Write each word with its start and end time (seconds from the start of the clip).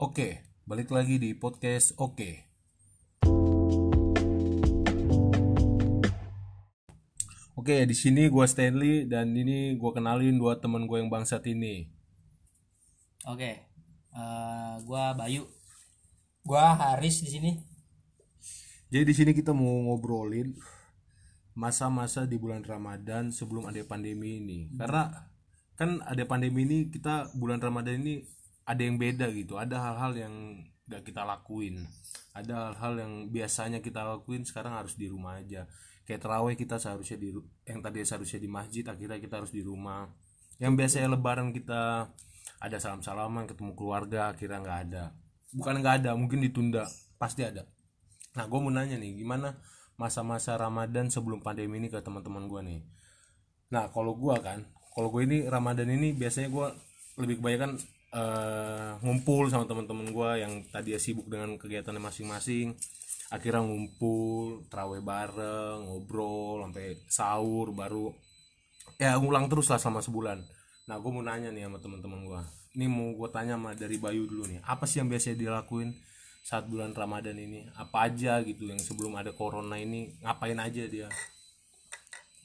Oke, 0.00 0.40
balik 0.64 0.88
lagi 0.96 1.20
di 1.20 1.36
podcast 1.36 1.92
Oke. 2.00 2.48
Oke, 7.52 7.84
di 7.84 7.92
sini 7.92 8.32
gua 8.32 8.48
Stanley 8.48 9.04
dan 9.04 9.36
ini 9.36 9.76
gua 9.76 9.92
kenalin 9.92 10.40
dua 10.40 10.56
teman 10.56 10.88
gue 10.88 11.04
yang 11.04 11.12
bangsat 11.12 11.44
ini. 11.52 11.92
Oke, 13.28 13.60
eh, 14.16 14.74
gua 14.88 15.12
Bayu. 15.12 15.44
Gua 16.48 16.72
Haris 16.80 17.20
di 17.20 17.36
sini. 17.36 17.52
Jadi 18.88 19.04
di 19.04 19.12
sini 19.12 19.36
kita 19.36 19.52
mau 19.52 19.84
ngobrolin 19.84 20.56
masa-masa 21.52 22.24
di 22.24 22.40
bulan 22.40 22.64
Ramadan 22.64 23.36
sebelum 23.36 23.68
ada 23.68 23.84
pandemi 23.84 24.40
ini. 24.40 24.72
Karena 24.80 25.12
kan 25.76 26.00
ada 26.08 26.24
pandemi 26.24 26.64
ini 26.64 26.88
kita 26.88 27.36
bulan 27.36 27.60
Ramadan 27.60 28.00
ini 28.00 28.39
ada 28.70 28.82
yang 28.86 28.96
beda 29.02 29.26
gitu. 29.34 29.58
Ada 29.58 29.76
hal-hal 29.82 30.12
yang 30.14 30.34
gak 30.86 31.02
kita 31.02 31.26
lakuin. 31.26 31.82
Ada 32.30 32.70
hal-hal 32.70 32.92
yang 33.02 33.12
biasanya 33.34 33.82
kita 33.82 34.06
lakuin 34.06 34.46
sekarang 34.46 34.78
harus 34.78 34.94
di 34.94 35.10
rumah 35.10 35.42
aja. 35.42 35.66
Kayak 36.06 36.22
terawih 36.22 36.54
kita 36.54 36.78
seharusnya 36.78 37.18
di 37.18 37.34
yang 37.66 37.82
tadi 37.82 38.06
seharusnya 38.06 38.38
di 38.38 38.50
masjid 38.50 38.86
akhirnya 38.86 39.18
kita 39.18 39.42
harus 39.42 39.50
di 39.50 39.66
rumah. 39.66 40.06
Yang 40.62 40.72
biasanya 40.78 41.08
lebaran 41.18 41.50
kita 41.50 42.06
ada 42.62 42.76
salam-salaman 42.78 43.50
ketemu 43.50 43.74
keluarga 43.74 44.30
akhirnya 44.30 44.62
nggak 44.62 44.78
ada. 44.90 45.04
Bukan 45.50 45.74
nggak 45.82 45.94
ada, 46.04 46.10
mungkin 46.14 46.38
ditunda. 46.38 46.86
Pasti 47.18 47.42
ada. 47.42 47.66
Nah, 48.38 48.46
gue 48.46 48.58
mau 48.62 48.70
nanya 48.70 48.94
nih, 48.94 49.18
gimana 49.18 49.58
masa-masa 49.98 50.54
Ramadan 50.54 51.10
sebelum 51.10 51.42
pandemi 51.42 51.82
ini 51.82 51.90
ke 51.90 51.98
teman-teman 51.98 52.46
gue 52.46 52.60
nih? 52.62 52.80
Nah, 53.74 53.90
kalau 53.90 54.14
gue 54.14 54.36
kan, 54.38 54.62
kalau 54.94 55.10
gue 55.10 55.26
ini 55.26 55.50
Ramadan 55.50 55.90
ini 55.90 56.14
biasanya 56.14 56.48
gue 56.48 56.66
lebih 57.18 57.42
kebanyakan 57.42 57.80
eh, 58.10 58.90
ngumpul 59.02 59.50
sama 59.50 59.66
teman-teman 59.66 60.10
gue 60.10 60.30
yang 60.42 60.52
tadi 60.70 60.94
sibuk 60.98 61.26
dengan 61.30 61.54
kegiatannya 61.58 62.02
masing-masing. 62.02 62.74
Akhirnya 63.30 63.62
ngumpul, 63.62 64.66
terawih 64.66 65.02
bareng, 65.06 65.86
ngobrol 65.86 66.66
sampai 66.66 66.98
sahur 67.06 67.70
baru 67.70 68.10
ya 69.00 69.16
ngulang 69.16 69.48
terus 69.48 69.72
lah 69.72 69.80
selama 69.80 70.04
sebulan. 70.04 70.38
Nah, 70.84 70.96
gue 71.00 71.10
mau 71.10 71.24
nanya 71.24 71.48
nih 71.48 71.64
sama 71.64 71.80
teman-teman 71.80 72.20
gue. 72.28 72.40
Ini 72.76 72.86
mau 72.86 73.16
gue 73.16 73.28
tanya 73.32 73.56
sama 73.56 73.72
dari 73.72 73.96
Bayu 73.96 74.28
dulu 74.28 74.44
nih. 74.44 74.60
Apa 74.60 74.84
sih 74.84 75.00
yang 75.00 75.08
biasanya 75.08 75.40
dilakuin 75.40 75.96
saat 76.44 76.68
bulan 76.68 76.92
Ramadan 76.92 77.40
ini? 77.40 77.64
Apa 77.80 78.12
aja 78.12 78.44
gitu 78.44 78.68
yang 78.68 78.78
sebelum 78.78 79.16
ada 79.16 79.32
corona 79.32 79.80
ini 79.80 80.20
ngapain 80.20 80.60
aja 80.60 80.84
dia? 80.84 81.08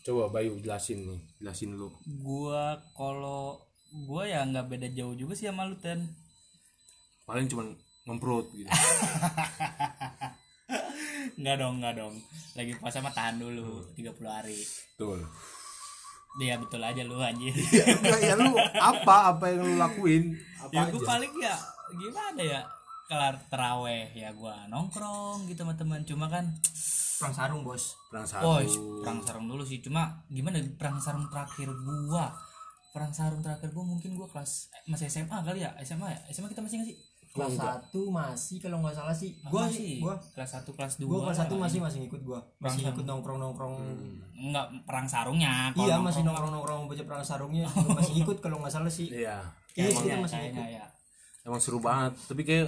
Coba 0.08 0.32
Bayu 0.32 0.56
jelasin 0.64 1.04
nih, 1.04 1.22
jelasin 1.44 1.76
dulu. 1.76 1.92
Gua 2.24 2.80
kalau 2.96 3.60
gua 4.04 4.28
ya 4.28 4.44
nggak 4.44 4.68
beda 4.68 4.88
jauh 4.92 5.16
juga 5.16 5.34
sih 5.34 5.48
sama 5.48 5.64
lu 5.64 5.80
Ten. 5.80 6.04
Paling 7.24 7.48
cuman 7.48 7.72
ngemprut 8.06 8.52
gitu. 8.52 8.68
Nggak 11.36 11.56
dong, 11.60 11.84
nggak 11.84 11.96
dong. 12.00 12.16
Lagi 12.56 12.74
puasa 12.80 13.04
mah 13.04 13.12
tahan 13.12 13.42
dulu 13.42 13.84
30 13.98 14.08
hari. 14.24 14.56
Betul. 14.96 15.20
Dia 16.36 16.56
betul 16.60 16.84
aja 16.84 17.02
lu 17.02 17.20
anjir. 17.20 17.52
ya, 17.52 18.16
ya 18.20 18.36
lu 18.36 18.56
apa 18.76 19.36
apa 19.36 19.52
yang 19.52 19.62
lu 19.64 19.74
lakuin? 19.76 20.36
Apa 20.60 20.72
ya 20.72 20.82
aja? 20.86 20.92
gua 20.92 21.02
paling 21.04 21.34
ya 21.40 21.56
gimana 21.92 22.42
ya? 22.42 22.62
Kelar 23.06 23.36
teraweh 23.48 24.10
ya 24.14 24.34
gua 24.34 24.66
nongkrong 24.68 25.48
gitu 25.48 25.64
sama 25.64 25.76
teman. 25.76 26.04
Cuma 26.04 26.28
kan 26.28 26.46
Perang 27.16 27.32
sarung, 27.32 27.64
Bos. 27.64 27.96
Perang 28.12 28.28
Oh, 28.44 28.60
sarung. 28.60 29.00
perang 29.00 29.20
sarung 29.24 29.48
dulu 29.48 29.64
sih. 29.64 29.80
Cuma 29.80 30.20
gimana 30.28 30.60
perang 30.76 31.00
sarung 31.00 31.32
terakhir 31.32 31.72
gua? 32.12 32.28
Perang 32.96 33.12
sarung 33.12 33.42
terakhir 33.42 33.70
gua 33.70 33.84
mungkin 33.84 34.16
gua 34.16 34.24
kelas 34.26 34.72
eh, 34.72 34.88
masih 34.88 35.06
SMA 35.06 35.36
kali 35.38 35.60
ya? 35.60 35.76
SMA 35.82 36.08
ya? 36.08 36.20
SMA 36.30 36.48
kita 36.48 36.64
masih 36.64 36.80
nggak 36.80 36.90
sih? 36.90 36.98
Kelas 37.28 37.60
1 37.60 37.92
masih 38.10 38.58
kalau 38.58 38.80
nggak 38.80 38.96
salah 38.96 39.12
sih. 39.12 39.36
Ah, 39.38 39.52
Gua 39.52 39.68
masih. 39.68 39.76
sih, 39.76 39.94
gua 40.00 40.16
kelas 40.32 40.52
1 40.56 40.72
kelas 40.72 40.94
2 40.96 41.04
gua 41.04 41.20
kelas 41.28 41.40
1 41.42 41.52
masih 41.58 41.80
masih 41.82 42.00
ngikut 42.02 42.22
gua. 42.24 42.40
Masih 42.58 42.80
Perang 42.80 42.96
ikut 42.96 43.06
nongkrong-nongkrong. 43.06 43.76
enggak 44.34 44.66
perang 44.82 45.04
sarungnya 45.06 45.52
kalau 45.70 45.84
Iya, 45.86 45.96
masih 46.00 46.24
nongkrong- 46.24 46.56
nongkrong-nongkrong 46.56 46.82
baca 46.88 47.04
perang 47.06 47.26
sarungnya. 47.26 47.68
Masih 47.68 48.14
ikut 48.24 48.38
kalau 48.40 48.58
nggak 48.58 48.72
salah 48.72 48.88
sih. 48.90 49.12
Iya. 49.12 49.44
Iya, 49.76 49.92
kita 49.92 50.16
masih 50.18 50.38
kayaknya 50.40 50.64
ikut. 50.64 50.78
ya 50.78 50.86
Emang 51.44 51.60
seru 51.60 51.78
banget. 51.78 52.16
Tapi 52.24 52.42
kayak 52.42 52.68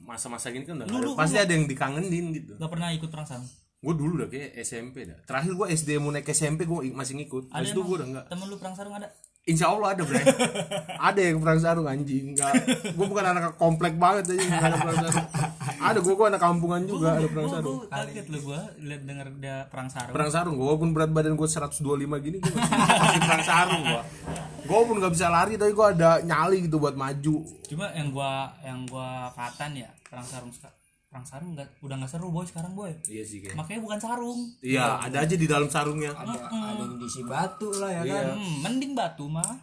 masa-masa 0.00 0.50
gini 0.50 0.62
kan 0.62 0.76
udah 0.76 0.84
Lu- 0.84 0.90
nggak 0.90 1.00
ada. 1.00 1.08
lu- 1.08 1.16
pasti 1.16 1.36
ada 1.36 1.52
yang 1.52 1.64
dikangenin 1.64 2.26
gitu. 2.32 2.52
nggak 2.54 2.70
pernah 2.70 2.90
ikut 2.90 3.06
perang 3.08 3.24
sarung 3.24 3.46
gue 3.78 3.94
dulu 3.94 4.14
dah 4.16 4.28
kayak 4.28 4.58
SMP 4.58 5.02
dah 5.04 5.14
terakhir 5.22 5.54
gue 5.54 5.66
SD 5.68 5.90
mau 5.96 6.10
naik 6.10 6.26
SMP 6.28 6.62
gue 6.64 6.90
masih 6.92 7.14
ngikut 7.14 7.46
ada 7.48 7.62
itu 7.62 7.78
gue 7.78 7.94
udah 7.94 8.08
enggak 8.08 8.24
temen 8.26 8.46
lu 8.46 8.56
perang 8.56 8.74
sarung 8.74 8.90
ada 8.92 9.06
Insya 9.48 9.66
Allah 9.66 9.96
ada 9.96 10.02
bre. 10.04 10.20
Ada 11.00 11.20
yang 11.24 11.40
perang 11.40 11.56
sarung 11.56 11.86
anjing. 11.86 12.36
Enggak 12.36 12.52
gue 12.84 13.06
bukan 13.06 13.24
anak 13.24 13.56
komplek 13.56 13.96
banget 13.96 14.28
aja 14.30 14.44
nggak 14.44 14.60
ada 14.62 14.76
perang 14.78 14.98
sarung. 15.00 15.26
Ada 15.78 15.98
gue 15.98 16.14
gue 16.14 16.26
anak 16.26 16.42
kampungan 16.42 16.80
juga 16.84 17.08
ada 17.14 17.26
perang 17.26 17.46
Gua- 17.46 17.54
sarung. 17.54 17.76
gua 17.78 17.88
kaget 17.88 18.26
lu 18.28 18.38
gua 18.42 18.60
lihat 18.78 19.02
denger 19.02 19.26
dia 19.38 19.56
perang 19.66 19.88
sarung. 19.88 20.12
Perang 20.12 20.30
sarung 20.30 20.54
gue 20.54 20.66
walaupun 20.66 20.90
berat 20.92 21.10
badan 21.10 21.32
gue 21.32 21.48
125 21.48 21.80
gini 22.20 22.36
gue 22.38 22.52
masih, 22.52 23.20
perang 23.20 23.42
sarung 23.42 23.82
gue 23.82 24.02
gue 24.68 24.80
pun 24.84 24.96
nggak 25.00 25.12
bisa 25.12 25.26
lari 25.28 25.56
tapi 25.56 25.72
gue 25.72 25.86
ada 25.88 26.20
nyali 26.20 26.68
gitu 26.68 26.76
buat 26.76 26.92
maju. 26.92 27.36
Cuma 27.64 27.88
yang 27.92 28.12
gua 28.12 28.52
yang 28.60 28.84
gua 28.84 29.32
katan 29.32 29.72
ya 29.74 29.88
perang 30.04 30.22
sarung 30.22 30.52
perang 31.08 31.24
sarung 31.24 31.56
nggak 31.56 31.80
udah 31.80 31.96
nggak 32.04 32.10
seru 32.12 32.28
boy 32.28 32.44
sekarang 32.44 32.76
boy. 32.76 32.92
Iya 33.08 33.24
sih 33.24 33.40
kayak 33.40 33.56
makanya 33.56 33.80
bukan 33.80 33.98
sarung. 33.98 34.40
Iya 34.60 35.00
ada 35.00 35.24
aja 35.24 35.34
di 35.40 35.46
dalam 35.48 35.68
sarungnya. 35.72 36.12
Ada 36.12 36.36
ada 36.52 36.82
yang 36.84 37.00
diisi 37.00 37.24
batu 37.24 37.72
lah 37.72 37.88
ya 37.88 38.02
kan. 38.04 38.36
hmm, 38.36 38.56
mending 38.60 38.92
batu 38.92 39.24
mah. 39.24 39.56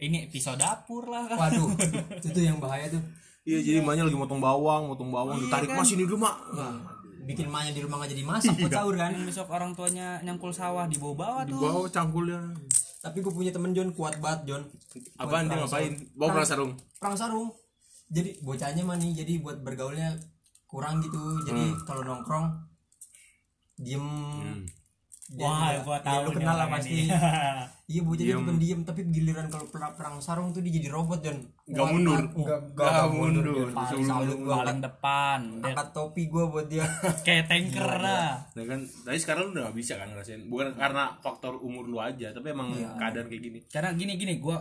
Ini 0.00 0.32
pisau 0.32 0.56
dapur 0.56 1.12
lah. 1.12 1.28
Kan 1.28 1.36
Waduh, 1.44 1.68
itu 2.16 2.28
tuh 2.32 2.42
yang 2.42 2.56
bahaya 2.56 2.88
tuh. 2.88 3.02
iya 3.48 3.64
jadi 3.64 3.80
emaknya 3.80 4.04
lagi 4.04 4.16
motong 4.16 4.44
bawang 4.44 4.92
motong 4.92 5.08
bawang 5.08 5.40
ditarik 5.40 5.72
mas 5.72 5.92
ini 5.92 6.08
dulu 6.08 6.24
mak. 6.24 6.36
Bikin 7.28 7.52
emaknya 7.52 7.72
di 7.76 7.80
rumah 7.84 8.00
nggak 8.00 8.12
jadi 8.16 8.24
masak 8.24 8.54
buat 8.56 8.72
sahur 8.72 8.94
kan. 8.96 9.12
besok 9.28 9.48
orang 9.52 9.72
tuanya 9.76 10.20
nyangkul 10.24 10.52
sawah 10.52 10.88
di 10.88 10.96
bawah-bawah 10.96 11.44
di 11.44 11.52
tuh. 11.52 11.60
bawah 11.60 11.88
cangkulnya. 11.92 12.40
Tapi 12.98 13.20
gue 13.20 13.32
punya 13.32 13.52
temen 13.52 13.76
John 13.76 13.92
kuat 13.92 14.16
banget 14.20 14.48
John. 14.48 14.62
apaan 15.20 15.52
dia 15.52 15.60
ngapain? 15.60 15.92
Bawa 16.16 16.28
perang 16.32 16.48
sarung. 16.48 16.72
perang 16.96 17.16
sarung. 17.16 17.48
Jadi 18.08 18.40
bocahnya 18.40 18.82
mah 18.88 18.96
nih 18.96 19.20
jadi 19.20 19.32
buat 19.44 19.60
bergaulnya 19.60 20.16
kurang 20.68 21.00
gitu. 21.00 21.16
Jadi 21.42 21.64
Hmm. 21.66 21.80
kalau 21.82 22.04
nongkrong 22.04 22.46
diem. 23.74 24.06
Dia 25.28 25.44
wah 25.44 25.76
gua 25.84 26.00
ya, 26.00 26.04
tahu 26.08 26.20
lu 26.24 26.30
kenal 26.40 26.56
lah 26.56 26.68
pasti. 26.72 27.04
iya 27.92 28.00
bocahnya 28.00 28.40
bukan 28.40 28.56
diem 28.56 28.80
tapi 28.80 29.00
giliran 29.12 29.52
kalau 29.52 29.68
perang, 29.68 29.92
perang 29.92 30.16
sarung 30.24 30.56
tuh 30.56 30.64
dia 30.64 30.80
jadi 30.80 30.88
robot 30.88 31.20
dan 31.20 31.44
Nggak 31.68 31.84
mundur. 31.84 32.16
nggak 32.72 33.04
mundur. 33.12 33.68
Paling, 33.68 34.08
salut 34.08 34.40
gua 34.40 34.64
paling 34.64 34.80
depan. 34.80 35.40
Angkat 35.60 35.88
topi 35.92 36.32
gua 36.32 36.48
buat 36.48 36.64
dia. 36.64 36.80
Kayak 37.28 37.44
tanker 37.44 38.00
lah. 38.00 38.40
Nah 38.56 38.64
kan, 38.64 38.80
tapi 39.04 39.18
sekarang 39.20 39.42
lu 39.48 39.50
udah 39.52 39.68
gak 39.68 39.76
bisa 39.76 40.00
kan 40.00 40.08
ngerasain. 40.08 40.48
Bukan 40.48 40.68
karena 40.74 41.12
faktor 41.20 41.60
umur 41.60 41.84
lu 41.84 42.00
aja 42.00 42.32
Tapi 42.32 42.48
emang 42.48 42.72
keadaan 42.96 43.28
kayak 43.28 43.42
gini. 43.42 43.58
Karena 43.68 43.92
gini 43.92 44.16
gini 44.16 44.40
gue 44.40 44.56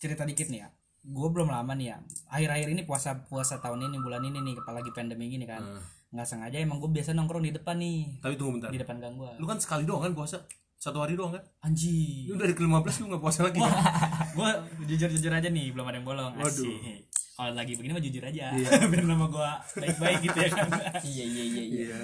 cerita 0.00 0.24
dikit 0.24 0.48
nih 0.48 0.64
ya 0.64 0.68
gue 1.08 1.28
belum 1.32 1.48
lama 1.48 1.72
nih 1.72 1.86
ya. 1.88 1.96
Akhir-akhir 2.28 2.68
ini 2.76 2.82
puasa 2.84 3.24
puasa 3.24 3.56
tahun 3.64 3.88
ini 3.88 3.96
bulan 3.96 4.20
ini 4.20 4.44
nih 4.44 4.54
apalagi 4.60 4.92
pandemi 4.92 5.32
gini 5.32 5.48
kan. 5.48 5.64
Nggak 6.12 6.28
sengaja 6.28 6.56
emang 6.60 6.80
gue 6.80 6.90
biasa 6.92 7.16
nongkrong 7.16 7.44
di 7.48 7.52
depan 7.56 7.80
nih. 7.80 8.20
Tapi 8.20 8.34
tunggu 8.36 8.60
bentar. 8.60 8.68
Di 8.68 8.80
depan 8.80 8.96
gang 9.00 9.16
gue 9.16 9.30
Lu 9.40 9.48
kan 9.48 9.56
sekali 9.56 9.88
doang 9.88 10.04
kan 10.04 10.12
puasa? 10.12 10.44
Satu 10.78 11.02
hari 11.02 11.18
doang 11.18 11.34
kan? 11.34 11.42
Anjing 11.64 12.30
Lu 12.30 12.38
dari 12.38 12.54
ke-15 12.54 13.02
lu 13.02 13.04
gak 13.16 13.22
puasa 13.24 13.40
lagi 13.42 13.58
kan? 13.58 13.72
gue 14.38 14.50
jujur 14.94 15.08
jujur 15.10 15.32
aja 15.32 15.48
nih 15.48 15.72
belum 15.72 15.88
ada 15.88 15.96
yang 15.98 16.06
bolong. 16.06 16.32
Asik. 16.38 17.08
Kalau 17.38 17.54
lagi 17.54 17.78
begini 17.78 17.94
mah 17.94 18.02
jujur 18.02 18.22
aja. 18.22 18.50
Biar 18.90 19.04
nama 19.06 19.26
gue 19.26 19.50
baik-baik 19.80 20.18
gitu 20.28 20.38
ya. 20.38 20.50
Kan 20.52 20.68
iya 21.10 21.24
iya 21.24 21.44
iya. 21.44 21.62
Iya. 21.66 21.98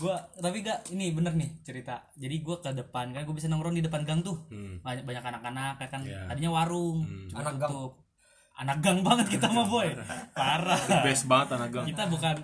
Gue 0.00 0.14
tapi 0.40 0.64
gak 0.64 0.90
ini 0.96 1.12
bener 1.12 1.36
nih 1.36 1.50
cerita. 1.62 2.08
Jadi 2.16 2.40
gue 2.40 2.56
ke 2.58 2.70
depan 2.72 3.12
kan 3.12 3.22
gue 3.22 3.34
bisa 3.36 3.52
nongkrong 3.52 3.76
di 3.76 3.84
depan 3.84 4.02
gang 4.02 4.24
tuh. 4.24 4.48
Hmm. 4.48 4.80
banyak 4.80 5.04
banyak 5.04 5.22
anak-anak 5.22 5.76
ya 5.84 5.88
kan. 5.92 6.00
Iya. 6.02 6.20
tadinya 6.32 6.50
warung 6.56 7.04
cuma 7.30 7.44
Anak 7.44 7.54
gang. 7.60 8.05
Anak 8.56 8.80
gang 8.80 9.04
banget 9.04 9.36
kita 9.36 9.46
mah 9.52 9.68
boy. 9.68 9.92
Parah. 10.32 10.80
The 10.80 11.04
best 11.04 11.28
banget 11.28 11.60
anak 11.60 11.70
gang. 11.72 11.86
Kita 11.88 12.08
bukan 12.08 12.36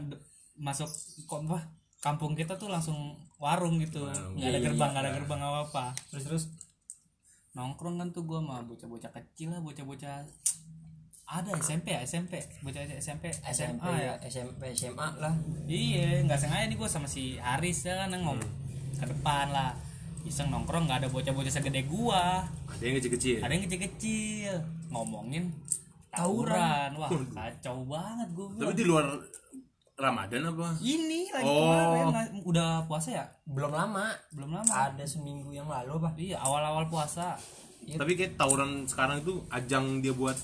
masuk 0.61 0.89
kok 1.25 1.41
apa 1.49 1.59
kampung 2.03 2.37
kita 2.37 2.61
tuh 2.61 2.69
langsung 2.69 3.17
warung 3.41 3.81
gitu. 3.81 4.05
Nggak 4.37 4.49
ada 4.53 4.61
gerbang 4.61 4.91
nggak 4.93 5.05
ada 5.09 5.13
gerbang 5.17 5.41
apa 5.41 5.61
apa 5.69 5.85
terus 6.13 6.25
terus 6.29 6.45
nongkrong 7.53 8.01
kan 8.01 8.09
tuh 8.13 8.25
gue 8.25 8.41
mah 8.41 8.65
bocah-bocah 8.65 9.13
kecil 9.13 9.53
lah 9.53 9.61
bocah-bocah 9.61 10.25
ada 11.33 11.51
SMP 11.61 11.97
ya 11.97 12.01
SMP 12.05 12.45
bocah 12.61 12.81
SMP 13.01 13.33
SMA 13.33 13.53
SMP 13.53 13.87
ya. 14.05 14.15
SMP 14.25 14.63
SMA 14.77 15.09
lah. 15.17 15.33
Iya 15.65 16.25
nggak 16.29 16.39
sengaja 16.41 16.65
nih 16.69 16.77
gue 16.77 16.89
sama 16.89 17.09
si 17.09 17.41
Haris 17.41 17.89
ya 17.89 18.05
kan 18.05 18.13
ngom 18.13 18.41
ke 19.01 19.05
depan 19.09 19.49
lah. 19.49 19.73
Iseng 20.23 20.55
nongkrong 20.55 20.87
nggak 20.87 21.03
ada 21.03 21.09
bocah-bocah 21.11 21.51
segede 21.51 21.83
gua. 21.91 22.47
Ada 22.71 22.85
yang 22.87 22.97
kecil-kecil. 23.03 23.43
Ada 23.43 23.53
yang 23.59 23.65
kecil-kecil. 23.67 24.55
Ngomongin 24.95 25.51
tawuran. 26.13 26.91
Wah 26.95 27.09
kacau 27.09 27.77
banget 27.83 28.29
gue 28.31 28.47
Tapi 28.55 28.75
di 28.75 28.85
luar 28.85 29.07
Ramadan 29.95 30.43
apa? 30.49 30.75
ini 30.81 31.31
lagi 31.31 31.47
Oh. 31.47 32.09
kemarin. 32.09 32.43
Udah 32.43 32.85
puasa 32.85 33.09
ya? 33.13 33.25
Belum 33.45 33.71
lama. 33.71 34.13
Belum 34.31 34.51
lama. 34.51 34.73
Ada 34.89 35.05
seminggu 35.05 35.51
yang 35.51 35.67
lalu 35.67 35.97
pak. 35.99 36.13
Iya 36.17 36.37
awal-awal 36.39 36.87
puasa. 36.87 37.37
Tapi 37.83 38.13
kayak 38.13 38.37
tawuran 38.37 38.85
sekarang 38.85 39.21
itu 39.21 39.43
ajang 39.49 39.99
dia 39.99 40.13
buat 40.13 40.37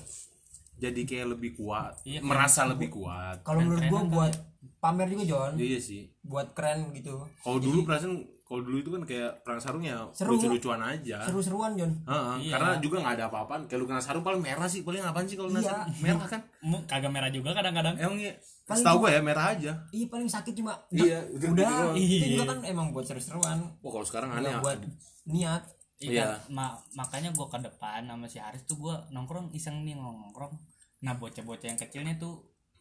jadi 0.74 1.02
kayak 1.02 1.34
lebih 1.34 1.54
kuat 1.54 1.98
Iya, 2.02 2.22
merasa 2.22 2.62
lebih 2.64 2.90
kuat. 2.92 3.42
Kalau 3.42 3.58
menurut 3.60 3.82
gua 3.84 4.02
buat 4.04 4.32
pamer 4.78 5.06
juga 5.08 5.24
John. 5.26 5.52
Iya 5.54 5.78
sih. 5.78 6.06
Buat 6.20 6.54
keren 6.54 6.90
gitu. 6.92 7.18
Kalau 7.40 7.58
dulu 7.58 7.82
perasaan 7.82 8.22
kalau 8.48 8.64
dulu 8.64 8.76
itu 8.76 8.88
kan 8.88 9.02
kayak 9.04 9.44
perang 9.44 9.60
sarung 9.60 9.84
ya 9.84 10.08
Seru. 10.10 10.32
lucu-lucuan 10.32 10.80
aja 10.80 11.20
seru-seruan 11.20 11.76
John 11.76 11.92
Heeh, 12.00 12.34
Iya. 12.42 12.52
karena 12.56 12.70
juga 12.80 12.96
nggak 12.98 13.14
ada 13.14 13.24
apa-apaan 13.28 13.62
kayak 13.64 13.76
lu 13.76 13.86
kena 13.86 14.00
sarung 14.00 14.24
paling 14.24 14.40
merah 14.40 14.64
sih 14.64 14.80
paling 14.80 14.98
apaan 15.00 15.22
sih 15.22 15.36
kalau 15.36 15.48
kena 15.48 15.60
Iya. 15.60 15.68
sarung 15.70 15.92
merah 16.00 16.26
kan 16.26 16.40
kagak 16.86 17.12
merah 17.12 17.28
juga 17.28 17.52
kadang-kadang 17.52 17.94
emang 17.94 18.16
iya 18.18 18.32
Paling 18.64 18.84
setahu 18.84 18.96
gue 18.98 19.10
ya 19.10 19.20
merah 19.22 19.46
aja 19.50 19.72
iya 19.90 20.06
paling 20.06 20.26
sakit 20.26 20.52
cuma 20.54 20.72
Iya, 20.90 21.18
udah 21.26 21.36
gitu 21.38 21.52
udah 21.54 21.68
doang. 21.68 21.94
itu 21.94 22.04
Iya. 22.16 22.26
juga 22.30 22.44
kan 22.46 22.58
emang 22.64 22.86
buat 22.90 23.04
seru-seruan 23.04 23.58
oh 23.78 23.90
kalau 23.90 24.04
sekarang 24.04 24.28
aneh 24.30 24.48
nggak 24.50 24.64
buat 24.64 24.80
niat 25.26 25.62
Iya. 25.98 26.10
Iya. 26.14 26.26
Ma- 26.48 26.78
makanya 26.94 27.34
gua 27.34 27.46
ke 27.48 27.58
depan 27.58 28.00
sama 28.02 28.24
si 28.24 28.38
Haris 28.38 28.62
tuh 28.64 28.78
gua 28.78 29.02
nongkrong 29.08 29.50
iseng 29.50 29.82
nih 29.82 29.92
nongkrong. 29.92 30.54
Nah 31.00 31.12
bocah-bocah 31.12 31.66
yang 31.66 31.74
kecilnya 31.76 32.14
tuh 32.16 32.38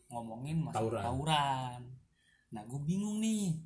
ngomongin 0.07 0.61
masalah 0.61 1.01
Tawuran. 1.01 1.01
tawuran. 1.01 1.79
Nah 2.47 2.61
gue 2.63 2.79
bingung 2.79 3.17
nih 3.17 3.57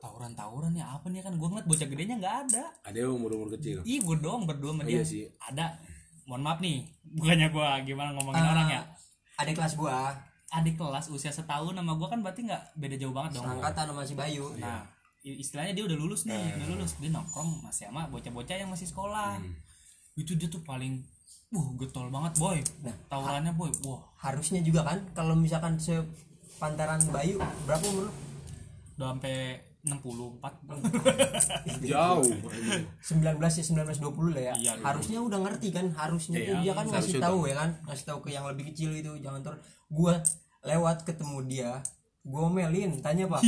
tawuran-tawuran 0.00 0.72
ya 0.72 0.88
apa 0.90 1.06
nih 1.06 1.20
kan 1.20 1.32
gue 1.32 1.44
ngeliat 1.44 1.64
bocah 1.64 1.86
gedenya 1.86 2.14
nggak 2.16 2.36
ada. 2.42 2.64
ada 2.82 2.96
yang 2.96 3.12
umur-umur 3.14 3.52
kecil 3.52 3.80
Ih 3.82 4.00
gue 4.00 4.16
doang 4.16 4.42
berdua 4.42 4.72
sama 4.72 4.82
dia. 4.82 4.98
Iya 4.98 5.04
sih. 5.04 5.24
Ada. 5.38 5.76
Mohon 6.24 6.42
maaf 6.42 6.58
nih, 6.58 6.78
bukannya 7.10 7.48
gua 7.50 7.68
gimana 7.80 8.10
ngomongin 8.12 8.38
Ah, 8.40 8.52
orang 8.52 8.68
ya. 8.70 8.82
ada 9.36 9.50
kelas 9.50 9.74
gua 9.74 10.14
Adik 10.50 10.74
kelas 10.74 11.06
usia 11.08 11.28
setahun 11.28 11.70
sama 11.72 11.92
gua 11.92 12.06
kan 12.06 12.20
berarti 12.20 12.42
nggak 12.42 12.74
beda 12.76 12.96
jauh 12.96 13.10
banget 13.10 13.38
dong. 13.38 13.46
angkatan 13.48 13.86
sama 13.86 14.02
si 14.02 14.14
Bayu 14.14 14.46
Nah, 14.56 14.82
i- 15.20 15.38
istilahnya 15.38 15.72
dia 15.72 15.84
udah 15.84 15.94
lulus 15.96 16.24
nih, 16.24 16.38
udah 16.56 16.68
lulus. 16.70 16.96
Dia 16.96 17.10
nongkrong 17.10 17.60
masih 17.60 17.86
sama 17.86 18.06
bocah-bocah 18.06 18.56
yang 18.56 18.66
masih 18.66 18.86
sekolah. 18.86 19.38
Itu 20.14 20.34
dia 20.34 20.46
tuh 20.46 20.62
paling 20.62 21.02
Wah, 21.50 21.66
getol 21.76 22.06
banget, 22.08 22.32
boy. 22.36 22.62
Nah, 22.80 22.94
Tawurannya, 23.06 23.50
boy. 23.52 23.74
Wah, 23.82 23.98
harusnya 24.16 24.62
juga 24.62 24.86
kan 24.86 25.02
kalau 25.10 25.34
misalkan 25.34 25.74
sepantaran 25.76 27.02
Bayu 27.10 27.42
berapa 27.64 27.82
umur 27.84 28.06
lu? 28.06 28.12
udah 28.94 29.06
sampai 29.10 29.58
64. 29.80 30.40
jauh 31.86 32.24
19 33.00 33.40
ya 33.40 33.64
19 33.64 33.96
20 33.96 34.36
lah 34.36 34.42
ya. 34.42 34.54
Iya, 34.54 34.72
harusnya 34.78 35.18
udah 35.18 35.38
ngerti 35.40 35.68
kan, 35.70 35.86
harusnya 35.90 36.36
Iya, 36.36 36.46
tuh 36.46 36.56
dia 36.60 36.72
kan 36.74 36.86
ngasih 36.86 37.14
tahu 37.18 37.38
ya 37.44 37.54
kan, 37.56 37.70
ngasih 37.82 38.04
tahu 38.06 38.18
ke 38.20 38.28
yang 38.30 38.44
lebih 38.44 38.68
kecil 38.68 38.90
itu 38.92 39.12
jangan 39.18 39.40
ter 39.40 39.54
gua 39.88 40.20
lewat 40.62 41.02
ketemu 41.02 41.36
dia, 41.44 41.70
gua 42.22 42.46
melin, 42.46 43.00
tanya 43.00 43.24
Pak. 43.26 43.40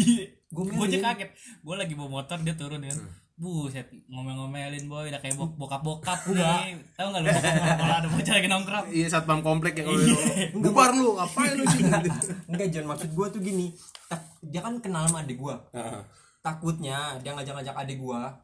Gua 0.48 0.62
gue 0.62 0.72
aja 0.74 0.84
melin. 0.90 1.00
kaget. 1.02 1.30
Gue 1.58 1.74
lagi 1.74 1.92
bawa 1.92 2.08
motor, 2.14 2.36
dia 2.38 2.52
turun 2.52 2.80
kan. 2.80 2.98
Buset, 3.34 3.88
ngomel-ngomelin 4.06 4.84
boy, 4.84 5.08
udah 5.08 5.18
kayak 5.18 5.34
bok- 5.34 5.56
bokap-bokap 5.56 6.28
nih. 6.28 6.76
Tahu 6.92 7.06
enggak 7.10 7.22
lu 7.22 7.28
kalau 7.74 7.94
ada 7.96 8.06
bocah 8.06 8.34
lagi 8.34 8.46
nongkrong? 8.46 8.84
iya 8.88 9.06
satpam 9.08 9.40
komplek 9.40 9.72
yang 9.74 9.88
kalau 9.88 9.98
bubar 10.54 10.92
lu 10.92 11.16
ngapain 11.16 11.56
lu 11.56 11.64
sih 11.66 11.80
Enggak 12.46 12.68
John, 12.68 12.86
maksud 12.86 13.10
gua 13.10 13.28
tuh 13.28 13.40
gini. 13.40 13.72
tak- 14.06 14.28
dia 14.42 14.60
kan 14.60 14.76
kenal 14.78 15.04
sama 15.04 15.20
adik 15.20 15.36
gua. 15.36 15.56
Takutnya 16.42 17.16
dia 17.22 17.32
ngajak-ngajak 17.32 17.74
adik 17.78 17.98
gua. 18.02 18.34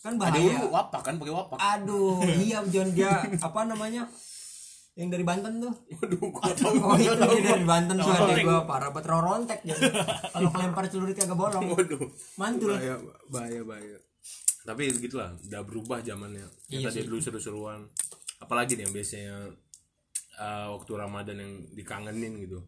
Kan 0.00 0.16
bahaya. 0.16 0.38
lu 0.60 0.70
wapak 0.72 1.02
kan 1.02 1.14
pakai 1.18 1.34
wapak 1.34 1.58
Aduh, 1.58 2.22
iya 2.46 2.64
John 2.68 2.90
dia 2.90 3.20
apa 3.38 3.60
namanya? 3.64 4.08
Yang 4.96 5.08
dari 5.12 5.24
Banten 5.28 5.60
tuh. 5.60 5.74
waduh 5.92 6.20
gua 6.32 6.48
tahu 6.56 6.74
Oh 6.80 6.96
itu 6.96 7.12
dia 7.12 7.52
dari 7.52 7.66
Banten 7.68 7.96
tuh 8.00 8.08
adik 8.08 8.42
gua 8.42 8.64
parah 8.64 8.88
banget 8.90 9.06
rorontek 9.12 9.60
John. 9.68 9.80
Kalau 10.32 10.48
kelempar 10.48 10.84
celurit 10.88 11.14
kagak 11.14 11.36
bolong. 11.36 11.68
waduh 11.68 12.00
Mantul. 12.40 12.72
bahaya 12.74 12.96
bahaya 13.28 13.60
bahaya 13.62 13.98
tapi 14.66 14.90
gitulah 14.98 15.30
udah 15.46 15.62
berubah 15.62 16.02
zamannya 16.02 16.42
Iya 16.66 16.82
yang 16.82 16.90
tadi 16.90 17.06
dulu 17.06 17.22
seru-seruan 17.22 17.86
apalagi 18.42 18.74
nih 18.74 18.82
yang 18.82 18.92
biasanya 18.92 19.34
uh, 20.42 20.74
waktu 20.74 20.92
ramadan 20.98 21.38
yang 21.38 21.52
dikangenin 21.70 22.34
gitu 22.42 22.66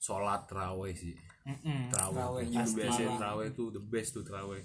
sholat 0.00 0.48
terawih 0.48 0.96
sih 0.96 1.12
Mm-mm. 1.46 1.80
Terawih, 1.88 2.44
itu 2.44 2.70
biasanya 2.74 3.10
terawih 3.16 3.46
itu 3.48 3.64
the 3.70 3.78
best 3.80 4.10
tuh 4.12 4.22
terawih 4.22 4.62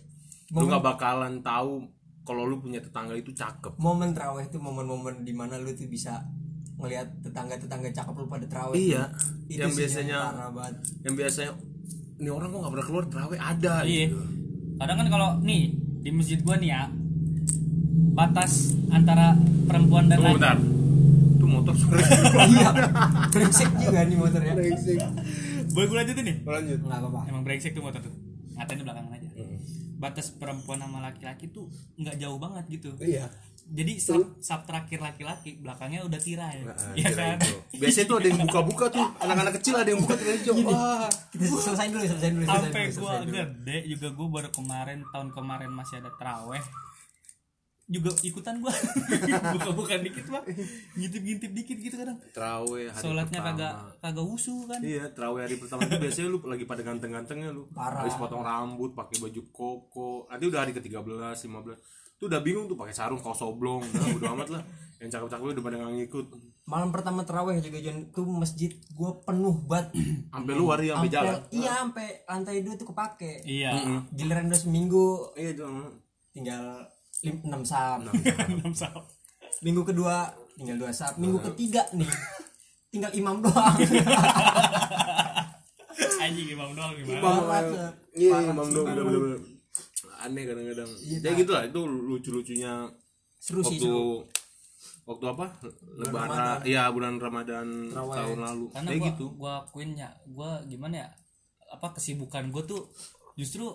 lu 0.51 0.65
nggak 0.65 0.81
bakalan 0.83 1.39
tahu 1.39 1.85
kalau 2.21 2.43
lu 2.43 2.57
punya 2.57 2.77
tetangga 2.77 3.13
itu 3.13 3.31
cakep 3.31 3.77
Momen 3.77 4.11
terawih 4.11 4.45
itu 4.45 4.57
momen-momen 4.57 5.21
di 5.21 5.31
mana 5.31 5.55
lu 5.55 5.71
tuh 5.71 5.85
bisa 5.85 6.21
ngelihat 6.75 7.21
tetangga-tetangga 7.21 7.89
cakep 7.91 8.13
lu 8.15 8.25
pada 8.25 8.45
terawih. 8.45 8.73
iya 8.75 9.03
Itu 9.45 9.61
yang 9.61 9.71
biasanya 9.71 10.19
yang 11.01 11.13
biasanya 11.13 11.51
ini 12.17 12.29
orang 12.29 12.49
kok 12.49 12.59
nggak 12.59 12.73
pernah 12.73 12.87
keluar 12.89 13.05
terawih 13.07 13.39
ada 13.39 13.75
Iya. 13.81 14.09
gitu. 14.09 14.19
Kadang 14.75 14.97
kan 14.97 15.07
kalau 15.07 15.29
nih 15.39 15.61
di 16.01 16.09
masjid 16.09 16.41
gua 16.41 16.57
nih 16.57 16.69
ya 16.69 16.89
batas 18.11 18.73
antara 18.89 19.37
perempuan 19.63 20.09
dan 20.09 20.19
laki. 20.19 20.41
itu 21.31 21.45
motor 21.47 21.73
suara 21.73 22.01
iya. 22.45 22.69
Brengsek 23.29 23.69
juga 23.77 23.99
nih 24.03 24.17
motornya. 24.17 24.53
Boleh 25.71 25.85
gue 25.87 25.97
lanjutin 26.03 26.23
nih? 26.27 26.37
lanjut 26.43 26.79
Enggak 26.81 26.99
apa-apa. 27.01 27.19
Emang 27.27 27.43
brengsek 27.43 27.71
tuh 27.71 27.83
motor 27.83 28.01
tuh. 28.01 28.13
Ngatain 28.55 28.77
di 28.77 28.83
belakangan 28.83 29.11
aja. 29.15 29.29
Batas 30.01 30.27
perempuan 30.33 30.81
sama 30.81 30.97
laki-laki 30.99 31.45
tuh 31.49 31.69
nggak 31.95 32.17
jauh 32.17 32.37
banget 32.37 32.65
gitu. 32.69 32.89
iya 32.99 33.29
Jadi 33.71 34.01
sub, 34.01 34.35
sub 34.41 34.65
terakhir 34.67 34.99
laki-laki, 34.99 35.55
belakangnya 35.61 36.03
udah 36.03 36.19
tirai. 36.19 36.65
Iya 36.97 37.09
kan? 37.13 37.37
biasanya 37.71 38.05
tuh 38.09 38.17
ada 38.19 38.27
yang 38.27 38.39
buka-buka 38.43 38.85
tuh 38.91 39.05
anak-anak 39.17 39.53
kecil 39.61 39.73
ada 39.79 39.89
yang 39.89 40.01
buka 40.03 40.15
tirai 40.19 40.37
hijau 40.37 40.53
wah 40.65 41.07
Kita 41.31 41.45
selesain 41.47 41.89
dulu, 41.89 42.03
selesain 42.03 42.33
dulu, 42.35 42.43
selesain 42.43 42.67
Sampai 42.67 42.83
dulu. 42.91 43.31
gede 43.31 43.77
juga 43.87 44.07
gua 44.11 44.27
baru 44.27 44.49
kemarin 44.51 44.99
tahun 45.09 45.29
kemarin 45.31 45.71
masih 45.71 46.03
ada 46.03 46.11
teraweh 46.19 46.61
juga 47.91 48.15
ikutan 48.23 48.55
gua 48.57 48.71
buka-buka 49.53 49.99
dikit 49.99 50.31
mah 50.31 50.39
ngintip-ngintip 50.95 51.51
dikit 51.51 51.77
gitu 51.77 51.95
kadang 51.99 52.15
terawih 52.31 52.87
hari 52.87 53.03
sholatnya 53.03 53.39
kagak 53.43 53.73
kagak 53.99 54.25
usu 54.25 54.63
kan 54.63 54.79
Iya, 54.79 55.11
terawih 55.11 55.43
hari 55.43 55.59
pertama 55.59 55.83
itu 55.83 55.99
biasanya 55.99 56.27
lu 56.27 56.39
lagi 56.41 56.63
pada 56.63 56.81
ganteng-gantengnya 56.81 57.51
lu. 57.51 57.67
Parah. 57.69 58.01
Habis 58.01 58.15
potong 58.15 58.41
rambut, 58.41 58.91
pakai 58.91 59.19
baju 59.19 59.41
koko. 59.51 60.25
Nanti 60.25 60.47
udah 60.47 60.59
hari 60.59 60.71
ke-13, 60.71 61.03
15. 61.37 62.17
Tuh 62.17 62.25
udah 62.25 62.39
bingung 62.39 62.65
tuh 62.65 62.75
pakai 62.75 62.93
sarung 62.93 63.17
kaos 63.17 63.41
oblong. 63.41 63.81
Nah, 63.83 64.07
udah 64.15 64.31
amat 64.35 64.49
lah. 64.49 64.63
Yang 64.97 65.17
cakep-cakep 65.17 65.45
udah 65.53 65.63
pada 65.63 65.75
nggak 65.77 65.93
ngikut. 65.97 66.25
Malam 66.63 66.89
pertama 66.89 67.21
terawih 67.21 67.57
juga 67.59 67.77
John 67.77 68.09
tuh 68.09 68.25
masjid 68.25 68.69
gua 68.93 69.17
penuh 69.19 69.57
banget. 69.65 69.91
Sampai 70.33 70.53
luar 70.53 70.77
ya, 70.79 70.93
sampai 70.95 71.11
jalan. 71.11 71.39
Iya, 71.49 71.71
sampai 71.77 72.07
lantai 72.23 72.61
dua 72.61 72.75
tuh 72.75 72.87
kepake. 72.87 73.31
iya 73.43 73.71
Giliran 74.11 74.47
udah 74.47 74.59
seminggu 74.59 75.33
Iya, 75.33 75.49
itu. 75.53 75.63
tinggal 76.31 76.87
enam 77.23 77.61
sab. 77.61 78.01
enam 78.03 78.73
sahab 78.73 79.03
Minggu 79.65 79.81
kedua 79.83 80.25
tinggal 80.53 80.77
dua 80.77 80.91
sab. 80.91 81.13
Minggu 81.15 81.37
ketiga 81.43 81.85
nih 81.91 82.09
tinggal 82.89 83.11
imam 83.13 83.39
doang. 83.39 83.77
anjing 86.21 86.47
imam 86.49 86.69
doang 86.71 86.91
gimana 86.93 87.19
Parah, 87.19 87.61
Cak. 87.63 87.93
Iya, 88.13 88.31
Imam 88.43 88.61
sih. 88.63 88.73
dong 88.73 88.85
bener-bener. 88.87 89.39
Aneh 90.19 90.43
kadang-kadang. 90.45 90.89
Ya 91.01 91.31
gitu 91.31 91.51
lah, 91.51 91.63
itu 91.63 91.79
lucu-lucunya 91.81 92.73
Seru 93.35 93.61
sih 93.61 93.77
waktu 93.77 93.89
seru. 93.89 94.05
waktu 95.03 95.25
apa? 95.27 95.45
Lebaran. 95.97 96.61
Iya, 96.63 96.83
bulan 96.89 97.17
Ramadan 97.17 97.67
Terawih. 97.89 98.13
tahun 98.13 98.37
lalu. 98.39 98.65
karena 98.71 98.87
Kayak 98.87 98.99
gua 98.99 99.09
gitu. 99.09 99.25
gua 99.33 99.53
akuin 99.63 99.91
ya 99.95 100.09
gua 100.27 100.49
gimana 100.63 100.95
ya 100.99 101.07
apa 101.71 101.87
kesibukan 101.91 102.49
gua 102.49 102.63
tuh 102.63 102.85
justru 103.33 103.65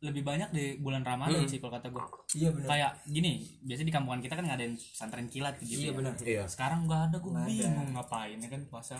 lebih 0.00 0.22
banyak 0.22 0.50
di 0.50 0.64
bulan 0.76 1.00
Ramadan 1.00 1.44
sih 1.44 1.58
kalau 1.58 1.72
kata 1.72 1.88
gua 1.88 2.04
Iya 2.30 2.50
benar. 2.50 2.66
kayak 2.66 2.90
gini 3.06 3.32
biasanya 3.60 3.88
di 3.88 3.94
kampungan 3.94 4.20
kita 4.20 4.34
kan 4.34 4.44
ngadain 4.44 4.74
pesantren 4.74 5.26
kilat 5.26 5.54
gitu 5.58 5.78
Iya 5.78 5.86
ya. 5.86 5.92
benar. 5.92 6.12
Iya. 6.18 6.42
sekarang 6.44 6.80
nggak 6.84 7.00
ada 7.04 7.16
gue 7.18 7.30
bingung 7.30 7.88
ngapain 7.92 8.36
ya 8.36 8.48
kan 8.48 8.62
puasa 8.66 8.96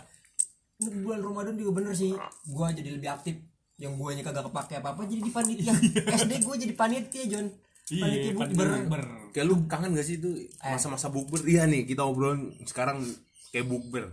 Ini 0.74 0.90
bulan 1.00 1.20
Ramadan 1.20 1.54
juga 1.54 1.72
bener 1.78 1.94
sih. 1.94 2.10
Gua 2.46 2.66
jadi 2.68 2.90
lebih 2.92 3.06
aktif. 3.08 3.38
Yang 3.74 3.94
guanya 3.94 4.22
kagak 4.22 4.42
kepake 4.44 4.74
apa-apa 4.76 5.02
jadi 5.04 5.20
di 5.20 5.30
panitia. 5.30 5.70
SD 6.18 6.32
gua 6.42 6.54
jadi 6.54 6.74
panitia, 6.74 7.22
John. 7.26 7.46
Panitia 7.84 8.32
bukber. 8.32 8.68
ber 8.86 9.02
Kayak 9.30 9.46
lu 9.46 9.54
kangen 9.66 9.92
gak 9.92 10.02
sih 10.02 10.16
itu 10.16 10.30
masa-masa 10.60 11.10
bukber? 11.10 11.42
Iya 11.42 11.66
nih 11.66 11.84
kita 11.84 12.02
obrolin 12.02 12.58
sekarang 12.62 13.02
kayak 13.50 13.66
bukber. 13.66 14.10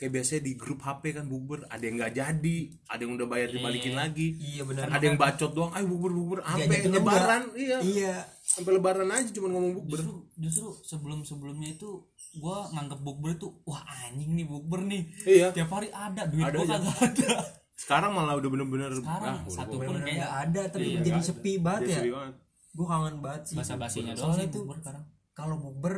Kayak 0.00 0.12
biasanya 0.16 0.40
di 0.40 0.52
grup 0.56 0.80
HP 0.80 1.02
kan 1.12 1.28
bukber, 1.28 1.68
ada 1.68 1.84
yang 1.84 2.00
nggak 2.00 2.14
jadi, 2.14 2.56
ada 2.88 3.00
yang 3.04 3.12
udah 3.14 3.28
bayar 3.28 3.52
dibalikin 3.52 3.92
lagi. 3.92 4.32
Iya 4.32 4.64
benar. 4.64 4.88
Ada 4.88 5.04
yang 5.04 5.20
bacot 5.20 5.52
doang, 5.52 5.76
ayo 5.76 5.84
bukber 5.86 6.08
bukber 6.10 6.38
sampai 6.40 6.76
lebaran, 6.88 7.42
enggak. 7.52 7.60
iya. 7.60 7.78
Iya. 7.84 8.16
Sampai 8.40 8.72
lebaran 8.72 9.06
aja 9.06 9.28
cuma 9.28 9.52
ngomong 9.52 9.72
bukber. 9.76 10.00
justru 10.00 10.12
justru 10.34 10.66
sebelum 10.82 11.20
sebelumnya 11.20 11.70
itu 11.70 12.00
gua 12.34 12.64
nganggep 12.70 12.96
bukber 12.98 13.36
itu 13.36 13.52
wah 13.62 13.84
anjing 13.84 14.32
nih 14.32 14.46
bukber 14.48 14.80
nih 14.82 15.02
Iya. 15.22 15.48
tiap 15.52 15.68
hari 15.68 15.92
ada 15.92 16.22
duit 16.26 16.42
Ada 16.42 16.56
gua 16.56 16.64
aja. 16.64 16.74
kagak 16.74 16.96
ada 17.04 17.28
Sekarang 17.76 18.10
malah 18.10 18.34
udah 18.34 18.48
bener-bener 18.48 18.90
sekarang 18.92 19.36
ah, 19.36 19.48
satu 19.48 19.76
pun 19.76 19.96
kayak 20.00 20.30
ada 20.48 20.62
tapi 20.66 20.84
Iya, 20.90 21.00
jadi 21.02 21.16
ada. 21.16 21.26
sepi 21.26 21.52
banget 21.58 21.82
ya. 21.86 21.98
sepi 22.00 22.10
banget. 22.10 22.34
Gua 22.70 22.86
kangen 22.88 23.16
banget 23.20 23.42
sih. 23.44 23.54
basa 23.54 23.74
basinya 23.76 24.12
doang 24.12 24.32
Soalnya 24.32 24.48
sekarang 24.80 25.04
kalau 25.30 25.56
bukber 25.56 25.94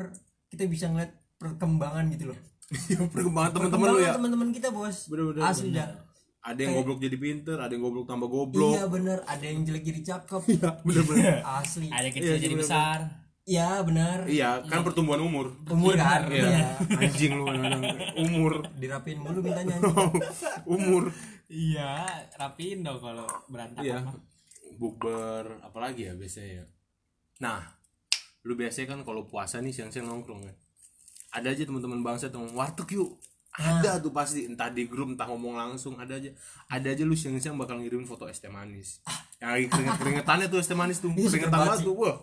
kita 0.48 0.66
bisa 0.66 0.90
ngeliat 0.90 1.12
perkembangan 1.38 2.04
gitu 2.10 2.34
loh. 2.34 2.38
Iya, 2.72 3.04
perkembangan 3.04 3.50
teman-teman 3.52 3.86
lu 3.86 3.98
ya. 4.00 4.16
Perkembangan 4.16 4.16
teman-teman 4.16 4.48
kita, 4.50 4.68
Bos. 4.72 4.96
Bener-bener, 5.12 5.42
Asli 5.44 5.70
dah. 5.76 5.88
Ada 6.42 6.58
yang 6.58 6.72
goblok 6.74 6.98
jadi 6.98 7.16
pinter, 7.22 7.54
ada 7.54 7.70
yang 7.70 7.86
goblok 7.86 8.06
tambah 8.10 8.26
goblok. 8.26 8.74
Iya 8.74 8.84
bener, 8.90 9.18
ada 9.30 9.44
yang 9.46 9.62
jelek 9.62 9.84
jadi 9.86 10.00
cakep. 10.02 10.42
Iya, 10.50 10.70
bener-bener. 10.82 11.38
Asli. 11.46 11.86
ada 11.86 12.02
yang 12.02 12.14
kecil 12.18 12.36
jadi 12.40 12.56
besar. 12.58 13.00
ya 13.42 13.82
benar 13.82 14.22
iya 14.30 14.62
kan 14.62 14.86
pertumbuhan 14.86 15.18
umur. 15.18 15.50
Umur 15.66 15.98
kan? 15.98 16.30
iya. 16.30 16.78
Anjing 16.78 17.42
lu 17.42 17.50
umur. 18.22 18.62
Dirapin 18.78 19.18
mulu 19.18 19.42
mintanya 19.42 19.82
umur. 20.62 21.10
Iya 21.50 22.06
rapiin 22.38 22.86
dong 22.86 23.02
kalau 23.02 23.26
berantakan 23.50 23.82
iya. 23.82 23.98
mah. 23.98 24.14
bukber 24.78 25.58
apalagi 25.58 26.06
ya 26.06 26.14
biasanya 26.14 26.62
ya? 26.62 26.64
Nah 27.42 27.66
lu 28.46 28.54
biasanya 28.54 28.94
kan 28.94 29.00
kalau 29.02 29.26
puasa 29.26 29.58
nih 29.58 29.74
siang-siang 29.74 30.06
nongkrong 30.06 30.46
kan 30.46 30.56
ada 31.32 31.48
aja 31.48 31.62
teman-teman 31.64 32.04
bangsa 32.04 32.28
tuh 32.28 32.44
warteg 32.52 32.92
yuk. 32.94 33.16
Ada 33.52 34.00
tuh 34.00 34.12
pasti 34.16 34.48
entah 34.48 34.72
di 34.72 34.88
grup 34.88 35.12
entah 35.12 35.28
ngomong 35.28 35.56
langsung 35.56 36.00
ada 36.00 36.16
aja. 36.16 36.32
Ada 36.72 36.96
aja 36.96 37.02
lu 37.04 37.12
siang-siang 37.12 37.56
bakal 37.60 37.80
ngirimin 37.80 38.08
foto 38.08 38.24
es 38.24 38.40
teh 38.40 38.48
manis. 38.48 39.04
Yang 39.40 39.50
lagi 39.52 39.66
keringet 39.68 39.96
keringetannya 40.00 40.46
tuh 40.48 40.58
es 40.60 40.68
teh 40.68 40.78
manis 40.78 41.04
tuh 41.04 41.12
Iya, 41.12 41.28
keringetan 41.28 41.60
banget 41.60 41.84
tuh 41.84 41.94
wah. 41.96 42.16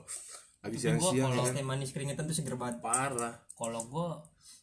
Lagi 0.66 0.78
siang-siang 0.82 1.30
es 1.38 1.54
kan. 1.54 1.54
teh 1.54 1.66
manis 1.66 1.90
keringetan 1.94 2.26
tuh 2.26 2.34
seger 2.34 2.58
banget. 2.58 2.82
Parah. 2.82 3.46
Kalau 3.54 3.82
gue 3.86 4.10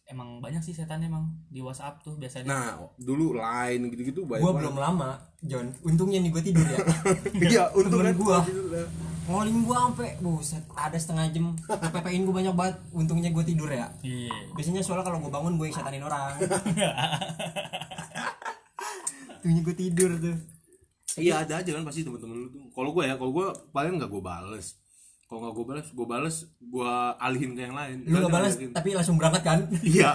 emang 0.06 0.38
banyak 0.38 0.62
sih 0.62 0.74
setan 0.74 1.02
emang 1.02 1.26
di 1.50 1.58
WhatsApp 1.62 2.02
tuh 2.02 2.14
biasanya. 2.18 2.46
Nah 2.46 2.70
dulu 2.98 3.38
lain 3.38 3.90
gitu-gitu 3.90 4.22
banyak 4.26 4.42
gua 4.42 4.52
banget. 4.54 4.62
belum 4.66 4.76
lama 4.78 5.10
John. 5.42 5.66
Untungnya 5.82 6.18
nih 6.22 6.30
gua 6.34 6.42
tidur 6.42 6.66
ya. 6.66 6.78
Iya 7.46 7.64
Temen 7.74 8.10
kan 8.10 8.16
gua. 8.18 8.38
Ngoling 9.26 9.66
gua 9.66 9.90
sampai 9.90 10.14
buset 10.22 10.64
ada 10.78 10.98
setengah 10.98 11.26
jam. 11.34 11.52
Pepein 11.66 12.22
gua 12.22 12.34
banyak 12.38 12.54
banget. 12.54 12.76
Untungnya 12.94 13.30
gua 13.34 13.42
tidur 13.42 13.70
ya. 13.70 13.90
Iya. 14.00 14.54
Biasanya 14.54 14.82
soalnya 14.86 15.04
kalau 15.06 15.18
gua 15.22 15.32
bangun 15.42 15.58
gua 15.58 15.66
yang 15.66 15.76
setanin 15.76 16.06
orang. 16.06 16.38
Untungnya 19.42 19.62
gua 19.66 19.76
tidur 19.76 20.10
tuh. 20.22 20.36
Iya 21.16 21.48
ada 21.48 21.64
aja 21.64 21.70
kan 21.72 21.82
pasti 21.84 22.04
temen-temen 22.04 22.36
lu 22.36 22.48
tuh. 22.52 22.64
Kalau 22.76 22.92
gue 22.92 23.04
ya 23.08 23.16
kalau 23.16 23.32
gue 23.32 23.46
paling 23.72 23.96
nggak 23.96 24.10
gue 24.12 24.20
bales. 24.20 24.76
Kalau 25.26 25.48
nggak 25.48 25.54
gue 25.56 25.64
bales 25.64 25.86
gue 25.88 26.06
bales 26.06 26.36
gue 26.60 26.92
alihin 27.24 27.50
ke 27.56 27.60
yang 27.64 27.76
lain. 27.76 28.04
Lu 28.04 28.20
gak 28.20 28.32
balas 28.36 28.54
alihin. 28.60 28.70
tapi 28.76 28.92
langsung 28.92 29.16
berangkat 29.16 29.42
kan? 29.42 29.58
Iya. 29.80 30.12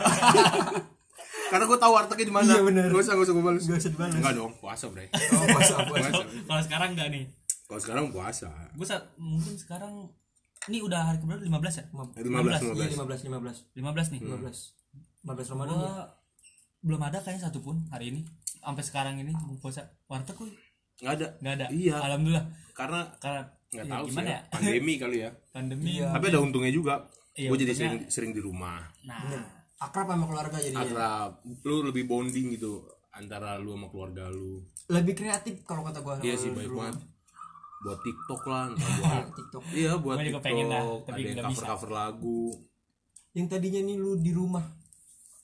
Karena 1.51 1.65
gue 1.67 1.79
tahu 1.81 1.91
wartegnya 1.91 2.25
di 2.29 2.35
mana. 2.37 2.53
Iya, 2.53 2.61
bener. 2.63 2.87
gak 2.93 3.01
usah 3.01 3.13
gak 3.17 3.25
usah 3.25 3.33
gue 3.33 3.45
bales. 3.49 3.63
Gak 3.65 3.81
usah 3.81 3.91
dibales. 3.91 4.13
enggak 4.13 4.33
dong 4.37 4.53
puasa 4.61 4.85
bre. 4.93 5.09
Oh 5.09 5.45
puasa 5.49 5.73
puasa. 5.89 6.09
Puasa. 6.13 6.23
Kalau 6.45 6.61
sekarang 6.61 6.89
enggak 6.93 7.09
nih 7.09 7.25
kalau 7.71 7.79
sekarang 7.87 8.05
puasa. 8.11 8.51
Gue 8.75 8.83
mungkin 9.15 9.55
sekarang 9.55 10.11
ini 10.67 10.83
udah 10.83 11.07
hari 11.07 11.23
keberapa? 11.23 11.39
15 11.39 11.79
ya? 11.79 11.85
15 11.87 12.19
iya 12.19 12.91
15 12.91 13.31
15 13.31 13.31
15 13.31 13.79
15 13.79 14.11
nih? 14.11 14.19
15 14.27 15.23
15 15.23 15.51
Ramadan 15.55 15.75
Gua 15.79 15.87
ya? 15.87 16.03
belum 16.83 17.01
ada 17.07 17.17
kayaknya 17.23 17.47
satupun 17.47 17.87
hari 17.87 18.11
ini. 18.11 18.21
Sampai 18.59 18.83
sekarang 18.83 19.23
ini 19.23 19.31
mau 19.31 19.55
puasa. 19.55 19.87
Warteg 20.11 20.35
kuy 20.35 20.51
nggak 20.99 21.13
ada. 21.15 21.27
nggak 21.39 21.53
ada. 21.63 21.65
Iya. 21.71 21.95
alhamdulillah. 22.11 22.45
Karena 22.75 23.07
karena 23.23 23.41
nggak 23.71 23.85
ya, 23.87 23.93
tahu 23.95 24.03
sih 24.03 24.11
gimana 24.11 24.27
ya. 24.27 24.35
ya? 24.35 24.41
pandemi 24.53 24.93
kali 24.99 25.17
ya. 25.23 25.29
Pandemi. 25.55 25.91
Tapi 26.03 26.25
ada 26.27 26.39
untungnya 26.43 26.73
juga. 26.75 26.93
Iya, 27.31 27.47
gue 27.47 27.57
jadi 27.63 27.71
sering 27.71 27.95
sering 28.11 28.31
di 28.35 28.43
rumah. 28.43 28.83
Nah. 29.07 29.23
Bener. 29.23 29.41
Akrab 29.79 30.11
sama 30.11 30.27
keluarga 30.27 30.59
jadi 30.59 30.75
akrab. 30.75 31.39
Lu 31.63 31.87
lebih 31.87 32.03
bonding 32.03 32.59
gitu 32.59 32.83
antara 33.15 33.55
lu 33.55 33.79
sama 33.79 33.87
keluarga 33.87 34.27
lu. 34.27 34.59
Lebih 34.91 35.15
kreatif 35.15 35.63
kalau 35.63 35.87
kata 35.87 36.03
gua 36.03 36.19
iya 36.19 36.35
sih 36.35 36.51
baik 36.51 36.67
banget 36.67 36.99
buat 37.81 37.99
TikTok 37.99 38.41
lah 38.45 38.61
entah 38.69 38.89
buat 39.01 39.27
TikTok. 39.33 39.63
iya 39.73 39.91
buat 39.95 40.15
Gua 40.15 40.23
TikTok 40.23 40.43
pengen 40.43 40.67
lah, 40.67 40.81
ada 40.81 41.01
tapi 41.03 41.19
yang 41.19 41.33
nggak 41.33 41.45
cover 41.45 41.57
bisa. 41.57 41.71
cover 41.73 41.89
lagu. 41.91 42.41
Yang 43.31 43.47
tadinya 43.49 43.81
nih 43.81 43.95
lu 43.95 44.11
di 44.15 44.31
rumah 44.31 44.65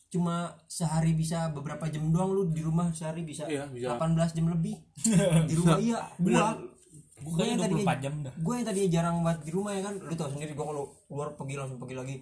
cuma 0.08 0.36
sehari 0.66 1.12
bisa 1.12 1.52
beberapa 1.52 1.84
jam 1.88 2.08
doang 2.08 2.32
lu 2.32 2.48
di 2.48 2.64
rumah 2.64 2.88
sehari 2.92 3.22
bisa, 3.22 3.44
Iya, 3.44 3.68
bisa. 3.68 4.00
18 4.00 4.16
jam 4.34 4.48
lebih. 4.48 4.76
Di 5.50 5.54
rumah 5.54 5.78
iya 5.78 6.00
gua 6.16 6.56
gue 7.18 7.34
gua 7.34 7.44
yang 7.44 7.58
tadinya 7.58 7.84
24 7.98 8.04
jam 8.06 8.14
dah. 8.22 8.34
gue 8.38 8.54
yang 8.54 8.64
tadinya 8.64 8.90
jarang 8.94 9.16
banget 9.20 9.40
di 9.42 9.52
rumah 9.52 9.72
ya 9.74 9.82
kan 9.82 9.94
lu 9.98 10.14
tau 10.14 10.30
sendiri 10.30 10.54
gua 10.54 10.66
kalau 10.70 10.84
keluar 11.04 11.28
pergi 11.34 11.56
langsung 11.58 11.78
pergi 11.78 11.96
lagi. 11.98 12.16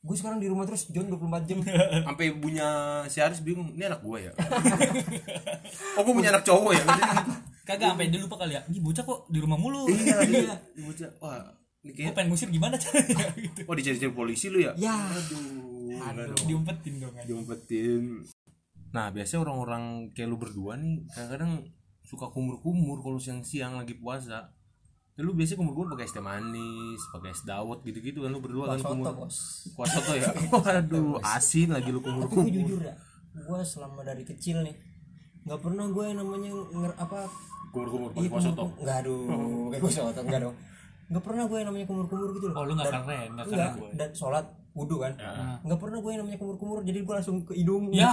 Gue 0.00 0.14
sekarang 0.14 0.38
di 0.38 0.46
rumah 0.46 0.64
terus 0.64 0.86
John 0.88 1.06
24 1.06 1.44
jam. 1.44 1.58
Sampai 2.06 2.30
ibunya 2.30 2.68
si 3.06 3.18
Aris 3.18 3.38
bingung 3.40 3.70
ini 3.70 3.84
anak 3.84 4.00
gue 4.00 4.18
ya? 4.22 4.32
Oh 5.94 6.02
gue 6.02 6.14
punya 6.14 6.30
anak 6.30 6.42
cowok 6.42 6.72
ya 6.72 6.84
kagak 7.66 7.92
sampai 7.92 8.06
dia 8.14 8.22
lupa 8.22 8.36
kali 8.38 8.54
ya. 8.54 8.62
Ini 8.70 8.78
bocah 8.78 9.02
kok 9.02 9.20
di 9.26 9.38
rumah 9.42 9.58
mulu. 9.58 9.90
Iya 9.90 10.16
iya 10.30 10.54
bocah. 10.78 11.10
Wah 11.18 11.42
ini 11.86 11.94
gue 11.94 12.02
kayak 12.02 12.14
pengen 12.18 12.34
ngusir 12.34 12.50
gimana 12.50 12.74
caranya? 12.74 13.30
Gitu. 13.46 13.62
Oh 13.66 13.74
dicari-cari 13.74 14.10
polisi 14.10 14.46
lu 14.50 14.58
ya? 14.58 14.74
Ya. 14.74 14.94
Aduh 16.10 16.34
dong. 16.34 16.46
diumpetin 16.46 16.98
dong 16.98 17.14
aja 17.14 17.26
diumpetin. 17.26 18.26
Nah 18.90 19.10
biasanya 19.14 19.46
orang-orang 19.46 20.10
kayak 20.10 20.28
lu 20.30 20.38
berdua 20.38 20.78
nih 20.78 21.06
kadang-kadang 21.14 21.66
suka 22.06 22.30
kumur-kumur 22.30 23.02
kalau 23.02 23.18
siang-siang 23.18 23.78
lagi 23.78 23.98
puasa. 23.98 24.54
Ya, 25.16 25.24
lu 25.24 25.32
biasanya 25.32 25.62
kumur-kumur 25.62 25.94
pakai 25.96 26.10
es 26.10 26.14
teh 26.14 26.20
manis 26.20 27.00
pakai 27.14 27.30
es 27.32 27.42
dawet 27.46 27.80
gitu-gitu 27.86 28.26
kan 28.26 28.30
lu 28.34 28.42
berdua 28.42 28.74
kan 28.74 28.82
kumur. 28.82 29.26
bos. 29.26 29.70
Kuah 29.74 29.86
soto 29.86 30.12
ya? 30.14 30.30
Waduh 30.54 31.22
asin 31.22 31.70
lagi 31.70 31.90
lu 31.90 32.02
tapi 32.02 32.14
gue 32.14 32.30
kumur-kumur 32.30 32.50
jujur 32.50 32.82
ya 32.82 32.94
gue 33.36 33.60
selama 33.62 34.00
dari 34.00 34.24
kecil 34.24 34.64
nih 34.64 34.72
nggak 35.46 35.60
pernah 35.60 35.84
gue 35.86 36.04
yang 36.04 36.18
namanya 36.18 36.50
nger 36.52 36.92
apa? 36.96 37.18
Kumur-kumur 37.68 38.08
Iya, 38.08 38.16
pakai 38.16 38.28
kuah 38.28 38.42
soto? 38.42 38.62
kumur- 38.64 38.78
Enggak 38.78 38.96
aduh, 38.98 39.20
kayak 39.68 39.80
gue 39.80 39.92
soto 39.92 40.20
enggak 40.20 40.40
dong. 40.42 40.56
Enggak 41.06 41.22
pernah 41.22 41.44
gue 41.44 41.56
yang 41.56 41.68
namanya 41.68 41.86
kumur-kumur 41.86 42.28
gitu 42.32 42.46
loh. 42.46 42.56
oh 42.56 42.64
lu 42.64 42.72
nggak 42.72 42.86
Dan- 42.86 42.94
keren 43.00 43.28
nggak 43.30 43.46
Enggak, 43.46 43.46
keren 43.62 43.78
gue 43.78 43.88
dan 43.94 44.08
sholat 44.10 44.46
wudhu 44.72 44.96
kan. 44.98 45.12
Enggak 45.62 45.78
pernah 45.78 45.98
gue 45.98 46.10
yang 46.10 46.20
namanya 46.20 46.38
kumur-kumur, 46.38 46.78
jadi 46.82 46.98
gue 47.00 47.14
langsung 47.14 47.36
ke 47.42 47.52
hidung. 47.54 47.84
ya 47.90 48.10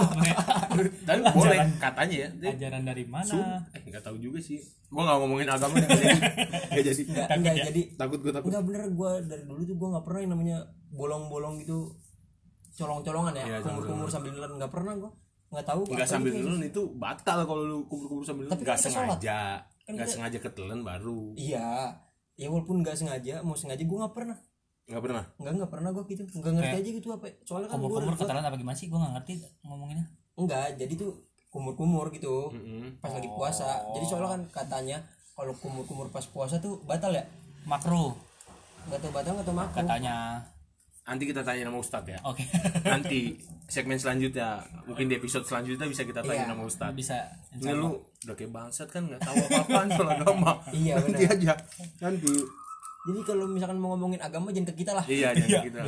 tapi 1.08 1.20
boleh 1.36 1.58
katanya 1.76 2.16
ya. 2.16 2.28
Ajaran 2.50 2.82
dari 2.84 3.04
mana? 3.04 3.26
Sum, 3.26 3.42
eh 3.42 3.82
nggak 3.82 4.02
tahu 4.02 4.16
juga 4.16 4.38
sih. 4.38 4.62
Gua 4.86 5.02
nggak 5.02 5.18
ngomongin 5.18 5.48
agama 5.48 5.74
nggak 5.76 5.90
jadi. 5.90 6.16
Nggak 6.70 6.84
jadi 6.86 7.02
Enggak, 7.04 7.28
enggak 7.34 7.54
jadi. 7.66 7.82
Takut 7.94 8.18
gua 8.20 8.32
takut. 8.32 8.48
Enggak 8.48 8.64
bener 8.64 8.82
gue 8.88 9.10
dari 9.26 9.42
dulu 9.44 9.60
tuh 9.60 9.74
gue 9.74 9.88
nggak 9.90 10.04
pernah 10.04 10.20
yang 10.20 10.32
namanya 10.32 10.56
bolong-bolong 10.88 11.54
gitu. 11.58 11.78
Colong-colongan 12.72 13.34
ya, 13.34 13.44
Iya, 13.44 13.58
kumur-kumur 13.60 14.08
sambil 14.08 14.30
nelan 14.30 14.54
nggak 14.56 14.66
pernah 14.68 14.94
gue. 14.96 15.10
Nggak 15.54 15.64
tahu 15.64 15.80
nggak 15.86 16.04
sambil 16.04 16.32
itu. 16.32 16.42
nelen 16.42 16.62
itu 16.64 16.82
batal 16.92 17.38
kalau 17.42 17.62
lu 17.62 17.78
kubur-kubur 17.84 18.22
sambil 18.22 18.44
nelen 18.44 18.52
Tapi 18.52 18.62
nggak 18.62 18.74
kan 18.74 18.82
sholat. 18.84 18.94
sengaja 19.14 19.40
Kan 19.78 19.92
nggak 19.92 20.02
kita- 20.02 20.14
sengaja 20.18 20.38
ketelan 20.40 20.80
baru 20.80 21.22
Iya. 21.34 21.68
Ya 22.34 22.46
walaupun 22.48 22.82
nggak 22.82 22.96
sengaja, 22.96 23.34
mau 23.40 23.54
sengaja 23.54 23.78
gue 23.80 23.94
nggak 23.96 24.10
pernah. 24.12 24.38
nggak 24.84 25.00
pernah 25.00 25.24
Enggak, 25.36 25.52
enggak 25.54 25.70
pernah 25.70 25.90
gue 25.90 26.04
gitu. 26.06 26.22
Enggak 26.34 26.52
ngerti 26.52 26.76
aja 26.76 26.90
gitu 26.92 27.08
apa. 27.08 27.24
Soalnya 27.40 27.68
kan 27.68 27.76
gue 27.76 27.86
kumur-kumur 27.86 28.14
ketelan 28.16 28.42
apa 28.42 28.56
gimana 28.56 28.74
sih 28.74 28.86
gue 28.86 28.98
nggak 28.98 29.14
ngerti 29.14 29.32
ngomonginnya 29.62 30.06
enggak, 30.34 30.66
jadi 30.74 30.92
tuh 30.94 31.10
kumur-kumur 31.48 32.10
gitu. 32.10 32.50
Mm-mm. 32.50 32.98
pas 32.98 33.08
lagi 33.08 33.30
puasa. 33.30 33.64
Jadi 33.92 34.04
soalnya 34.04 34.30
kan 34.30 34.42
katanya 34.52 34.98
kalau 35.32 35.54
kumur-kumur 35.54 36.10
pas 36.10 36.26
puasa 36.26 36.58
tuh 36.58 36.82
batal 36.82 37.10
ya? 37.10 37.22
makro 37.64 38.12
Enggak 38.84 39.00
tahu 39.00 39.10
batal 39.10 39.30
enggak 39.32 39.46
tahu 39.46 39.56
makruh. 39.56 39.78
katanya 39.80 40.16
nanti 41.04 41.24
kita 41.28 41.44
tanya 41.44 41.68
sama 41.68 41.78
Ustadz 41.78 42.08
ya. 42.08 42.18
Oke. 42.24 42.44
Nanti 42.82 43.36
segmen 43.64 43.96
selanjutnya 43.96 44.60
mungkin 44.88 45.08
di 45.08 45.14
episode 45.16 45.44
selanjutnya 45.44 45.84
bisa 45.84 46.02
kita 46.02 46.20
tanya 46.20 46.44
Iya. 46.44 46.50
sama 46.50 46.62
Ustadz. 46.64 46.96
bisa 46.96 47.16
ini 47.54 47.72
lu 47.72 47.96
udah 48.24 48.34
kayak 48.34 48.52
bangsat 48.52 48.88
kan 48.88 49.04
nggak 49.04 49.20
tahu 49.20 49.36
apa-apaan 49.36 49.88
soal 49.92 50.08
agama. 50.10 50.52
Iya, 50.72 50.94
nanti 50.96 51.22
benar. 51.24 51.36
aja. 51.36 51.52
Nanti. 52.00 52.32
Jadi 53.04 53.20
kalau 53.20 53.44
misalkan 53.44 53.76
mau 53.76 53.92
ngomongin 53.92 54.20
agama 54.20 54.48
jangan 54.48 54.72
ke 54.72 54.80
kita 54.80 54.92
lah. 54.96 55.04
iya 55.04 55.36
jangan 55.36 55.60
kita 55.60 55.80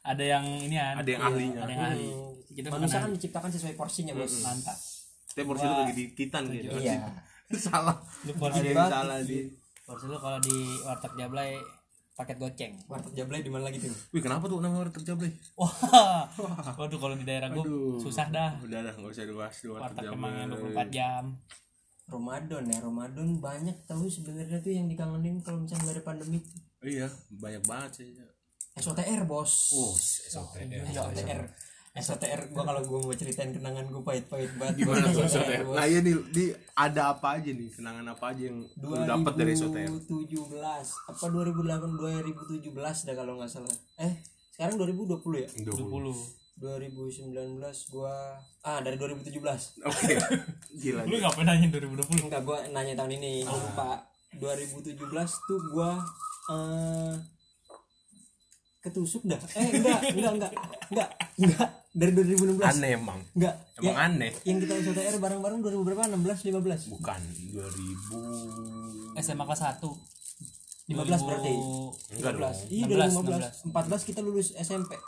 ada 0.00 0.24
yang 0.24 0.44
ini 0.46 0.74
ya 0.78 0.96
ada 0.96 1.10
yang 1.10 1.22
ahlinya. 1.22 1.60
Ada 1.66 1.72
yang 1.74 1.82
ahli. 1.92 2.08
Kita 2.50 2.66
bukan 2.70 2.80
Manusia 2.82 2.98
kan 3.02 3.10
diciptakan 3.14 3.50
sesuai 3.52 3.74
porsinya, 3.74 4.12
Bos. 4.14 4.32
mantap. 4.42 4.78
Tapi 5.30 5.44
porsi 5.46 5.64
lu 5.66 5.74
lagi 5.76 5.94
dikitan 5.94 6.42
gitu. 6.50 6.70
Iya. 6.78 7.10
salah. 7.66 7.96
Lu 8.22 8.32
porsi 8.38 8.62
Ada 8.62 8.70
yang 8.70 8.90
salah 8.90 9.18
di 9.22 9.38
porsi 9.82 10.04
lu 10.06 10.16
kalau 10.18 10.38
di 10.38 10.56
warteg 10.86 11.12
jablay 11.18 11.58
paket 12.20 12.36
goceng 12.36 12.72
Warteg 12.84 13.16
Jablay 13.16 13.40
di 13.40 13.48
mana 13.48 13.72
lagi 13.72 13.80
tuh? 13.80 13.96
wih 14.12 14.20
kenapa 14.20 14.44
tuh 14.44 14.60
namanya 14.60 14.84
orang 14.84 14.94
terjablay 14.94 15.32
wah 15.56 15.72
waduh 16.76 16.98
kalau 17.00 17.16
di 17.16 17.24
daerah 17.24 17.48
gue 17.48 17.64
susah 18.04 18.28
dah 18.28 18.60
udah 18.60 18.84
dah 18.84 18.92
nggak 18.92 19.12
usah 19.16 19.24
dibahas 19.24 19.56
di 19.56 19.68
warteg 19.72 20.04
warteg 20.04 20.12
emang 20.12 20.32
yang 20.36 20.50
Jablay. 20.52 20.76
24 20.84 20.96
jam 20.96 21.24
Ramadan 22.10 22.66
ya, 22.66 22.78
Ramadan 22.82 23.38
banyak 23.38 23.76
tahu 23.86 24.10
sebenarnya 24.10 24.58
tuh 24.58 24.74
yang 24.74 24.90
dikangenin 24.90 25.38
kalau 25.46 25.62
misalnya 25.62 25.86
nggak 25.86 25.94
ada 25.94 26.04
pandemi. 26.04 26.42
iya 26.82 27.06
banyak 27.30 27.62
banget 27.62 27.90
sih 28.02 28.06
SOTR, 28.80 29.30
Bos. 29.30 29.70
oh 29.74 29.94
SOTR 29.94 30.90
SOTR. 30.90 31.69
SOTR 31.90 32.54
gua 32.54 32.62
kalau 32.62 32.86
gua 32.86 33.02
mau 33.02 33.10
ceritain 33.10 33.50
kenangan 33.50 33.82
gua 33.90 34.06
pahit-pahit 34.06 34.54
banget. 34.54 34.86
gimana 34.86 35.10
tuh. 35.10 35.26
SOTR 35.34 35.74
nah 35.74 35.86
iya 35.90 35.98
nih 35.98 36.14
di 36.30 36.54
ada 36.78 37.10
apa 37.10 37.34
aja 37.34 37.50
nih 37.50 37.66
kenangan 37.74 38.06
apa 38.14 38.24
aja 38.30 38.42
yang 38.46 38.62
lu 38.62 38.94
dapat 39.02 39.34
dari 39.34 39.58
SOTR 39.58 39.90
2017 40.06 40.54
apa 41.10 41.24
2008 41.26 42.62
2017 42.62 42.70
dah 43.10 43.14
kalau 43.18 43.32
nggak 43.42 43.50
salah. 43.50 43.74
Eh 43.98 44.22
sekarang 44.54 44.78
2020 44.78 45.18
ya? 45.42 45.50
20 45.66 46.38
20 46.62 46.62
2019 46.62 47.58
gua 47.90 48.38
ah 48.62 48.78
dari 48.78 48.94
2017 48.94 49.34
oke. 49.82 50.12
Gila 50.84 51.02
lu 51.10 51.16
ngapain 51.18 51.42
nanya 51.42 51.66
2020 51.74 52.30
enggak 52.30 52.42
gua 52.46 52.62
nanya 52.70 52.94
tahun 52.94 53.18
ini 53.18 53.42
gua 53.42 53.58
lupa. 53.58 53.90
2017 54.38 54.94
tuh 55.42 55.60
gua 55.74 55.98
eh 56.54 57.14
ketusuk 58.80 59.26
dah. 59.26 59.40
Eh 59.58 59.68
enggak 59.74 60.00
enggak 60.14 60.32
enggak 60.38 60.52
enggak 60.92 61.08
enggak 61.34 61.70
dari 61.90 62.12
2016 62.14 62.62
aneh 62.62 62.90
emang 62.94 63.18
enggak 63.34 63.54
emang 63.82 63.94
Ya, 63.98 64.06
aneh 64.06 64.32
yang 64.46 64.62
kita 64.62 64.78
SOTR 64.78 65.18
bareng-bareng 65.18 65.58
2000 65.58 65.82
berapa 65.82 66.02
16 66.06 66.46
15 66.54 66.92
bukan 66.94 67.20
2000 67.50 69.18
SMA 69.18 69.44
kelas 69.44 69.62
1 69.80 70.10
15 70.90 71.22
berarti. 71.22 71.54
Enggak 72.18 72.32
dong. 72.34 72.50
15. 72.50 72.74
Iya 72.74 72.84
16, 72.90 73.14
2015. 73.70 73.70
14 73.70 74.08
kita 74.10 74.20
lulus 74.26 74.48
SMP. 74.58 74.98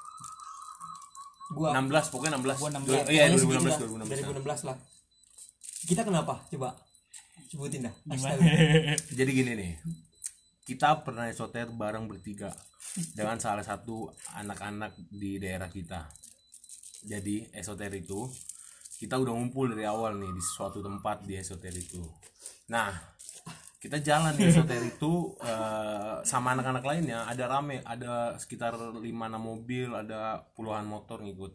Gua 1.52 1.74
16 1.74 2.06
pokoknya 2.14 2.38
16 2.38 2.62
Gua 2.62 2.70
16. 2.70 2.86
Du- 2.86 3.10
iya 3.10 3.22
pokoknya 3.26 3.38
segitu 3.42 3.58
2016 3.58 3.66
dah. 3.66 3.78
2016 3.82 4.62
2016 4.62 4.62
lah. 4.70 4.76
Kita 5.82 6.00
kenapa? 6.06 6.34
Coba 6.54 6.68
sebutin 7.50 7.80
dah. 7.82 7.94
Jadi 9.18 9.30
gini 9.34 9.52
nih 9.58 9.72
kita 10.62 11.02
pernah 11.02 11.26
esoter 11.26 11.66
bareng 11.74 12.06
bertiga 12.06 12.54
dengan 13.18 13.42
salah 13.42 13.66
satu 13.66 14.06
anak-anak 14.38 14.94
di 15.10 15.42
daerah 15.42 15.66
kita 15.66 16.06
jadi 17.02 17.50
esoter 17.50 17.90
itu 17.98 18.30
kita 19.02 19.18
udah 19.18 19.34
ngumpul 19.34 19.74
dari 19.74 19.82
awal 19.82 20.14
nih 20.14 20.30
di 20.30 20.38
suatu 20.38 20.78
tempat 20.78 21.26
di 21.26 21.34
esoter 21.34 21.74
itu. 21.74 21.98
Nah 22.70 22.94
kita 23.82 23.98
jalan 23.98 24.30
di 24.38 24.46
esoter 24.46 24.78
itu 24.86 25.34
eh, 25.50 26.22
sama 26.22 26.54
anak-anak 26.54 26.86
lainnya. 26.86 27.26
Ada 27.26 27.50
rame 27.50 27.82
ada 27.82 28.38
sekitar 28.38 28.78
5 28.78 29.02
6 29.02 29.10
mobil 29.42 29.90
ada 29.90 30.46
puluhan 30.54 30.86
motor 30.86 31.26
ngikut. 31.26 31.50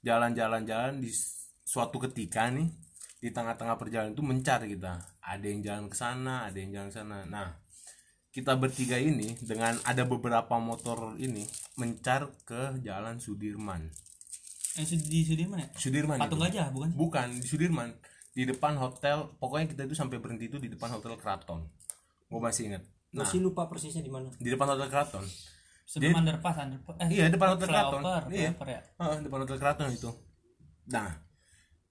Jalan-jalan-jalan 0.00 1.04
di 1.04 1.12
suatu 1.60 2.00
ketika 2.00 2.48
nih 2.48 2.72
di 3.20 3.28
tengah-tengah 3.28 3.76
perjalanan 3.76 4.16
itu 4.16 4.24
mencar 4.24 4.64
kita. 4.64 4.96
Ada 5.20 5.44
yang 5.44 5.60
jalan 5.60 5.84
ke 5.92 5.96
sana 6.00 6.48
ada 6.48 6.56
yang 6.56 6.72
jalan 6.72 6.88
ke 6.88 6.96
sana. 6.96 7.18
Nah 7.28 7.60
kita 8.32 8.56
bertiga 8.56 8.96
ini 8.96 9.36
dengan 9.44 9.76
ada 9.84 10.08
beberapa 10.08 10.56
motor 10.56 11.20
ini 11.20 11.44
mencar 11.76 12.32
ke 12.48 12.80
jalan 12.80 13.20
Sudirman 13.20 13.92
Eh, 14.80 14.98
di 14.98 15.20
Sudirman 15.22 15.58
ya? 15.58 15.68
Sudirman 15.74 16.16
Patung 16.16 16.38
itu. 16.38 16.46
gajah 16.48 16.66
bukan? 16.70 16.88
bukan 16.92 17.28
di 17.34 17.46
Sudirman 17.46 17.88
di 18.30 18.42
depan 18.44 18.74
hotel 18.74 19.36
pokoknya 19.36 19.66
kita 19.68 19.82
itu 19.84 19.92
sampai 19.92 20.16
berhenti 20.16 20.46
itu 20.46 20.56
di 20.56 20.66
depan 20.66 20.88
hotel 20.90 21.14
Keraton 21.14 21.66
gue 22.26 22.40
masih 22.40 22.68
ingat 22.68 22.82
nah 23.10 23.22
Masih 23.22 23.38
lupa 23.38 23.66
persisnya 23.66 24.00
di 24.00 24.08
mana. 24.08 24.30
di 24.32 24.48
depan 24.48 24.66
hotel 24.68 24.86
Keraton 24.86 25.26
Sebelum 25.82 26.14
underpass, 26.16 26.54
underpass. 26.56 26.96
Eh, 27.02 27.08
iya 27.12 27.26
depan 27.26 27.48
hotel 27.52 27.66
Keraton 27.66 27.98
flyover, 27.98 28.22
iya 28.30 28.50
ya. 28.54 28.80
Ah, 28.96 29.18
depan 29.18 29.38
hotel 29.42 29.58
Keraton 29.58 29.90
itu 29.90 30.10
nah 30.86 31.10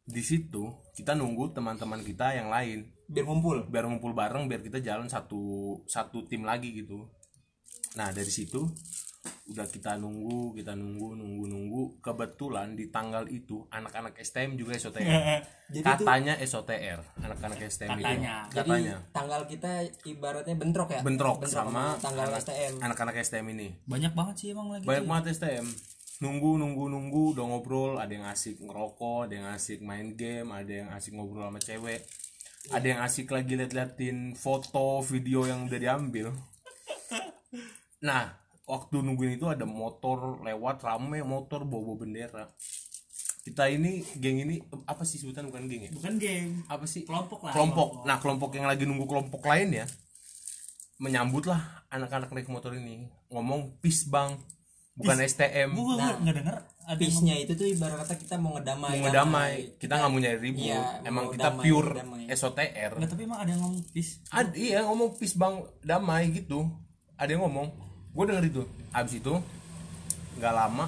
di 0.01 0.23
situ 0.23 0.63
kita 0.91 1.13
nunggu 1.13 1.51
teman-teman 1.51 2.01
kita 2.01 2.33
yang 2.33 2.49
lain 2.49 2.87
Biar 3.05 3.25
ngumpul. 3.25 3.67
biar 3.67 3.85
ngumpul 3.85 4.13
bareng 4.13 4.45
biar 4.45 4.61
kita 4.61 4.79
jalan 4.79 5.05
satu 5.05 5.41
satu 5.85 6.23
tim 6.23 6.41
lagi 6.41 6.71
gitu 6.73 7.09
nah 7.93 8.09
dari 8.09 8.29
situ 8.29 8.63
udah 9.49 9.65
kita 9.65 9.97
nunggu 9.97 10.53
kita 10.53 10.73
nunggu 10.73 11.17
nunggu 11.17 11.45
nunggu. 11.45 11.81
Kebetulan 11.99 12.73
di 12.73 12.89
tanggal 12.89 13.25
itu 13.27 13.65
anak-anak 13.69 14.17
STM 14.19 14.55
juga 14.55 14.77
SOTR 14.77 15.05
Jadi 15.75 15.85
katanya 15.85 16.33
SOTR 16.37 16.99
anak-anak 17.21 17.59
STM 17.61 17.89
Katanya. 17.95 18.35
itu. 18.45 18.55
Jadi 18.57 18.69
katanya. 18.73 18.95
tanggal 19.13 19.41
kita 19.45 19.71
ibaratnya 20.03 20.55
bentrok 20.57 20.89
ya. 20.93 21.01
bentrok 21.01 21.45
sama 21.45 21.93
tanggal 22.01 22.29
anak- 22.29 22.41
STM. 22.41 22.73
anak-anak 22.81 23.15
STM 23.21 23.45
ini. 23.53 23.67
Banyak 23.85 24.13
banget 24.17 24.35
sih 24.37 24.47
emang 24.51 24.69
lagi. 24.69 24.85
banyak 24.85 25.05
banget 25.05 25.37
STM 25.37 25.65
nunggu 26.19 26.59
nunggu 26.59 26.91
nunggu 26.91 27.23
udah 27.37 27.45
ngobrol. 27.47 27.91
Ada 27.95 28.11
yang 28.11 28.27
asik 28.27 28.59
ngerokok 28.59 29.29
ada 29.29 29.33
yang 29.33 29.47
asik 29.49 29.79
main 29.79 30.13
game 30.13 30.51
ada 30.51 30.73
yang 30.83 30.89
asik 30.91 31.15
ngobrol 31.15 31.47
sama 31.47 31.57
cewek. 31.57 32.03
Ada 32.69 32.85
yang 32.85 32.99
asik 33.01 33.31
lagi 33.31 33.55
liat-liatin 33.55 34.35
foto 34.35 34.99
video 34.99 35.47
yang 35.47 35.65
udah 35.65 35.79
diambil. 35.79 36.27
Nah 37.99 38.31
waktu 38.69 39.01
nungguin 39.01 39.41
itu 39.41 39.49
ada 39.49 39.65
motor 39.65 40.45
lewat 40.45 40.85
rame 40.85 41.25
motor 41.25 41.65
bawa 41.65 41.97
bendera. 41.97 42.45
Kita 43.41 43.65
ini 43.65 44.05
geng 44.21 44.45
ini 44.45 44.61
apa 44.85 45.01
sih 45.01 45.17
sebutan? 45.17 45.49
Bukan 45.49 45.65
geng 45.65 45.89
ya? 45.89 45.91
Bukan 45.91 46.21
geng. 46.21 46.61
apa 46.69 46.85
sih? 46.85 47.01
Kelompok 47.09 47.49
lah. 47.49 47.53
kelompok. 47.57 48.05
Nah 48.05 48.21
kelompok 48.21 48.53
yang 48.53 48.69
lagi 48.69 48.85
nunggu 48.85 49.09
kelompok 49.09 49.41
lain 49.49 49.73
ya 49.73 49.85
menyambut 50.99 51.47
lah 51.47 51.87
anak-anak 51.89 52.29
naik 52.29 52.51
motor 52.51 52.77
ini. 52.77 53.09
Ngomong 53.33 53.81
peace 53.81 54.05
bang. 54.05 54.37
Bukan 54.99 55.15
STM 55.23 55.71
Gue 55.71 55.95
gue 55.95 55.95
nggak 55.95 56.35
denger 56.43 56.57
ada 56.89 56.97
Peace-nya 56.97 57.37
itu 57.37 57.53
tuh 57.53 57.69
ibarat 57.69 58.01
kata 58.03 58.17
kita 58.17 58.35
mau 58.41 58.57
ngedamai. 58.57 58.97
mau 58.97 59.07
ngedamai. 59.07 59.77
kita 59.77 59.93
nggak 59.95 60.09
mau 60.11 60.19
nyari 60.19 60.39
ribut. 60.41 60.67
Iya, 60.67 60.81
emang 61.05 61.25
kita 61.31 61.53
damai, 61.53 61.63
pure 61.63 61.91
damai. 61.95 62.23
SOTR 62.33 62.91
Nggak, 62.97 63.09
tapi 63.13 63.21
emang 63.29 63.39
ada 63.39 63.49
yang 63.53 63.61
ngomong 63.61 63.83
peace. 63.93 64.11
Ad, 64.33 64.57
iya 64.57 64.83
ngomong 64.83 65.09
peace 65.15 65.37
bang. 65.37 65.55
Damai 65.85 66.33
gitu. 66.33 66.67
Ada 67.15 67.37
yang 67.37 67.45
ngomong 67.47 67.88
gue 68.09 68.23
denger 68.25 68.45
itu. 68.49 68.63
Abis 68.93 69.21
itu 69.21 69.33
nggak 70.39 70.53
lama 70.55 70.87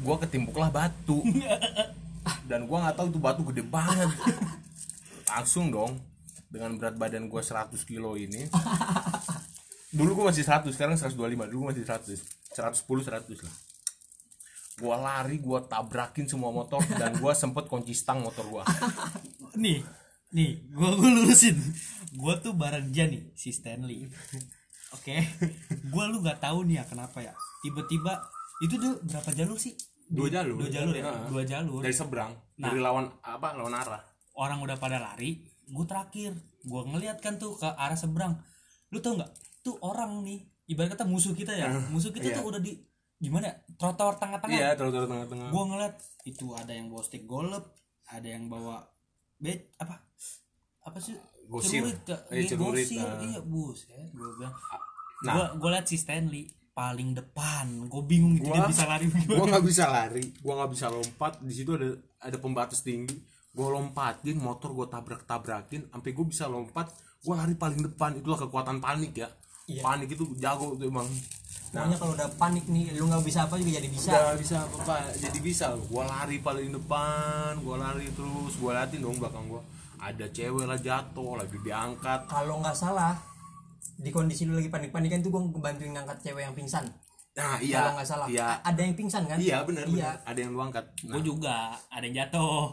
gue 0.00 0.16
ketimpuklah 0.26 0.70
batu. 0.70 1.22
Dan 2.48 2.66
gue 2.68 2.78
nggak 2.78 2.96
tahu 2.96 3.06
itu 3.12 3.20
batu 3.20 3.42
gede 3.52 3.62
banget. 3.62 4.10
Langsung 5.30 5.70
dong 5.70 6.00
dengan 6.50 6.78
berat 6.78 6.94
badan 6.94 7.26
gue 7.26 7.42
100 7.42 7.74
kilo 7.82 8.14
ini. 8.14 8.46
Dulu 9.94 10.22
gue 10.22 10.24
masih 10.30 10.42
100 10.42 10.70
sekarang 10.74 10.98
125 10.98 11.50
dulu 11.50 11.68
gue 11.68 11.68
masih 11.74 11.86
100 11.86 12.18
110 12.54 12.82
100 12.82 13.46
lah. 13.46 13.56
Gue 14.74 14.96
lari 14.98 15.38
gue 15.38 15.58
tabrakin 15.70 16.26
semua 16.26 16.50
motor 16.50 16.82
dan 16.98 17.14
gue 17.14 17.32
sempet 17.34 17.70
kunci 17.70 17.94
stang 17.94 18.26
motor 18.26 18.42
gue 18.50 18.62
Nih, 19.54 19.86
nih, 20.34 20.66
gue 20.66 20.88
gue 20.98 21.10
lurusin. 21.14 21.54
Gue 22.14 22.34
tuh 22.42 22.54
bareng 22.58 22.90
dia 22.90 23.06
nih, 23.06 23.30
si 23.38 23.54
Stanley. 23.54 24.10
Oke, 24.94 25.18
gue 25.90 26.04
lu 26.08 26.22
nggak 26.22 26.38
tahu 26.38 26.64
nih 26.70 26.78
ya 26.80 26.84
kenapa 26.86 27.18
ya. 27.18 27.34
Tiba-tiba 27.66 28.22
itu 28.62 28.78
tuh 28.78 29.02
berapa 29.02 29.30
jalur 29.34 29.58
sih? 29.58 29.74
Dua 30.06 30.30
jalur. 30.30 30.54
Dua 30.62 30.70
jalur 30.70 30.94
ya, 30.94 31.04
Heeh. 31.10 31.26
dua 31.28 31.42
jalur. 31.42 31.80
dari 31.82 31.96
seberang 31.96 32.32
Nah. 32.54 32.70
dari 32.70 32.78
lawan 32.78 33.10
apa 33.26 33.58
lawan 33.58 33.74
arah 33.74 33.98
orang 34.38 34.62
udah 34.62 34.78
pada 34.78 35.02
lari 35.02 35.42
gue 35.66 35.84
terakhir 35.90 36.38
gue 36.62 36.82
ngeliat 36.86 37.18
kan 37.18 37.34
tuh 37.34 37.58
ke 37.58 37.66
arah 37.66 37.98
seberang 37.98 38.38
lu 38.94 39.02
tau 39.02 39.18
nggak 39.18 39.30
tuh 39.66 39.74
orang 39.82 40.22
nih 40.22 40.46
ibarat 40.70 40.94
kata 40.94 41.02
musuh 41.02 41.34
kita 41.34 41.50
ya 41.50 41.66
musuh 41.90 42.14
kita 42.14 42.30
iya. 42.30 42.36
tuh 42.38 42.46
udah 42.46 42.60
di 42.62 42.78
gimana 43.18 43.50
ya 43.50 43.54
trotoar 43.74 44.22
tengah-tengah 44.22 44.54
iya 44.54 44.70
terus 44.78 44.94
terus 44.94 45.10
tengah-tengah 45.10 45.50
gue 45.50 45.64
ngeliat 45.66 45.94
itu 46.30 46.46
ada 46.54 46.70
yang 46.70 46.86
bawa 46.94 47.02
stick 47.02 47.26
golep 47.26 47.64
ada 48.06 48.28
yang 48.28 48.46
bawa 48.46 48.86
bet 49.42 49.74
apa 49.82 50.03
apa 50.84 50.98
sih? 50.98 51.16
Gosir. 51.44 51.80
celurit 51.82 52.00
ya 52.02 52.16
Eh, 52.26 52.36
Iya, 52.38 52.48
celurit, 52.50 52.86
gosir. 52.86 53.00
nah. 53.00 53.20
iya 53.20 53.40
buset 53.40 54.08
gue 54.10 54.28
bilang. 54.34 54.54
Nah. 55.20 55.32
gue 55.32 55.44
gue 55.58 55.68
liat 55.70 55.86
si 55.86 55.96
Stanley 55.96 56.44
paling 56.70 57.12
depan. 57.12 57.66
Gue 57.84 58.02
bingung 58.02 58.34
gitu 58.34 58.48
dia 58.48 58.60
Gua- 58.60 58.68
bisa 58.68 58.84
lari 58.84 59.06
gua 59.06 59.46
nggak 59.46 59.64
bisa 59.70 59.84
lari. 59.86 60.24
Gua 60.38 60.52
nggak 60.56 60.70
bisa 60.70 60.86
lompat. 60.88 61.32
Di 61.40 61.54
situ 61.54 61.70
ada 61.72 61.88
ada 62.18 62.36
pembatas 62.36 62.80
tinggi. 62.80 63.14
Gua 63.50 63.70
lompatin 63.70 64.36
motor 64.36 64.72
gua 64.72 64.86
tabrak 64.86 65.22
tabrakin 65.22 65.86
sampai 65.86 66.10
gua 66.10 66.26
bisa 66.26 66.44
lompat. 66.46 66.90
Gua 67.20 67.38
lari 67.38 67.54
paling 67.54 67.80
depan. 67.82 68.16
Itulah 68.16 68.40
kekuatan 68.40 68.78
panik 68.78 69.12
ya. 69.14 69.28
Iya. 69.64 69.80
panik 69.80 70.08
itu 70.10 70.28
jago 70.36 70.74
tuh 70.74 70.86
emang 70.86 71.08
Pokoknya 71.66 71.96
kalau 71.96 72.14
udah 72.14 72.28
panik 72.36 72.62
nih, 72.66 72.94
lu 72.94 73.04
nggak 73.04 73.24
bisa 73.24 73.38
apa 73.42 73.56
juga 73.56 73.74
jadi 73.74 73.88
bisa. 73.88 74.12
Udah 74.12 74.36
bisa 74.36 74.56
apa 74.60 74.94
jadi 75.14 75.38
bisa. 75.40 75.66
Gua 75.84 76.04
lari 76.04 76.38
paling 76.38 76.70
depan 76.70 77.58
gua 77.58 77.76
lari 77.78 78.06
terus. 78.10 78.54
Gua 78.56 78.74
liatin 78.74 79.00
dong 79.00 79.16
belakang 79.16 79.44
gua 79.46 79.58
ada 80.04 80.26
cewek 80.28 80.64
lah 80.64 80.76
jatuh 80.76 81.32
lagi 81.34 81.56
diangkat. 81.58 82.28
Kalau 82.28 82.60
nggak 82.60 82.76
salah, 82.76 83.16
di 83.96 84.10
kondisi 84.10 84.44
lu 84.44 84.54
lagi 84.54 84.68
panik-panikan 84.68 85.18
tuh 85.18 85.32
gua 85.32 85.40
ngebantuin 85.42 85.92
ngangkat 85.92 86.18
cewek 86.20 86.44
yang 86.44 86.52
pingsan. 86.52 86.84
nah 87.34 87.58
iya. 87.58 87.82
Kalau 87.82 87.92
nggak 87.98 88.06
salah, 88.06 88.26
iya. 88.28 88.60
Ada 88.60 88.80
yang 88.80 88.94
pingsan 88.94 89.24
kan? 89.24 89.38
iya 89.38 89.64
benar 89.64 89.84
Iya. 89.84 90.10
benar. 90.14 90.14
ada 90.22 90.38
yang 90.38 90.50
lu 90.52 90.60
angkat. 90.60 90.84
Gue 91.02 91.18
juga 91.20 91.56
ada 91.88 92.04
yang 92.04 92.16
jatuh. 92.20 92.68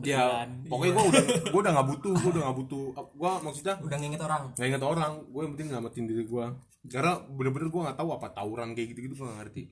Ya 0.00 0.22
kebetulan. 0.22 0.48
Pokoknya 0.70 0.92
gua 0.94 1.04
udah 1.04 1.22
gua 1.52 1.60
udah 1.60 1.72
nggak 1.74 1.88
butuh 1.90 2.12
gua 2.14 2.30
udah 2.30 2.42
nggak 2.46 2.58
butuh. 2.62 2.84
Gua 3.12 3.30
maksudnya 3.42 3.74
Udah 3.82 3.96
nginget 3.98 4.22
orang. 4.22 4.42
nggak 4.54 4.68
inget 4.70 4.84
orang. 4.86 5.12
Gue 5.28 5.40
yang 5.42 5.52
penting 5.52 5.66
nyelamatin 5.68 6.04
diri 6.06 6.24
gue 6.24 6.46
karena 6.80 7.12
bener-bener 7.28 7.68
gue 7.68 7.80
nggak 7.84 7.98
tahu 8.00 8.08
apa 8.16 8.26
tawuran 8.32 8.72
kayak 8.72 8.88
gitu-gitu 8.94 9.14
gue 9.18 9.26
nggak 9.28 9.40
ngerti. 9.44 9.62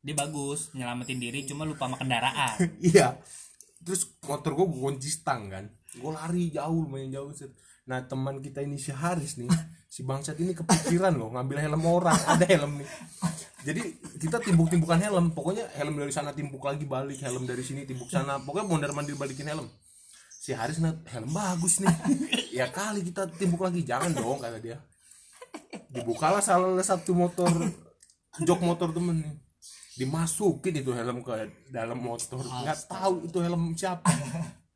Dia 0.00 0.14
bagus 0.16 0.72
nyelamatin 0.72 1.18
diri 1.20 1.44
cuma 1.44 1.62
lupa 1.62 1.86
sama 1.86 1.96
kendaraan. 2.00 2.56
Iya. 2.82 3.20
Terus 3.80 4.02
motor 4.26 4.58
gue 4.58 4.66
gue 4.66 4.80
kunci 4.82 5.08
stang 5.08 5.46
kan 5.46 5.64
gue 5.98 6.10
lari 6.14 6.54
jauh 6.54 6.86
lumayan 6.86 7.10
jauh 7.10 7.30
set. 7.34 7.50
nah 7.88 7.98
teman 8.06 8.38
kita 8.38 8.62
ini 8.62 8.78
si 8.78 8.94
Haris 8.94 9.34
nih 9.42 9.50
si 9.94 10.06
bangsat 10.06 10.38
ini 10.38 10.54
kepikiran 10.54 11.10
loh 11.18 11.34
ngambil 11.34 11.58
helm 11.58 11.82
orang 11.82 12.14
ada 12.32 12.46
helm 12.46 12.78
nih. 12.78 12.88
Jadi 13.60 13.82
kita 14.16 14.40
timbuk-timbukan 14.40 14.96
helm. 14.96 15.36
Pokoknya 15.36 15.68
helm 15.76 16.00
dari 16.00 16.08
sana 16.14 16.32
timbuk 16.32 16.64
lagi 16.64 16.88
balik 16.88 17.20
helm 17.20 17.44
dari 17.44 17.60
sini 17.60 17.84
timbuk 17.84 18.08
sana. 18.08 18.40
Pokoknya 18.40 18.64
mondar 18.64 18.90
mandir 18.96 19.20
balikin 19.20 19.50
helm. 19.52 19.68
Si 20.30 20.56
Haris 20.56 20.80
net 20.80 21.04
helm 21.12 21.28
bagus 21.34 21.82
nih. 21.82 21.92
Ya 22.50 22.66
kali 22.66 23.04
kita 23.04 23.28
timbuk 23.36 23.60
lagi. 23.60 23.84
Jangan 23.84 24.16
dong 24.16 24.40
kata 24.40 24.58
dia. 24.62 24.80
Dibukalah 25.92 26.40
salah 26.40 26.80
satu 26.80 27.12
motor 27.12 27.50
jok 28.40 28.60
motor 28.64 28.94
temen 28.96 29.20
nih. 29.20 29.34
Dimasukin 30.00 30.80
itu 30.80 30.94
helm 30.96 31.20
ke 31.20 31.50
dalam 31.68 32.00
motor. 32.00 32.40
Nggak 32.40 32.88
tahu 32.88 33.28
itu 33.28 33.38
helm 33.44 33.76
siapa 33.76 34.08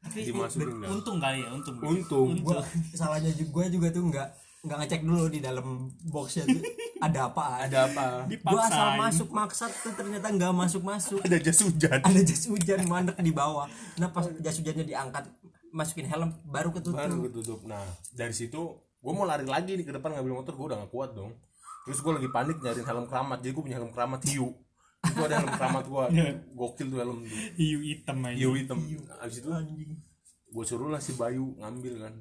tapi 0.05 0.19
dimasukin 0.29 0.85
untung 0.85 1.17
kali 1.17 1.41
ya 1.41 1.49
untung. 1.51 1.77
Untung. 1.81 2.29
Gua 2.45 2.61
salahnya 2.93 3.33
juga, 3.33 3.51
gua 3.51 3.67
juga 3.73 3.89
tuh 3.89 4.05
nggak 4.13 4.29
nggak 4.65 4.79
ngecek 4.81 5.03
dulu 5.05 5.25
di 5.29 5.41
dalam 5.45 5.93
boxnya 6.09 6.45
tuh 6.49 6.63
ada 7.01 7.19
apa? 7.33 7.45
Ada 7.69 7.79
apa? 7.89 8.05
Gua 8.45 8.61
asal 8.65 8.89
masuk 9.01 9.29
maksat 9.33 9.73
tuh 9.81 9.93
ternyata 9.97 10.29
nggak 10.29 10.53
masuk 10.53 10.83
masuk. 10.85 11.21
ada 11.25 11.37
jas 11.41 11.61
hujan. 11.65 12.01
Ada 12.01 12.21
jas 12.21 12.45
hujan 12.49 12.81
mandek 12.85 13.17
di 13.21 13.33
bawah. 13.33 13.69
Nah 13.97 14.09
pas 14.13 14.29
jas 14.41 14.57
hujannya 14.61 14.85
diangkat 14.85 15.25
masukin 15.75 16.07
helm 16.07 16.31
baru 16.47 16.71
ketutup. 16.71 17.01
baru 17.01 17.17
ketutup. 17.29 17.61
Nah 17.67 17.83
dari 18.15 18.33
situ 18.37 18.61
gue 19.05 19.13
mau 19.13 19.29
lari 19.29 19.45
lagi 19.45 19.77
nih 19.77 19.85
ke 19.85 19.93
depan 20.01 20.17
ngambil 20.17 20.41
motor 20.41 20.57
gue 20.57 20.67
udah 20.73 20.79
gak 20.85 20.93
kuat 20.93 21.11
dong. 21.13 21.33
Terus 21.85 22.01
gue 22.01 22.13
lagi 22.17 22.29
panik 22.33 22.57
nyariin 22.65 22.87
helm 22.89 23.05
keramat. 23.05 23.45
Jadi 23.45 23.53
gue 23.53 23.63
punya 23.69 23.77
helm 23.81 23.93
keramat 23.93 24.25
hiu 24.25 24.53
itu 25.05 25.21
ada 25.21 25.35
helm 25.41 25.53
keramat 25.53 25.85
gue 25.87 26.05
gokil 26.57 26.87
tuh 26.89 26.99
helm 27.01 27.19
tuh. 27.25 27.39
Hiu 27.61 27.79
hitam 27.85 28.19
aja 28.25 28.39
hiu 28.39 28.53
hitam. 28.57 28.79
Abis 29.21 29.45
itu 29.45 29.51
gue 30.55 30.65
suruh 30.65 30.89
lah 30.89 31.03
si 31.03 31.13
Bayu 31.19 31.57
ngambil 31.61 31.95
kan. 32.09 32.15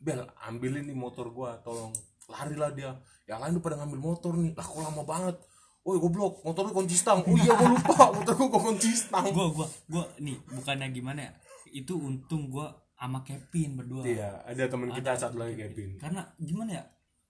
Bel 0.00 0.20
ambilin 0.44 0.88
nih 0.88 0.96
motor 0.96 1.30
gue 1.30 1.50
tolong. 1.62 1.92
Lari 2.28 2.56
lah 2.56 2.72
dia. 2.72 2.96
Yang 3.24 3.38
lain 3.40 3.52
udah 3.56 3.64
pada 3.64 3.76
ngambil 3.80 4.00
motor 4.00 4.32
nih. 4.36 4.52
Lah 4.56 4.64
kok 4.64 4.80
lama 4.80 5.02
banget. 5.04 5.36
Woi 5.84 6.00
goblok, 6.00 6.40
motor 6.40 6.64
lu 6.64 6.72
kunci 6.72 6.96
stang. 6.96 7.20
Oh 7.28 7.36
iya 7.36 7.52
gue 7.52 7.68
lupa, 7.68 8.08
motor 8.16 8.32
gua 8.40 8.56
kunci 8.56 8.88
stang. 8.96 9.28
gua 9.36 9.52
gua 9.52 9.68
gua 9.84 10.04
nih 10.16 10.40
bukannya 10.48 10.88
gimana 10.96 11.28
ya? 11.28 11.32
Itu 11.68 12.00
untung 12.00 12.48
gua 12.48 12.72
sama 12.96 13.20
Kevin 13.20 13.76
berdua. 13.76 14.00
Iya, 14.00 14.40
ada 14.48 14.64
teman 14.64 14.88
kita 14.96 15.12
satu 15.12 15.36
lagi 15.36 15.60
Kevin. 15.60 16.00
karena 16.00 16.24
gimana 16.40 16.80
ya? 16.80 16.84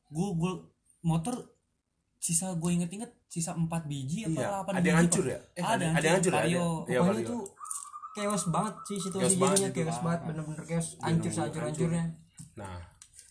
Gua 0.06 0.38
gua 0.38 0.52
motor 1.02 1.53
sisa 2.24 2.56
gue 2.56 2.70
inget-inget 2.72 3.12
sisa 3.28 3.52
4 3.52 3.68
biji 3.84 4.24
apa 4.24 4.32
Iya, 4.32 4.48
8 4.64 4.64
ada 4.64 4.72
biji 4.74 4.88
yang 4.88 4.98
hancur 4.98 5.24
ya? 5.26 5.38
Eh, 5.52 5.60
ada, 5.60 5.68
ada- 5.76 5.92
ada 5.92 6.00
yang 6.00 6.16
hancur. 6.16 6.32
ya? 6.32 6.40
Iya, 6.40 6.64
pokoknya 6.98 7.20
itu 7.20 7.38
chaos 8.14 8.44
banget 8.48 8.74
sih 8.86 8.98
situasi 8.98 9.20
Chaos 9.20 9.36
banget 9.36 9.56
jadinya 9.58 9.68
itu, 9.68 9.80
chaos 9.82 10.00
banget 10.00 10.20
bener-bener 10.24 10.62
chaos. 10.64 10.86
Hancur 10.98 11.30
sehancur 11.30 11.62
hancurnya 11.62 12.04
Nah, 12.54 12.78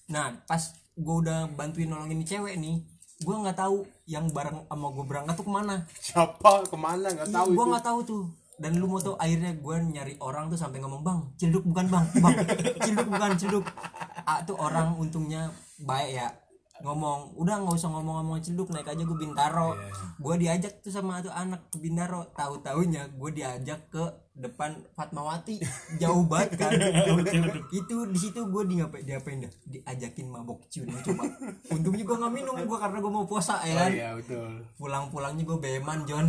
nah 0.05 0.25
pas 0.45 0.61
gue 0.93 1.15
udah 1.17 1.49
bantuin 1.49 1.87
nolongin 1.87 2.19
ini 2.19 2.27
cewek 2.27 2.55
nih 2.55 2.75
gue 3.17 3.35
nggak 3.35 3.55
tahu 3.55 3.81
yang 4.05 4.27
bareng 4.27 4.61
sama 4.61 4.87
gue 4.91 5.05
berangkat 5.07 5.33
tuh 5.33 5.45
ke 5.47 5.53
mana. 5.53 5.75
Siapa? 5.97 6.51
Ke 6.67 6.75
mana? 6.75 7.07
Nggak 7.07 7.29
Iya, 7.29 7.33
tahu 7.33 7.47
gue 7.49 7.65
nggak 7.65 7.85
tahu 7.85 7.99
tuh. 8.03 8.23
Dan 8.53 8.77
lu 8.77 8.85
mau 8.85 8.99
tau 8.99 9.17
akhirnya 9.17 9.55
gue 9.55 9.75
nyari 9.89 10.13
orang 10.19 10.45
tuh 10.45 10.55
sampai 10.55 10.77
ngomong 10.77 11.01
bang 11.01 11.19
cilduk 11.35 11.63
bukan 11.63 11.87
bang. 11.87 12.05
Bang 12.19 12.35
cilduk 12.77 13.07
bukan 13.07 13.31
cilduk. 13.33 13.65
Ah 14.21 14.43
tuh 14.43 14.53
orang 14.55 14.93
untungnya 14.93 15.49
baik 15.79 16.09
ya 16.13 16.27
ngomong 16.83 17.33
udah 17.35 17.55
nggak 17.57 17.73
usah 17.73 17.89
ngomong-ngomong 17.89 18.37
cilduk 18.39 18.67
naik 18.69 18.85
aja 18.85 18.99
gue 18.99 19.17
bintaro. 19.17 19.79
Gue 20.17 20.35
diajak 20.35 20.79
tuh 20.79 20.91
sama 20.91 21.19
tuh 21.19 21.31
anak 21.31 21.71
ke 21.71 21.79
bintaro. 21.79 22.27
Tahu 22.29 22.59
taunya 22.59 23.07
gue 23.07 23.29
diajak 23.31 23.87
ke 23.87 24.03
depan 24.33 24.75
Fatmawati. 24.91 25.63
Jauh 25.95 26.27
banget 26.27 26.59
kan? 26.59 26.71
Itu 27.79 28.03
di 28.05 28.19
situ 28.19 28.43
gue 28.43 28.63
di 28.65 28.75
ngapain 28.77 29.01
diapain 29.01 29.39
dah? 29.39 29.53
Diajakin 29.63 30.27
mabok 30.27 30.67
cium 30.67 30.91
coba. 30.91 31.23
Untungnya 31.69 32.03
gue 32.03 32.17
nggak 32.19 32.33
minum 32.33 32.55
gue 32.57 32.77
karena 32.77 32.97
gue 32.99 33.11
mau 33.11 33.23
puasa 33.23 33.63
ya 33.63 33.71
Oh, 33.71 33.79
kan? 33.79 33.89
iya 33.89 34.09
betul. 34.13 34.49
pulang-pulangnya 34.75 35.43
gue 35.43 35.57
beman 35.57 36.03
John. 36.03 36.27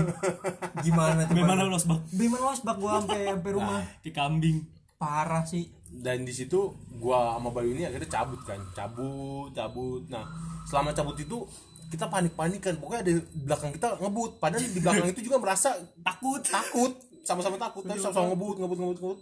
Gimana 0.78 1.26
tuh 1.26 1.34
Gimana 1.34 1.62
Bang? 1.62 1.72
los 1.72 1.84
bang 1.84 1.98
beman 2.14 2.40
losbak 2.40 2.76
gue 2.78 2.90
sampai 2.94 3.18
sampai 3.26 3.50
rumah. 3.50 3.82
Di 4.00 4.10
kambing. 4.10 4.58
Parah 4.94 5.42
sih 5.42 5.73
Dan 6.00 6.26
di 6.26 6.34
situ 6.34 6.74
gua 6.98 7.38
sama 7.38 7.52
Bayu 7.52 7.76
ini 7.76 7.86
akhirnya 7.86 8.10
cabut 8.10 8.40
kan, 8.42 8.60
cabut, 8.74 9.50
cabut. 9.54 10.02
Nah, 10.10 10.24
selama 10.66 10.90
cabut 10.96 11.16
itu 11.20 11.44
kita 11.92 12.10
panik-panikan. 12.10 12.74
Pokoknya 12.80 13.02
di 13.06 13.14
belakang 13.44 13.70
kita 13.70 14.00
ngebut. 14.00 14.42
Padahal 14.42 14.64
di 14.64 14.80
belakang 14.80 15.08
itu 15.10 15.20
juga 15.22 15.38
merasa 15.38 15.76
takut, 16.02 16.42
takut, 16.42 16.92
sama-sama 17.22 17.56
takut. 17.60 17.86
Tapi 17.86 18.00
sama-sama 18.00 18.34
ngebut, 18.34 18.56
ngebut, 18.58 18.78
ngebut, 18.78 18.98
ngebut. 18.98 19.18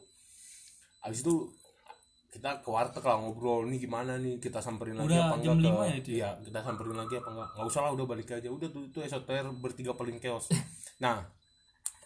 Habis 1.02 1.20
itu 1.26 1.34
kita 2.32 2.64
ke 2.64 2.68
warteg 2.72 3.04
lah 3.04 3.20
ngobrol 3.20 3.68
nih 3.68 3.76
gimana 3.84 4.16
nih 4.16 4.40
kita 4.40 4.64
samperin 4.64 4.96
lagi 4.96 5.12
Udah 5.12 5.20
apa 5.28 5.36
enggak 5.36 5.56
lima 5.60 5.84
ke 5.84 5.84
ya 5.84 5.96
itu 6.00 6.10
ya? 6.16 6.16
iya 6.16 6.30
kita 6.40 6.58
samperin 6.64 6.96
lagi 6.96 7.14
apa 7.20 7.28
enggak 7.28 7.48
nggak 7.52 7.66
usah 7.68 7.80
lah 7.84 7.92
udah 7.92 8.06
balik 8.08 8.28
aja 8.32 8.48
udah 8.48 8.68
tuh 8.72 8.82
itu 8.88 8.98
esoter 9.04 9.44
bertiga 9.52 9.92
paling 9.92 10.16
chaos 10.16 10.48
nah 11.04 11.28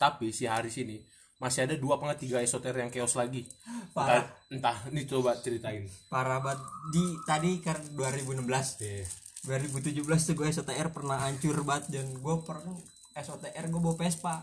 tapi 0.03 0.35
si 0.35 0.51
Haris 0.51 0.83
ini 0.83 0.99
masih 1.37 1.69
ada 1.69 1.77
dua 1.77 2.01
nggak 2.01 2.21
tiga 2.21 2.41
esoter 2.41 2.73
yang 2.73 2.89
chaos 2.89 3.13
lagi. 3.17 3.45
Parah. 3.93 4.25
entah, 4.49 4.77
entah 4.77 4.77
ini 4.93 5.05
coba 5.05 5.37
ceritain. 5.37 5.85
Parah 6.09 6.41
banget. 6.41 6.65
Di 6.93 7.05
tadi 7.29 7.53
kan 7.61 7.77
2016 7.93 8.81
Iya. 8.81 9.05
2017 9.47 10.03
tuh 10.03 10.35
gue 10.35 10.51
SOTR 10.51 10.91
pernah 10.91 11.23
hancur 11.23 11.55
banget 11.63 11.95
dan 11.95 12.07
gue 12.19 12.35
pernah 12.43 12.75
SOTR 13.15 13.71
gue 13.71 13.81
bawa 13.81 13.95
Vespa. 13.95 14.43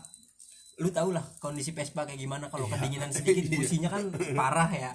Lu 0.80 0.90
tau 0.90 1.12
lah 1.12 1.22
kondisi 1.38 1.76
Vespa 1.76 2.08
kayak 2.08 2.18
gimana 2.18 2.48
kalau 2.48 2.66
kedinginan 2.66 3.12
sedikit 3.12 3.46
businya 3.60 3.92
kan 3.92 4.08
parah 4.32 4.70
ya. 4.72 4.92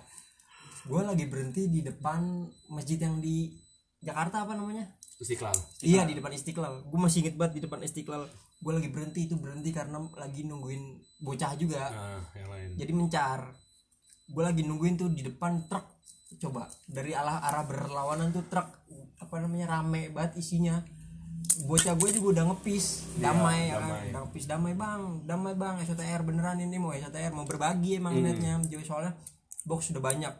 Gue 0.89 1.05
lagi 1.05 1.29
berhenti 1.29 1.69
di 1.69 1.85
depan 1.85 2.49
masjid 2.73 2.97
yang 2.97 3.21
di 3.21 3.53
Jakarta 4.01 4.49
apa 4.49 4.57
namanya? 4.57 4.89
Istiqlal. 5.21 5.53
Iya 5.85 6.07
di 6.09 6.17
depan 6.17 6.33
Istiqlal. 6.33 6.89
Gue 6.89 6.99
masih 6.99 7.27
inget 7.27 7.35
banget 7.37 7.59
di 7.59 7.61
depan 7.69 7.79
Istiqlal. 7.85 8.25
Gue 8.59 8.75
lagi 8.75 8.91
berhenti 8.91 9.23
itu 9.23 9.39
berhenti 9.39 9.71
karena 9.71 10.03
lagi 10.19 10.43
nungguin 10.43 10.99
bocah 11.23 11.55
juga. 11.55 11.87
nah 11.91 12.21
yang 12.35 12.49
lain 12.51 12.69
Jadi 12.75 12.91
mencar. 12.91 13.39
Gue 14.29 14.43
lagi 14.43 14.61
nungguin 14.67 14.99
tuh 14.99 15.09
di 15.11 15.23
depan 15.23 15.67
truk. 15.71 15.87
Coba 16.37 16.69
dari 16.85 17.15
arah 17.15 17.41
arah 17.41 17.63
berlawanan 17.65 18.29
tuh 18.35 18.45
truk 18.51 18.67
apa 19.19 19.35
namanya 19.39 19.79
rame 19.79 20.11
banget 20.11 20.43
isinya. 20.43 20.83
Bocah 21.59 21.95
gue 21.95 22.09
juga 22.15 22.39
udah 22.39 22.43
ngepis 22.55 23.19
damai, 23.19 23.71
ya 23.71 23.79
kan? 23.79 23.87
damai. 23.87 24.07
Udah 24.11 24.21
ngepis 24.27 24.45
damai 24.47 24.73
bang, 24.75 25.01
damai 25.27 25.55
bang 25.55 25.75
SOTR 25.83 26.21
beneran 26.23 26.59
ini 26.59 26.79
mau 26.79 26.95
SOTR 26.95 27.31
mau 27.35 27.43
berbagi 27.43 27.99
emang 27.99 28.15
niatnya 28.15 28.59
Jadi 28.63 28.83
soalnya 28.83 29.15
box 29.67 29.91
sudah 29.91 30.03
banyak. 30.03 30.31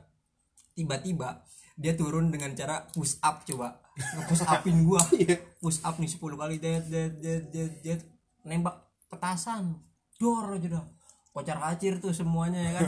Tiba-tiba 0.76 1.44
dia 1.80 1.96
turun 1.96 2.28
dengan 2.28 2.52
cara 2.52 2.84
push 2.92 3.16
up 3.24 3.48
coba. 3.48 3.80
Push 4.28 4.44
upin 4.44 4.84
gua. 4.84 5.00
Push 5.64 5.80
up 5.88 5.96
nih 5.96 6.12
10 6.12 6.20
kali. 6.36 6.56
Det 6.60 6.84
det 6.92 7.08
det 7.24 7.38
det 7.56 7.68
det 7.80 8.00
nembak 8.44 8.84
petasan. 9.08 9.80
Dor 10.20 10.60
aja 10.60 10.68
dah. 10.68 10.86
Kocar 11.32 11.56
kacir 11.56 12.04
tuh 12.04 12.12
semuanya 12.12 12.60
ya 12.60 12.72
kan? 12.84 12.88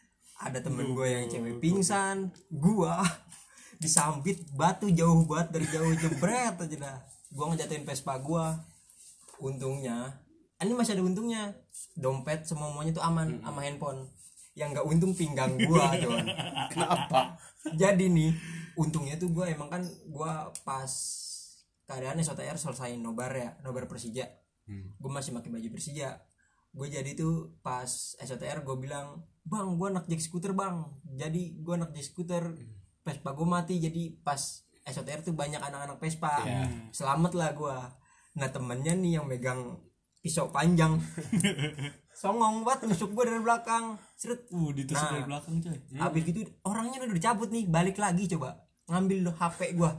Ada 0.50 0.58
temen 0.58 0.90
gue 0.90 1.06
yang 1.06 1.30
cewek 1.30 1.62
pingsan. 1.62 2.34
Gua 2.50 2.98
disambit 3.82 4.42
batu 4.58 4.90
jauh 4.90 5.22
banget 5.22 5.48
dari 5.54 5.66
jauh 5.70 5.94
jebret 5.94 6.58
aja 6.58 6.76
dah. 6.82 6.98
Gua 7.30 7.54
ngejatuhin 7.54 7.86
Vespa 7.86 8.18
gua. 8.18 8.58
Untungnya 9.38 10.18
ini 10.58 10.74
masih 10.74 10.98
ada 10.98 11.02
untungnya. 11.06 11.54
Dompet 11.94 12.42
semuanya 12.46 12.90
tuh 12.90 13.02
aman 13.06 13.38
sama 13.42 13.60
handphone 13.62 14.06
yang 14.52 14.76
nggak 14.76 14.84
untung 14.84 15.16
pinggang 15.16 15.56
gua 15.64 15.92
Don 16.02 16.24
kenapa? 16.68 17.40
Jadi 17.72 18.10
nih 18.12 18.32
untungnya 18.76 19.20
tuh 19.20 19.30
gue 19.32 19.52
emang 19.52 19.68
kan 19.68 19.82
gue 19.84 20.32
pas 20.64 20.92
keadaannya 21.84 22.24
SOTR 22.24 22.56
selesai 22.56 22.96
nobar 22.96 23.32
ya 23.36 23.50
nobar 23.64 23.86
Persija. 23.88 24.28
Hmm. 24.62 24.94
gue 24.94 25.10
masih 25.10 25.34
pakai 25.34 25.50
baju 25.50 25.68
Persija. 25.72 26.22
Gue 26.72 26.88
jadi 26.88 27.12
tuh 27.12 27.58
pas 27.60 27.88
SOTR 28.16 28.64
gue 28.64 28.76
bilang 28.80 29.26
bang 29.44 29.76
gue 29.76 29.88
anak 29.88 30.08
jack 30.08 30.22
scooter 30.24 30.56
bang. 30.56 30.88
Jadi 31.16 31.60
gue 31.60 31.74
anak 31.74 31.92
jack 31.92 32.06
scooter 32.12 32.42
Vespa 33.02 33.30
gue 33.34 33.46
mati. 33.46 33.76
Jadi 33.82 34.16
pas 34.24 34.40
SOTR 34.82 35.22
tuh 35.22 35.34
banyak 35.36 35.62
anak-anak 35.62 35.98
Vespa. 36.02 36.42
Iya. 36.42 36.90
selamat 36.90 37.32
lah 37.38 37.50
gue 37.54 37.76
nah 38.32 38.48
temennya 38.48 38.96
nih 38.96 39.20
yang 39.20 39.28
megang 39.28 39.76
pisau 40.24 40.48
panjang 40.48 40.96
songong 42.22 42.62
banget 42.62 42.86
nusuk 42.86 43.10
gue 43.18 43.24
dari 43.26 43.42
belakang 43.42 43.98
seret 44.14 44.46
uh 44.46 44.70
ditusuk 44.70 45.02
Nah. 45.02 45.12
dari 45.18 45.26
belakang 45.26 45.54
coy 45.58 45.78
Habis 45.98 46.22
gitu 46.30 46.40
orangnya 46.62 47.02
udah 47.02 47.16
dicabut 47.18 47.50
nih, 47.50 47.66
balik 47.66 47.98
lagi 47.98 48.30
coba. 48.30 48.62
Ngambil 48.86 49.18
HP 49.34 49.74
gua 49.74 49.90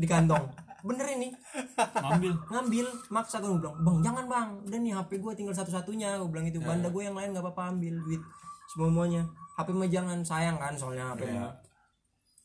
di 0.00 0.06
kantong. 0.06 0.50
Bener 0.84 1.06
ini, 1.14 1.28
ngambil 1.76 2.32
ngambil 2.50 2.86
maksa 3.08 3.40
gue 3.40 3.56
bilang, 3.56 3.76
"Bang, 3.80 3.98
jangan, 4.04 4.24
Bang. 4.28 4.48
Udah 4.66 4.78
nih 4.78 4.92
HP 4.94 5.10
gua 5.22 5.32
tinggal 5.34 5.54
satu-satunya." 5.54 6.18
Gue 6.20 6.28
bilang 6.30 6.46
itu, 6.46 6.58
"Banda 6.58 6.88
gue 6.90 7.02
yang 7.02 7.16
lain 7.16 7.32
nggak 7.34 7.44
apa-apa 7.44 7.74
ambil 7.74 7.94
duit 8.04 8.22
semuanya. 8.70 9.22
HP 9.54 9.68
mah 9.74 9.88
jangan 9.90 10.18
sayang 10.26 10.56
kan 10.58 10.74
soalnya 10.74 11.14
HP 11.14 11.22
mah." 11.30 11.54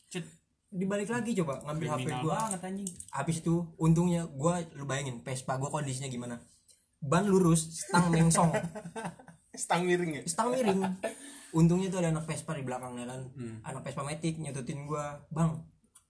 Cet, 0.10 0.26
Dibalik 0.70 1.10
lagi 1.10 1.34
coba 1.34 1.58
ngambil 1.66 1.88
HP 1.98 2.08
gua. 2.22 2.34
banget 2.46 2.62
anjing 2.62 2.90
Habis 3.10 3.42
itu 3.42 3.66
untungnya 3.82 4.22
gua 4.30 4.62
lu 4.78 4.86
bayangin 4.86 5.18
Vespa 5.26 5.58
gua 5.58 5.74
kondisinya 5.74 6.06
gimana? 6.06 6.38
Ban 7.00 7.26
lurus, 7.28 7.72
stang 7.72 8.12
mengsong. 8.12 8.52
stang 9.64 9.84
miring 9.88 10.20
ya? 10.20 10.24
Stang 10.28 10.52
miring. 10.52 10.84
Untungnya 11.56 11.90
tuh 11.90 12.00
ada 12.04 12.14
anak 12.14 12.30
Vespa 12.30 12.54
di 12.54 12.62
belakangnya 12.62 13.10
kan 13.10 13.22
anak 13.66 13.82
Vespa 13.82 14.06
Matic 14.06 14.38
nyetutin 14.38 14.86
gua 14.86 15.18
bang 15.34 15.58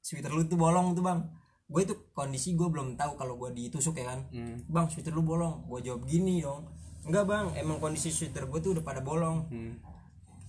sweater 0.03 0.35
lu 0.35 0.43
tuh 0.47 0.59
bolong 0.59 0.95
tuh 0.97 1.03
bang. 1.05 1.19
Gue 1.69 1.85
itu 1.85 1.93
kondisi 2.17 2.57
gue 2.57 2.65
belum 2.65 2.97
tahu 2.97 3.13
kalau 3.13 3.37
gue 3.37 3.53
ditusuk 3.53 3.93
ya 4.01 4.09
kan. 4.09 4.25
Bang 4.65 4.89
sweater 4.89 5.13
lu 5.13 5.21
bolong. 5.21 5.69
Gue 5.69 5.85
jawab 5.85 6.01
gini 6.09 6.41
dong. 6.41 6.65
Enggak 7.05 7.29
bang. 7.29 7.45
Emang 7.61 7.77
kondisi 7.77 8.09
sweater 8.09 8.49
gue 8.49 8.59
tuh 8.59 8.73
udah 8.73 8.83
pada 8.83 9.05
bolong. 9.05 9.45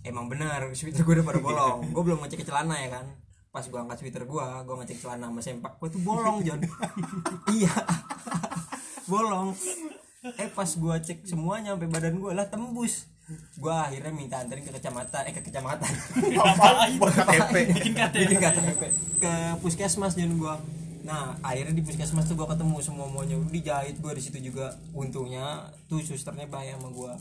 Emang 0.00 0.33
benar 0.33 0.72
sweater 0.72 1.05
gue 1.05 1.14
udah 1.20 1.26
pada 1.29 1.40
bolong. 1.44 1.92
Gue 1.92 2.03
belum 2.09 2.24
ngecek 2.24 2.48
celana 2.48 2.81
ya 2.81 2.88
kan. 2.88 3.07
Pas 3.53 3.66
gue 3.68 3.79
angkat 3.79 4.00
sweater 4.00 4.24
gue 4.24 4.46
gue 4.64 4.76
ngecek 4.81 4.98
celana 5.05 5.29
sama 5.29 5.40
sempak 5.44 5.76
gue 5.76 5.88
tuh 5.92 6.00
bolong 6.00 6.40
John. 6.40 6.61
Iya. 7.55 7.74
Bolong 9.11 9.53
eh 10.20 10.52
pas 10.52 10.68
gue 10.68 10.94
cek 11.00 11.24
semuanya 11.24 11.72
sampai 11.72 11.88
badan 11.88 12.20
gue 12.20 12.33
lah 12.37 12.44
tembus. 12.52 13.09
Gue 13.56 13.72
akhirnya 13.72 14.12
minta 14.12 14.37
anterin 14.42 14.61
ke 14.61 14.72
kecamatan 14.74 15.22
eh 15.24 15.33
ke 15.33 15.40
kecamatan. 15.40 15.88
Apa 16.37 16.92
buat 17.00 17.14
KTP 17.14 17.54
bikin 17.72 17.92
KTP 17.96 18.20
bikin 18.28 18.38
KTP 18.42 18.83
ke 19.22 19.33
puskesmas 19.64 20.12
dan 20.18 20.37
gue 20.37 20.54
nah 21.00 21.33
akhirnya 21.40 21.72
di 21.72 21.80
puskesmas 21.80 22.28
tuh 22.28 22.37
gue 22.37 22.44
ketemu 22.44 22.76
semua 22.85 23.09
semuanya 23.09 23.37
dijahit 23.48 23.96
gue 23.96 24.12
di 24.12 24.22
situ 24.22 24.38
juga. 24.52 24.76
Untungnya 24.92 25.72
tuh 25.88 26.04
susternya 26.04 26.44
bayar 26.52 26.76
sama 26.76 26.92
gue 26.92 27.12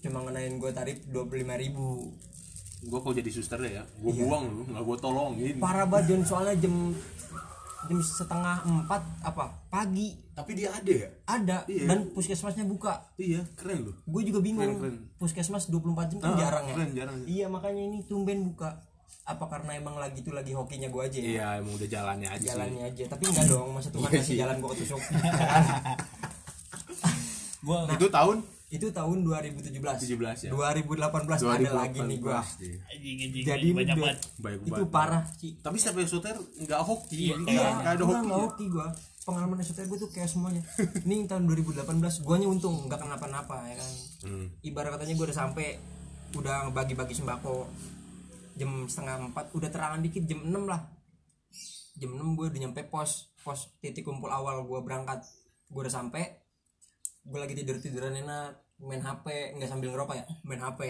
cuma 0.00 0.24
ngenain 0.24 0.56
gue 0.56 0.70
tarif 0.72 1.04
dua 1.12 1.28
puluh 1.28 1.44
lima 1.44 1.60
ribu. 1.60 2.08
Gua 2.80 3.04
kalau 3.04 3.12
jadi 3.12 3.28
suster 3.28 3.60
deh 3.60 3.76
ya 3.76 3.84
gua 4.00 4.12
buang 4.16 4.44
lu 4.48 4.62
nggak 4.72 4.84
gua 4.88 4.96
tolongin. 4.96 5.60
Parah 5.60 5.84
banget 5.84 6.24
soalnya 6.24 6.56
jam 6.56 6.96
jam 7.82 7.98
setengah 7.98 8.56
empat 8.60 9.02
apa 9.22 9.44
pagi. 9.66 10.12
Tapi 10.30 10.50
dia 10.54 10.68
ada 10.68 10.88
ya? 10.90 11.08
Ada 11.24 11.58
Iya. 11.64 11.84
dan 11.86 11.98
puskesmasnya 12.10 12.64
buka. 12.64 13.00
Iya 13.14 13.40
keren 13.54 13.84
lu 13.84 13.92
gue 13.94 14.22
juga 14.24 14.40
bingung 14.40 14.60
Keren, 14.60 14.80
keren. 14.80 14.96
puskesmas 15.16 15.66
24 15.66 15.80
jam 16.08 16.18
kan 16.18 16.30
Ah, 16.30 16.38
jarang 16.38 16.64
ya? 16.64 16.74
keren, 16.74 16.90
jarang. 16.92 17.16
iya 17.24 17.46
makanya 17.46 17.82
ini 17.82 17.98
tumben 18.02 18.44
buka. 18.46 18.76
Apa 19.22 19.46
karena 19.46 19.76
emang 19.76 19.94
lagi 19.94 20.20
tuh 20.20 20.32
lagi 20.32 20.50
hokinya 20.50 20.88
gue 20.88 21.02
aja 21.02 21.18
ya? 21.18 21.28
Iya 21.30 21.46
emang 21.60 21.76
udah 21.76 21.88
jalannya 21.88 22.28
aja 22.28 22.40
sih. 22.40 22.48
Jalannya 22.50 22.82
aja 22.84 23.02
tapi 23.06 23.22
enggak 23.26 23.46
dong. 23.46 23.68
Masa 23.70 23.88
Tuhan 23.88 24.06
Iya 24.06 24.16
kasih 24.16 24.26
sih. 24.26 24.38
jalan 24.38 24.56
gue 24.58 24.68
ketusuk 24.74 25.00
gua 27.60 27.84
itu 27.86 28.08
tahun 28.08 28.36
itu 28.70 28.86
tahun 28.94 29.26
2017 29.26 29.74
17 29.74 30.46
ya. 30.46 30.50
2018 30.54 31.02
ada 31.42 31.70
lagi 31.74 31.98
nih 32.06 32.18
2018, 32.22 32.62
iya. 32.62 32.78
anjing 32.86 33.18
anjing 33.18 33.42
jadi 33.42 33.68
banyak 33.74 33.96
banget. 33.98 34.18
Baik 34.38 34.58
itu 34.62 34.70
banget. 34.70 34.94
parah 34.94 35.22
sih 35.34 35.52
tapi 35.58 35.76
sampai 35.82 36.06
soter 36.06 36.38
nggak 36.38 36.80
hoki. 36.86 37.34
Iya, 37.34 37.34
nggak 37.42 37.50
iya. 37.50 37.68
nggak 37.82 37.92
ada 37.98 38.02
gua 38.06 38.14
hoki 38.14 38.26
nggak 38.26 38.38
ya. 38.38 38.46
hoki 38.46 38.66
gue 38.70 38.88
pengalaman 39.20 39.60
SOTR 39.60 39.86
gue 39.86 39.98
tuh 40.00 40.10
kayak 40.10 40.30
semuanya. 40.30 40.62
Ini 41.06 41.28
tahun 41.28 41.44
2018 41.46 42.24
guanya 42.24 42.46
untung 42.48 42.74
nggak 42.88 42.98
kenapa-napa 42.98 43.68
ya 43.68 43.76
kan? 43.78 43.90
Hmm. 44.26 44.46
ibarat 44.64 44.96
katanya 44.96 45.14
gue 45.16 45.26
udah 45.28 45.38
sampai 45.38 45.66
udah 46.34 46.54
ngebagi-bagi 46.68 47.14
sembako. 47.14 47.68
Jam 48.56 48.88
setengah 48.88 49.30
empat 49.30 49.52
udah 49.54 49.68
terangan 49.70 50.00
dikit 50.00 50.24
jam 50.24 50.40
6 50.42 50.50
lah. 50.66 50.82
Jam 52.00 52.10
6 52.16 52.38
gue 52.38 52.46
udah 52.48 52.60
nyampe 52.64 52.80
pos. 52.88 53.30
Pos 53.40 53.70
titik 53.78 54.08
kumpul 54.08 54.32
awal 54.32 54.64
gue 54.64 54.80
berangkat. 54.82 55.20
Gue 55.70 55.86
udah 55.86 55.94
sampai 55.94 56.39
gue 57.24 57.38
lagi 57.38 57.54
tidur 57.54 57.76
tiduran 57.78 58.16
enak 58.16 58.56
main 58.80 59.04
hp 59.04 59.24
nggak 59.56 59.68
sambil 59.68 59.92
ngerokok 59.92 60.16
ya? 60.16 60.24
Main 60.44 60.60
hp 60.64 60.80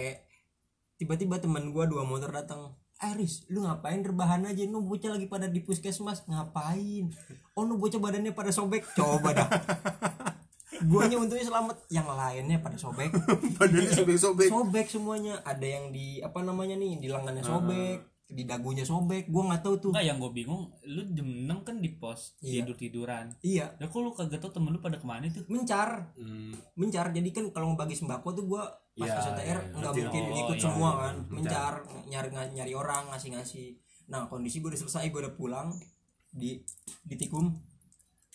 tiba-tiba 1.00 1.40
teman 1.40 1.72
gue 1.72 1.84
dua 1.88 2.04
motor 2.06 2.30
datang. 2.30 2.76
Iris, 3.00 3.48
lu 3.48 3.64
ngapain 3.64 4.04
rebahan 4.04 4.44
aja? 4.44 4.60
Nu 4.68 4.84
bocah 4.84 5.16
lagi 5.16 5.24
pada 5.24 5.48
di 5.48 5.64
puskesmas. 5.64 6.28
Ngapain? 6.28 7.08
Oh 7.56 7.64
nu 7.64 7.80
bocah 7.80 7.96
badannya 7.96 8.36
pada 8.36 8.52
sobek, 8.52 8.84
coba 8.92 9.32
dah. 9.32 9.48
Guanya 10.84 11.16
untungnya 11.16 11.48
selamat, 11.48 11.80
yang 11.88 12.04
lainnya 12.04 12.60
pada 12.60 12.76
sobek. 12.76 13.08
badannya 13.56 13.92
sobek-sobek. 13.96 14.52
Sobek 14.52 14.86
semuanya. 14.92 15.40
Ada 15.48 15.64
yang 15.64 15.96
di 15.96 16.20
apa 16.20 16.44
namanya 16.44 16.76
nih 16.76 17.00
di 17.00 17.08
lengannya 17.08 17.40
sobek 17.40 18.09
di 18.30 18.42
dagunya 18.42 18.82
sobek 18.82 19.26
gua 19.26 19.42
nggak 19.46 19.60
tahu 19.60 19.74
tuh. 19.76 19.90
Enggak 19.90 20.06
yang 20.06 20.16
gue 20.16 20.32
bingung 20.32 20.62
lu 20.84 21.02
jam 21.10 21.26
6 21.26 21.66
kan 21.66 21.76
di 21.76 21.90
pos 21.92 22.38
Iya. 22.38 22.62
tidur 22.62 22.74
tiduran 22.74 23.26
iya. 23.40 23.74
Ya 23.74 23.86
kok 23.86 23.98
lu 23.98 24.10
kagak 24.10 24.38
tau 24.38 24.48
temen 24.48 24.70
lu 24.70 24.78
pada 24.78 24.96
ke 24.96 25.04
mana 25.04 25.26
tuh? 25.26 25.42
Mencar. 25.46 26.14
Hmm, 26.14 26.54
mencar 26.74 27.10
jadi 27.10 27.26
kan 27.28 27.50
kalau 27.50 27.70
ngebagi 27.70 27.94
sembako 27.94 28.28
tuh 28.32 28.44
gua 28.46 28.62
pas 28.92 29.06
Iya, 29.06 29.18
SOTR 29.20 29.38
iya, 29.40 29.56
nggak 29.72 29.82
ngerti. 29.88 30.00
mungkin 30.02 30.24
Oh, 30.24 30.40
ikut 30.40 30.56
iya, 30.56 30.62
semua 30.62 30.88
iya, 30.88 31.00
kan. 31.00 31.14
mencar 31.28 31.72
nyari 32.06 32.28
nyari 32.52 32.72
orang 32.72 33.02
ngasih 33.08 33.30
ngasih 33.32 33.66
nah 34.06 34.26
kondisi 34.26 34.58
gue 34.58 34.68
udah 34.68 34.80
selesai 34.80 35.06
gue 35.06 35.20
udah 35.20 35.34
pulang 35.34 35.70
di 36.28 36.58
di 37.00 37.14
tikum 37.14 37.46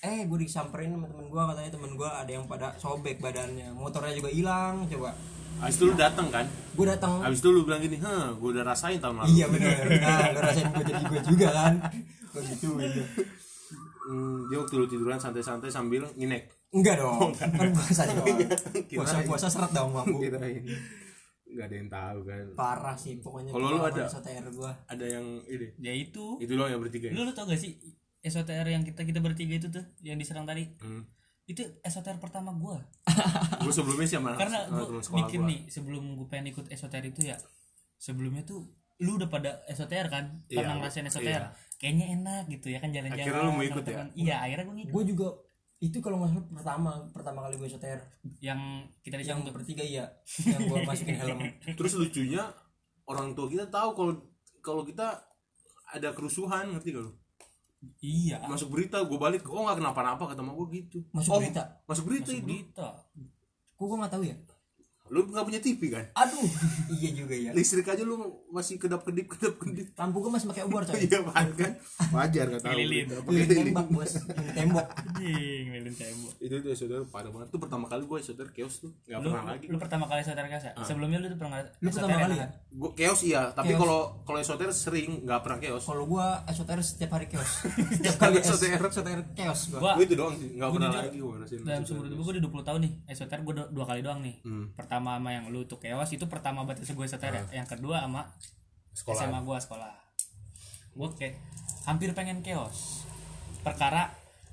eh 0.05 0.21
gue 0.23 0.37
disamperin 0.39 0.93
sama 0.93 1.05
temen 1.05 1.25
gue 1.25 1.41
katanya 1.43 1.71
temen 1.71 1.91
gue 1.93 2.05
ada 2.05 2.29
yang 2.29 2.45
pada 2.45 2.67
sobek 2.75 3.17
badannya. 3.17 3.73
Motornya 3.73 4.13
juga 4.13 4.29
hilang 4.29 4.85
coba. 4.85 5.17
Habis 5.55 5.75
itu 5.75 5.83
lu 5.87 5.95
datang 5.95 6.27
kan? 6.29 6.45
Gue 6.75 6.85
datang 6.85 7.23
Habis 7.23 7.39
itu 7.39 7.47
lu 7.47 7.63
bilang 7.63 7.79
gini 7.79 7.95
Hah 7.97 8.35
gue 8.35 8.49
udah 8.51 8.63
rasain 8.63 8.99
tahun 8.99 9.15
lalu. 9.17 9.27
Iya 9.33 9.45
bener. 9.47 9.83
Nah 9.97 10.25
lu 10.29 10.39
rasain 10.41 10.67
gue 10.69 10.83
jadi 10.85 11.03
gue 11.05 11.21
juga 11.25 11.47
kan. 11.49 11.73
Gue 12.29 12.41
gitu 12.45 12.67
gitu 12.75 13.01
Hmm, 14.05 14.45
Dia 14.45 14.61
waktu 14.61 14.73
lu 14.75 14.85
tiduran 14.85 15.17
santai-santai 15.17 15.65
sambil 15.67 16.05
nginek. 16.13 16.45
Enggak 16.69 17.01
dong. 17.01 17.33
Kan 17.33 17.73
puasa 17.73 18.05
juga 18.05 18.21
puasa 18.93 19.17
Kirain. 19.17 19.25
puasa 19.25 19.47
seret 19.49 19.71
dong 19.73 19.89
mampu 19.89 20.21
Kirain. 20.21 20.61
Gak 21.47 21.65
ada 21.65 21.75
yang 21.75 21.89
tahu 21.89 22.19
kan. 22.21 22.45
Parah 22.53 22.93
sih 22.93 23.17
pokoknya 23.17 23.49
Kalau 23.49 23.67
lu 23.71 23.81
ada? 23.81 24.03
Gue 24.51 24.71
Ada 24.85 25.05
yang 25.07 25.25
ini? 25.47 25.67
Ya 25.79 25.93
itu. 25.95 26.35
Itu 26.37 26.51
doang 26.53 26.69
yang 26.69 26.83
bertiga 26.83 27.09
ya? 27.09 27.15
lu, 27.15 27.25
lu 27.25 27.31
tau 27.31 27.47
gak 27.47 27.57
sih 27.57 27.79
SOTR 28.25 28.65
yang 28.67 28.81
kita 28.81 29.01
kita 29.01 29.19
bertiga 29.19 29.55
itu 29.55 29.67
tuh 29.69 29.85
yang 30.01 30.17
diserang 30.17 30.43
tadi 30.43 30.65
Hmm. 30.77 31.05
itu 31.45 31.61
SOTR 31.79 32.17
pertama 32.17 32.49
gua 32.51 32.81
Gue 33.61 33.69
sebelumnya 33.69 34.03
sih 34.03 34.17
sama 34.17 34.33
karena 34.33 34.65
sekolah 34.65 35.17
mikir 35.21 35.39
gua. 35.39 35.47
nih 35.47 35.59
sebelum 35.67 36.03
gue 36.15 36.25
pengen 36.25 36.49
ikut 36.49 36.65
SOTR 36.67 37.05
itu 37.05 37.21
ya 37.23 37.37
sebelumnya 37.95 38.41
tuh 38.41 38.65
lu 38.97 39.15
udah 39.15 39.27
pada 39.27 39.61
SOTR 39.67 40.07
kan 40.07 40.41
Iya, 40.45 40.57
pernah 40.59 40.75
ngerasain 40.79 41.05
SOTR 41.05 41.41
iya. 41.43 41.53
kayaknya 41.75 42.05
enak 42.13 42.43
gitu 42.49 42.67
ya 42.67 42.79
kan 42.79 42.89
jalan-jalan 42.89 43.21
Akhirnya 43.21 43.43
lu 43.43 43.51
mau 43.51 43.63
ikut 43.63 43.83
ya? 43.83 44.03
iya 44.15 44.35
akhirnya 44.41 44.65
gue 44.65 44.75
ngikut 44.79 44.93
gue 44.93 45.03
juga 45.11 45.27
itu 45.77 45.97
kalau 45.99 46.17
nggak 46.17 46.31
salah 46.31 46.45
pertama 46.49 46.91
pertama 47.11 47.39
kali 47.43 47.55
gue 47.55 47.67
SOTR 47.67 47.99
yang 48.39 48.59
kita 48.99 49.15
yang 49.15 49.21
diserang 49.21 49.41
tuh 49.43 49.53
bertiga 49.53 49.83
iya 49.83 50.05
yang 50.41 50.61
gue 50.63 50.77
masukin 50.81 51.15
helm 51.15 51.39
Terus 51.77 51.93
lucunya 51.95 52.43
Orang 53.05 53.37
tua 53.37 53.45
kita 53.45 53.69
tahu 53.69 53.89
kalau 53.93 54.13
kalau 54.59 54.81
kita 54.81 55.13
ada 55.85 56.09
kerusuhan 56.09 56.73
ngerti 56.73 56.89
gak 56.89 57.05
lu? 57.05 57.13
Iya. 58.01 58.37
Masuk 58.47 58.71
berita 58.73 59.01
gue 59.03 59.17
balik 59.17 59.45
Oh 59.49 59.65
gak 59.67 59.77
kenapa-napa 59.79 60.23
kata 60.31 60.41
gue 60.41 60.67
gitu. 60.81 60.97
Masuk 61.11 61.31
Oh, 61.35 61.39
berita? 61.41 61.63
Masuk 61.85 62.03
berita 62.09 62.29
masuk 62.31 62.39
itu 62.39 62.45
berita. 62.45 62.87
Kok 63.75 63.83
gue 63.85 63.97
nggak 63.99 64.13
tahu 64.15 64.23
ya 64.25 64.35
Lu 65.13 65.21
gak 65.29 65.45
punya 65.45 65.61
TV 65.61 65.93
kan? 65.93 66.05
aduh 66.17 66.49
iya 66.97 67.09
juga 67.13 67.35
ya. 67.37 67.51
Listrik 67.53 67.85
aja 67.85 68.01
lu 68.01 68.17
masih 68.49 68.81
kedap-kedip 68.81 69.29
kedap-kedip. 69.29 69.93
Lampu 69.93 70.17
gue 70.25 70.31
masih 70.33 70.47
pakai 70.49 70.63
obor 70.65 70.81
coy. 70.81 70.97
Iya 71.05 71.21
kan 71.21 71.47
kan? 71.53 71.71
Wajar 72.09 72.45
gak 72.49 72.61
tahu. 72.65 72.73
Lilin. 72.73 73.05
Lilin 73.29 73.47
lilin. 73.47 73.65
tembak 73.69 73.87
bos? 73.93 74.11
Lilin 74.17 74.53
tembok. 74.55 74.87
Anjing 74.89 75.65
melin 75.69 75.95
tembok. 75.95 76.33
Itu 76.41 76.55
tuh 76.61 76.73
saudara 76.73 77.03
parah 77.05 77.29
banget. 77.29 77.47
Itu 77.53 77.57
pertama 77.61 77.85
kali 77.85 78.03
gue 78.05 78.19
saudara 78.25 78.49
chaos 78.49 78.75
tuh. 78.81 78.91
Gak 79.05 79.19
lu, 79.21 79.29
pernah 79.29 79.45
lagi. 79.53 79.65
lu 79.69 79.77
pertama 79.77 80.05
kali 80.09 80.21
SOTR 80.25 80.47
kasa 80.49 80.69
sebelumnya 80.81 81.17
lu 81.21 81.27
tuh 81.29 81.39
pernah 81.39 81.57
lu 81.61 81.89
pertama 81.93 82.17
kali 82.25 82.35
ya? 82.41 82.47
Gue 82.73 82.91
chaos 82.97 83.21
iya. 83.21 83.41
Tapi 83.53 83.73
kalau 83.77 83.99
kalau 84.25 84.39
esoter 84.41 84.69
sering 84.73 85.21
Gak 85.25 85.39
pernah 85.45 85.59
chaos. 85.61 85.83
Kalau 85.85 86.03
gue 86.09 86.27
SOTR 86.49 86.79
setiap 86.81 87.11
hari 87.15 87.27
chaos. 87.29 87.51
Setiap 87.97 88.17
kali 88.17 88.41
SOTR. 88.41 88.79
SOTR 88.89 89.21
chaos 89.37 89.61
gue 89.69 90.03
itu 90.05 90.15
doang 90.17 90.35
sih 90.35 90.49
Gak 90.57 90.67
Gua 90.69 90.77
pernah 90.81 90.91
lagi 90.97 91.17
gue 91.21 91.35
dalam 91.65 91.83
seumur 91.85 92.05
hidup 92.09 92.19
gue 92.19 92.33
udah 92.37 92.43
20 92.49 92.67
tahun 92.67 92.79
nih. 92.81 92.93
SOTR 93.13 93.41
gue 93.45 93.53
dua, 93.71 93.85
kali 93.85 94.01
doang 94.01 94.19
nih. 94.25 94.35
Hmm. 94.41 94.65
Pertama 94.95 95.19
sama 95.19 95.29
yang 95.29 95.51
lu 95.51 95.61
tuh 95.61 95.75
kewas 95.75 96.07
itu 96.07 96.23
pertama 96.25 96.63
batas 96.63 96.87
gue 96.87 97.03
SOTR 97.05 97.35
ya 97.35 97.43
yang 97.53 97.67
kedua 97.67 97.99
sama 97.99 98.23
Sekolah. 98.89 99.19
SMA 99.19 99.39
gue 99.41 99.57
sekolah. 99.59 99.91
Gue 100.95 101.09
kayak 101.11 101.35
hampir 101.83 102.15
pengen 102.15 102.39
keos 102.39 103.03
perkara 103.59 104.07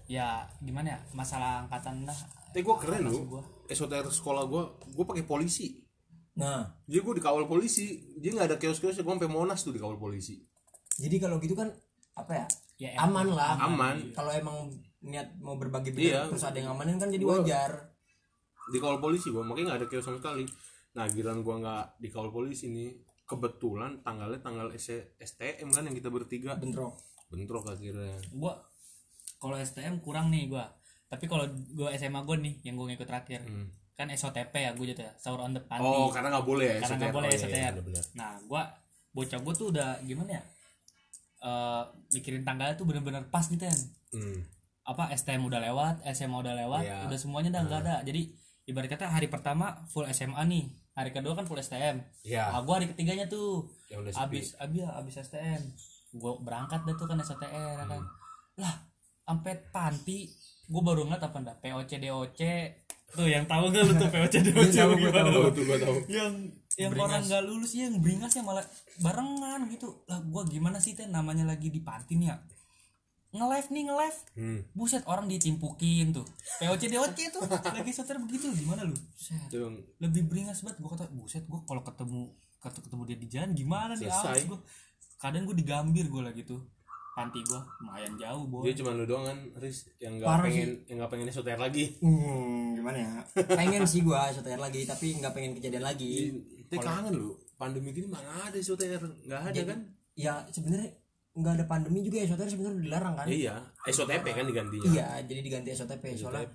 ya 0.04 0.42
gimana 0.58 0.94
ya 0.94 1.00
masalah 1.12 1.62
angkatan 1.62 2.02
dah 2.02 2.18
Tapi 2.50 2.58
gue 2.60 2.74
keren 2.76 3.06
lu. 3.06 3.38
Esoter 3.64 4.02
sekolah 4.04 4.42
gue 4.44 4.62
Gue 4.90 5.04
pakai 5.06 5.22
polisi. 5.22 5.78
Nah. 6.34 6.66
Jadi 6.84 6.98
gue 6.98 7.14
dikawal 7.22 7.46
polisi 7.46 8.02
Dia 8.18 8.34
gak 8.34 8.50
ada 8.50 8.56
chaos-chaos 8.58 8.98
Gue 8.98 9.06
sampai 9.06 9.30
Monas 9.30 9.62
tuh 9.62 9.70
dikawal 9.70 9.94
polisi. 9.94 10.42
Jadi 10.92 11.16
kalau 11.16 11.38
gitu 11.38 11.54
kan 11.54 11.70
apa 12.12 12.34
ya, 12.34 12.46
Ya, 12.82 12.90
aman 12.98 13.30
lah. 13.30 13.62
Aman. 13.62 14.10
Kalau 14.10 14.34
emang 14.34 14.66
niat 15.00 15.38
mau 15.38 15.54
berbagi 15.54 15.94
Iya. 15.94 16.26
terus 16.26 16.42
ada 16.42 16.58
yang 16.58 16.74
amanin 16.74 16.98
kan 16.98 17.06
jadi 17.06 17.22
Gua- 17.22 17.40
wajar 17.40 17.91
Dikawal 18.72 18.98
polisi 18.98 19.28
gue 19.28 19.40
Makanya 19.40 19.66
gak 19.68 19.78
ada 19.78 19.86
chaos 19.86 20.02
sama 20.02 20.16
sekali 20.16 20.44
Nah 20.92 21.04
giliran 21.06 21.40
gue 21.40 21.54
gak 21.58 21.84
dikawal 21.98 22.28
polisi 22.28 22.68
nih 22.68 22.90
Kebetulan 23.22 24.00
tanggalnya 24.00 24.38
tanggal 24.38 24.72
S- 24.72 24.90
STM 25.16 25.68
kan 25.68 25.82
yang 25.82 25.92
kita 25.92 26.08
bertiga 26.08 26.52
bentrok 26.54 26.96
Bentrok 27.28 27.64
akhirnya 27.66 28.16
gue 28.18 28.52
kalau 29.38 29.56
STM 29.56 29.98
kurang 29.98 30.28
nih 30.28 30.46
gue 30.46 30.64
tapi 31.06 31.24
kalau 31.24 31.44
gue 31.48 31.88
SMA 31.92 32.20
gue 32.22 32.36
nih 32.38 32.54
yang 32.62 32.74
gue 32.74 32.86
ngikut 32.88 33.04
terakhir 33.04 33.40
Hmm. 33.42 33.68
kan 33.92 34.08
SOTP 34.08 34.52
ya 34.54 34.70
gue 34.70 34.86
gitu 34.86 35.00
ya 35.00 35.12
sahur 35.14 35.40
on 35.40 35.50
the 35.50 35.60
pandi 35.60 35.82
Oh 35.82 36.08
karena 36.08 36.28
gak 36.30 36.44
boleh 36.44 36.64
ya 36.66 36.76
karena 36.76 36.86
SOTR. 36.86 36.98
nggak 36.98 37.12
boleh 37.12 37.24
Oh, 37.24 37.30
iya, 37.30 37.38
iya, 37.38 37.44
SOTR 37.44 37.72
bener-bener. 37.74 38.04
nah 38.12 38.32
gue 38.38 38.62
bocah 39.12 39.38
gue 39.38 39.54
tuh 39.54 39.66
udah 39.68 39.90
gimana 40.02 40.30
ya 40.32 40.42
Eh, 41.38 41.82
mikirin 42.12 42.42
tanggalnya 42.42 42.72
tuh 42.72 42.84
bener-bener 42.84 43.26
pas 43.26 43.42
gitu 43.42 43.58
kan 43.60 43.80
Hmm. 44.12 44.38
apa 44.84 45.10
STM 45.10 45.42
udah 45.42 45.58
lewat, 45.58 45.94
SMA 46.06 46.36
udah 46.36 46.54
lewat, 46.54 46.82
Iya. 46.82 46.98
udah 47.06 47.18
semuanya 47.18 47.48
udah 47.50 47.62
nggak 47.64 47.80
ada. 47.82 47.96
Jadi 48.02 48.30
ibarat 48.66 48.88
kata 48.94 49.10
hari 49.10 49.26
pertama 49.26 49.82
full 49.90 50.06
SMA 50.10 50.42
nih, 50.46 50.64
hari 50.94 51.10
kedua 51.10 51.34
kan 51.34 51.46
full 51.48 51.58
STM. 51.58 51.98
Iya. 52.22 52.52
Ah, 52.54 52.62
gua 52.62 52.78
hari 52.78 52.90
ketiganya 52.90 53.26
tuh. 53.26 53.66
Yang 53.90 53.98
udah 54.08 54.12
abis 54.26 54.46
abis 54.58 54.78
ya 54.82 54.88
abis 54.98 55.14
STM. 55.18 55.62
Gua 56.14 56.38
berangkat 56.38 56.86
deh 56.86 56.94
tuh 56.94 57.06
kan 57.10 57.18
STR 57.18 57.48
ya 57.50 57.84
kan. 57.88 58.02
Lah, 58.60 58.74
sampai 59.26 59.58
panti 59.74 60.30
gua 60.70 60.82
baru 60.82 61.08
ngeliat 61.08 61.24
apa 61.26 61.36
enggak 61.42 61.58
POC 61.58 61.90
DOC 62.00 62.40
tuh 63.12 63.28
yang 63.28 63.44
tahu 63.44 63.68
gak 63.68 63.84
lu 63.84 63.92
tuh 64.00 64.08
POC 64.08 64.34
DOC 64.40 64.72
Iya, 64.72 64.88
tahu, 64.88 64.92
tahu. 64.96 65.28
Tahu 65.28 65.48
tuh 65.52 65.64
gue 65.68 65.78
tau 65.84 65.96
yang 66.08 66.32
yang 66.80 66.92
orang 66.96 67.20
nggak 67.20 67.44
lulus 67.44 67.76
ya 67.76 67.92
yang 67.92 68.00
beringasnya 68.00 68.40
malah 68.40 68.64
barengan 69.04 69.68
gitu. 69.68 70.00
Lah 70.08 70.24
gua 70.24 70.48
gimana 70.48 70.80
sih 70.80 70.96
teh 70.96 71.04
namanya 71.04 71.44
lagi 71.44 71.68
di 71.68 71.84
panti 71.84 72.16
nih 72.16 72.32
ya 72.32 72.36
nge-live 73.32 73.68
nih 73.72 73.82
nge-live. 73.88 74.18
Hmm. 74.36 74.60
buset 74.76 75.02
orang 75.08 75.24
ditimpukin 75.24 76.12
tuh. 76.12 76.26
POC 76.60 76.92
DOC 76.92 77.18
tuh. 77.32 77.42
Lagi 77.48 77.92
seter 77.92 78.20
begitu 78.20 78.52
gimana 78.52 78.84
lu? 78.84 78.96
Lebih 79.98 80.28
beringas 80.28 80.60
banget. 80.60 80.84
Gua 80.84 80.90
kata 80.92 81.08
buset 81.16 81.48
gua 81.48 81.64
kalau 81.64 81.80
ketemu 81.80 82.28
ketemu 82.60 82.82
ketemu 82.84 83.02
dia 83.08 83.16
di 83.18 83.28
jalan 83.32 83.50
gimana 83.56 83.92
nih 83.96 84.06
Selesai. 84.06 84.36
aus 84.36 84.44
gua 84.52 84.60
kadang 85.18 85.42
gua 85.48 85.56
digambir 85.56 86.06
gua 86.12 86.28
lagi 86.28 86.44
tuh. 86.44 86.60
Panti 87.12 87.40
gua 87.48 87.64
lumayan 87.80 88.12
jauh 88.20 88.44
boy. 88.48 88.68
Dia 88.68 88.74
cuma 88.76 88.92
lu 88.92 89.04
doang 89.08 89.24
kan 89.24 89.38
Riz 89.60 89.88
Yang 90.00 90.24
gak 90.24 90.28
Parah 90.28 90.44
pengen 90.48 90.70
Yang 90.88 90.96
gak 91.00 91.10
pengen 91.12 91.26
SOTR 91.32 91.60
lagi. 91.60 91.84
Hmm, 92.00 92.76
gimana 92.76 92.98
ya? 93.00 93.12
Pengen 93.48 93.82
sih 93.88 94.00
gua 94.04 94.28
SOTR 94.32 94.60
lagi 94.60 94.84
tapi 94.84 95.16
nggak 95.20 95.32
pengen 95.32 95.52
kejadian 95.56 95.84
lagi. 95.88 96.36
Dia 96.68 96.78
kangen 96.80 97.16
lu. 97.16 97.32
Pandemi 97.56 97.96
gini 97.96 98.08
mana 98.12 98.52
ada 98.52 98.60
SOTR 98.60 99.24
nggak 99.24 99.40
ada 99.56 99.62
kan? 99.64 99.80
ya 100.12 100.44
sebenarnya 100.52 100.92
nggak 101.32 101.52
ada 101.56 101.64
pandemi 101.64 102.04
juga 102.04 102.20
SOTR 102.28 102.48
sebenarnya 102.48 102.76
udah 102.76 102.84
dilarang 102.84 103.14
kan? 103.16 103.26
Iya 103.28 103.54
SOTP 103.88 104.26
kan 104.36 104.44
digantinya. 104.44 104.84
Iya 104.84 105.08
jadi 105.24 105.40
diganti 105.40 105.68
SOTP 105.72 106.04
soalnya 106.20 106.48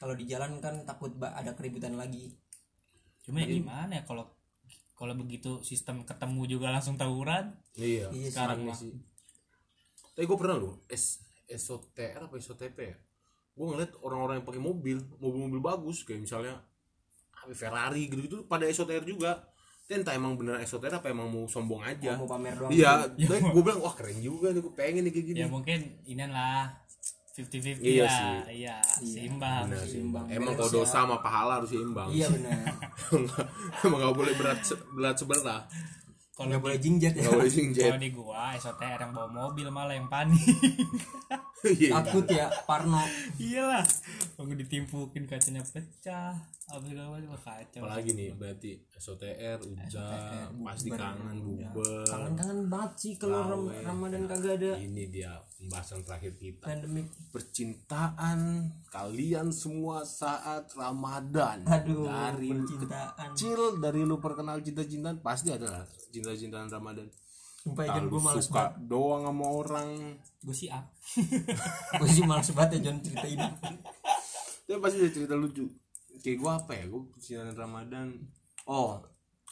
kalau 0.00 0.14
di 0.16 0.24
jalan 0.24 0.58
kan 0.64 0.80
takut 0.88 1.12
ada 1.20 1.52
keributan 1.52 1.94
lagi. 2.00 2.32
Cuma 3.24 3.44
ya 3.44 3.48
gimana 3.52 4.00
ya 4.00 4.02
kalau 4.08 4.32
kalau 4.96 5.12
begitu 5.18 5.60
sistem 5.60 6.08
ketemu 6.08 6.56
juga 6.56 6.72
langsung 6.72 6.96
tawuran 6.96 7.52
iya. 7.76 8.08
Iya 8.08 8.28
sih. 8.28 8.32
sekarang 8.32 8.58
mah. 8.64 8.76
sih. 8.76 8.96
Tapi 10.16 10.24
gue 10.24 10.38
pernah 10.40 10.56
loh 10.56 10.80
S 10.88 11.20
SOTR 11.44 12.24
apa 12.24 12.34
SOTP 12.40 12.78
ya? 12.80 12.96
Gue 13.54 13.66
ngeliat 13.70 13.92
orang-orang 14.00 14.40
yang 14.40 14.46
pakai 14.48 14.62
mobil 14.64 14.98
mobil-mobil 15.20 15.60
bagus 15.60 16.00
kayak 16.08 16.24
misalnya 16.24 16.64
Ferrari 17.52 18.08
gitu-gitu 18.08 18.48
pada 18.48 18.64
SOTR 18.64 19.04
juga 19.04 19.52
Dan 19.84 20.00
entah 20.00 20.16
emang 20.16 20.32
bener 20.40 20.56
SOTR 20.64 20.96
apa 20.96 21.12
emang 21.12 21.28
mau 21.28 21.44
sombong 21.44 21.84
aja. 21.84 22.16
Mau 22.16 22.24
pamer 22.24 22.56
doang 22.56 22.72
iya 22.72 23.04
tapi 23.28 23.40
gue 23.44 23.62
bilang 23.62 23.80
wah 23.84 23.92
keren 23.92 24.16
juga 24.16 24.48
nih 24.50 24.60
gue 24.64 24.72
pengen 24.72 25.02
nih 25.04 25.12
kayak 25.12 25.26
gini. 25.28 25.38
Ya 25.44 25.48
mungkin 25.48 25.78
ini 26.08 26.24
lah 26.24 26.72
50-50 27.34 27.82
Iya 27.82 28.06
lah. 28.06 28.14
sih. 28.14 28.62
iya 28.62 28.76
seimbang. 29.02 29.62
Bener, 29.68 29.84
seimbang. 29.84 30.26
emang 30.30 30.54
kalau 30.56 30.70
dosa 30.70 31.02
sama 31.04 31.18
pahala 31.20 31.60
harus 31.60 31.68
seimbang. 31.74 32.08
Iya 32.08 32.32
benar 32.32 32.64
emang 33.84 33.98
gak 34.00 34.16
boleh 34.16 34.32
berat 34.40 34.60
berat 34.94 35.16
sebelah 35.20 35.60
kalau 36.34 36.50
nggak 36.50 36.62
boleh 36.66 36.78
jinjat 36.82 37.14
ya. 37.14 37.30
Gak 37.30 37.38
boleh 37.38 37.52
singjet 37.54 37.94
kalau 37.94 38.02
di 38.02 38.10
gua 38.10 38.58
SOTR 38.58 38.98
yang 39.06 39.12
bawa 39.14 39.28
mobil 39.30 39.66
malah 39.70 39.94
yang 39.94 40.10
panik. 40.10 40.42
Iya. 41.64 41.96
takut 41.96 42.28
ya 42.28 42.52
Parno. 42.68 43.00
Iyalah. 43.40 43.88
Kalau 44.36 44.52
ditimpukin 44.52 45.24
kacanya 45.24 45.64
pecah. 45.64 46.36
Apa 46.68 46.84
segala 46.84 47.16
macam 47.16 47.32
wah, 47.32 47.40
kacau. 47.40 47.80
Apalagi 47.88 48.12
nih 48.12 48.36
berarti 48.36 48.84
SOTR 49.00 49.64
udah 49.64 49.88
pasti 50.60 50.92
kangen 50.92 51.40
buber 51.40 52.04
kangen-kangen 52.04 52.68
banget 52.68 52.92
sih 53.00 53.12
kalau 53.16 53.48
ram. 53.48 53.62
Ramadan 53.72 54.28
kagak 54.28 54.60
ada. 54.60 54.76
Ini 54.76 55.08
dia 55.08 55.40
pembahasan 55.56 56.04
terakhir 56.04 56.36
kita. 56.36 56.68
Pandemik. 56.68 57.08
Percintaan 57.32 58.68
kalian 58.92 59.48
semua 59.48 60.04
saat 60.04 60.68
Ramadan. 60.76 61.64
Aduh 61.64 62.04
dari 62.04 62.52
percintaan. 62.52 63.32
kecil 63.32 63.80
dari 63.80 64.04
lu 64.04 64.20
perkenal 64.20 64.60
cinta-cintaan 64.60 65.24
pasti 65.24 65.48
ada. 65.48 65.80
lah 65.80 65.84
cinta-cintaan 66.14 66.70
Ramadan. 66.70 67.10
Sumpah 67.64 67.88
John 67.96 68.06
gue 68.12 68.20
males 68.20 68.44
suka 68.44 68.76
doang 68.76 69.24
sama 69.24 69.46
orang. 69.48 69.88
Gue 70.44 70.52
sih 70.52 70.68
up 70.68 70.84
gue 72.00 72.08
sih 72.12 72.22
males 72.28 72.52
banget 72.52 72.76
ya 72.76 72.92
John 72.92 73.00
cerita 73.00 73.24
ini 73.24 73.48
Tapi 74.68 74.78
pasti 74.84 74.96
ada 75.00 75.10
cerita 75.10 75.34
lucu. 75.34 75.64
Kayak 76.20 76.36
gue 76.38 76.50
apa 76.52 76.72
ya? 76.76 76.84
Gue 76.92 77.02
percintaan 77.08 77.56
Ramadan. 77.56 78.06
Oh 78.68 79.00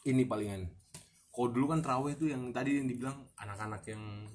Ini 0.04 0.28
palingan. 0.28 0.68
Kalau 1.32 1.48
dulu 1.48 1.72
kan 1.72 1.80
terawih 1.80 2.14
tuh 2.20 2.28
yang 2.28 2.52
tadi 2.52 2.76
yang 2.76 2.84
dibilang 2.84 3.16
Anak-anak 3.40 3.82
yang 3.88 4.28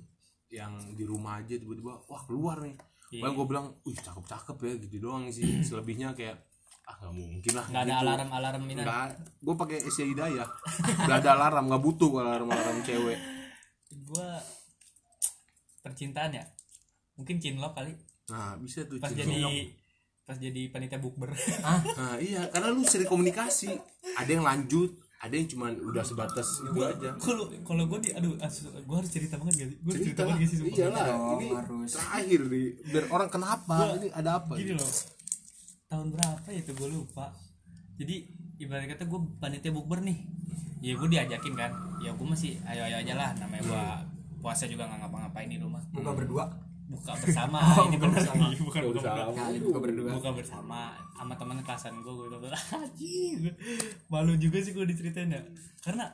Yang 0.50 0.74
di 0.98 1.04
rumah 1.06 1.38
aja 1.38 1.54
tiba-tiba 1.54 2.02
Wah 2.10 2.22
keluar 2.26 2.66
nih. 2.66 2.74
Bahkan 3.22 3.34
gue 3.38 3.46
bilang 3.46 3.78
Wih 3.86 3.98
cakep-cakep 3.98 4.58
ya 4.58 4.74
gitu 4.90 4.98
doang 5.06 5.30
sih. 5.30 5.46
Selebihnya 5.70 6.18
kayak 6.18 6.42
Ah 6.88 6.95
gak 7.04 7.12
mungkin 7.12 7.52
lah. 7.52 7.65
Nggak 7.67 7.84
ada 7.84 7.91
gitu. 7.91 8.04
alarm 8.08 8.30
alarm 8.32 8.62
ini. 8.71 8.80
Nggak 8.80 9.08
Gue 9.43 9.56
pakai 9.60 9.78
Asia 9.84 10.08
Hidayah. 10.08 10.47
Gak 11.04 11.17
ada 11.19 11.30
alarm 11.36 11.67
Gak 11.67 11.84
butuh 11.84 12.10
alarm-alarm 12.23 12.80
cewek. 12.88 13.19
Gue 13.91 14.30
percintaan 15.84 16.32
ya? 16.32 16.47
Mungkin 17.19 17.43
cinlok 17.43 17.76
kali. 17.76 17.91
Nah 18.32 18.56
bisa 18.60 18.88
tuh 18.88 19.04
pas 19.04 19.12
cinta. 19.12 19.28
jadi 19.28 19.71
pas 20.23 20.39
jadi 20.39 20.62
panitia 20.71 21.00
bukber. 21.00 21.36
Nah 22.00 22.15
iya 22.23 22.47
Karena 22.52 22.71
lu 22.71 22.88
sering 22.88 23.12
komunikasi. 23.12 23.76
Ada 24.15 24.39
yang 24.39 24.47
lanjut 24.47 24.95
Ada 25.17 25.34
yang 25.34 25.50
cuman 25.50 25.73
udah 25.82 26.06
sebatas 26.06 26.62
itu 26.62 26.78
aja. 26.78 27.10
kalau 27.17 27.50
kalau 27.65 27.89
gue 27.89 28.00
di 28.06 28.13
aduh 28.13 28.38
gue 28.38 28.95
harus 28.95 29.10
cerita 29.10 29.36
banget 29.41 29.65
gak 29.65 29.69
sih? 29.73 29.78
Gue 29.82 29.93
cerita 29.97 30.06
cerita 30.06 30.21
banget 30.30 30.39
gak 30.39 30.50
sih 30.54 30.58
iyalah 30.78 31.06
ini 31.41 31.47
harus. 31.58 31.89
terakhir 31.97 32.41
nih. 32.45 32.69
Biar 32.86 33.06
orang 33.10 33.30
kenapa 33.34 33.76
ini 33.97 34.08
ada 34.13 34.30
apa 34.38 34.54
gini 34.62 34.78
loh 34.78 35.16
tahun 35.88 36.08
berapa 36.13 36.47
ya 36.52 36.60
itu? 36.62 36.71
Gue 36.76 36.89
lupa. 36.91 37.32
Jadi 37.97 38.30
ibarat 38.62 38.86
kata 38.91 39.08
gue 39.08 39.19
panitia 39.41 39.71
bukber 39.73 40.04
nih. 40.04 40.19
Ya 40.84 40.93
gue 40.93 41.10
diajakin 41.10 41.54
kan. 41.58 41.71
Ya 42.04 42.13
gue 42.13 42.28
masih 42.28 42.60
ayo 42.67 42.86
ayo 42.86 43.02
aja 43.02 43.13
lah. 43.17 43.30
Namanya 43.39 43.63
gue 43.65 43.84
puasa 44.43 44.69
juga 44.69 44.86
nggak 44.86 45.08
ngapa-ngapain 45.08 45.50
di 45.50 45.58
rumah. 45.58 45.82
Buka 45.89 46.13
berdua? 46.13 46.45
Buka 46.88 47.12
bersama. 47.19 47.60
Ini 47.89 47.97
buka 48.00 48.08
bener. 48.08 48.15
bersama. 48.21 48.45
nih, 48.47 48.60
bukan 48.62 48.82
buka 48.88 48.93
Bersama. 48.95 49.15
berdua. 49.17 49.36
kali 49.36 49.58
buka 49.60 49.80
berdua. 49.82 50.10
Buka 50.13 50.30
bersama 50.36 50.80
sama 51.17 51.34
teman 51.34 51.58
kelasan 51.65 51.93
gue 52.06 52.13
gue 52.13 52.28
bilang 52.30 52.65
anjing. 52.78 53.38
Malu 54.12 54.34
juga 54.38 54.58
sih 54.62 54.71
gue 54.76 54.86
diceritain 54.86 55.32
ya. 55.34 55.41
Karena 55.82 56.12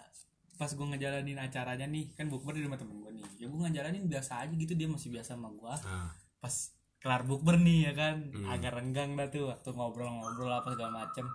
pas 0.53 0.69
gue 0.69 0.86
ngejalanin 0.86 1.38
acaranya 1.41 1.86
nih 1.89 2.13
kan 2.13 2.29
bukber 2.29 2.55
di 2.55 2.63
rumah 2.63 2.79
temen 2.79 3.01
gue 3.03 3.12
nih. 3.12 3.25
Ya 3.43 3.45
gue 3.51 3.59
ngejalanin 3.59 4.05
biasa 4.07 4.47
aja 4.47 4.53
gitu. 4.53 4.73
Dia 4.77 4.88
masih 4.88 5.09
biasa 5.12 5.36
sama 5.36 5.51
gue 5.51 5.73
nah, 5.83 6.09
pas 6.39 6.55
kelar 7.03 7.21
bukber 7.27 7.59
nih 7.59 7.91
ya 7.91 7.93
kan? 7.93 8.15
Agak 8.47 8.79
renggang 8.79 9.19
dah 9.19 9.27
tuh 9.27 9.51
waktu 9.51 9.69
ngobrol-ngobrol 9.75 10.49
apa 10.49 10.71
segala 10.71 11.03
macem. 11.03 11.27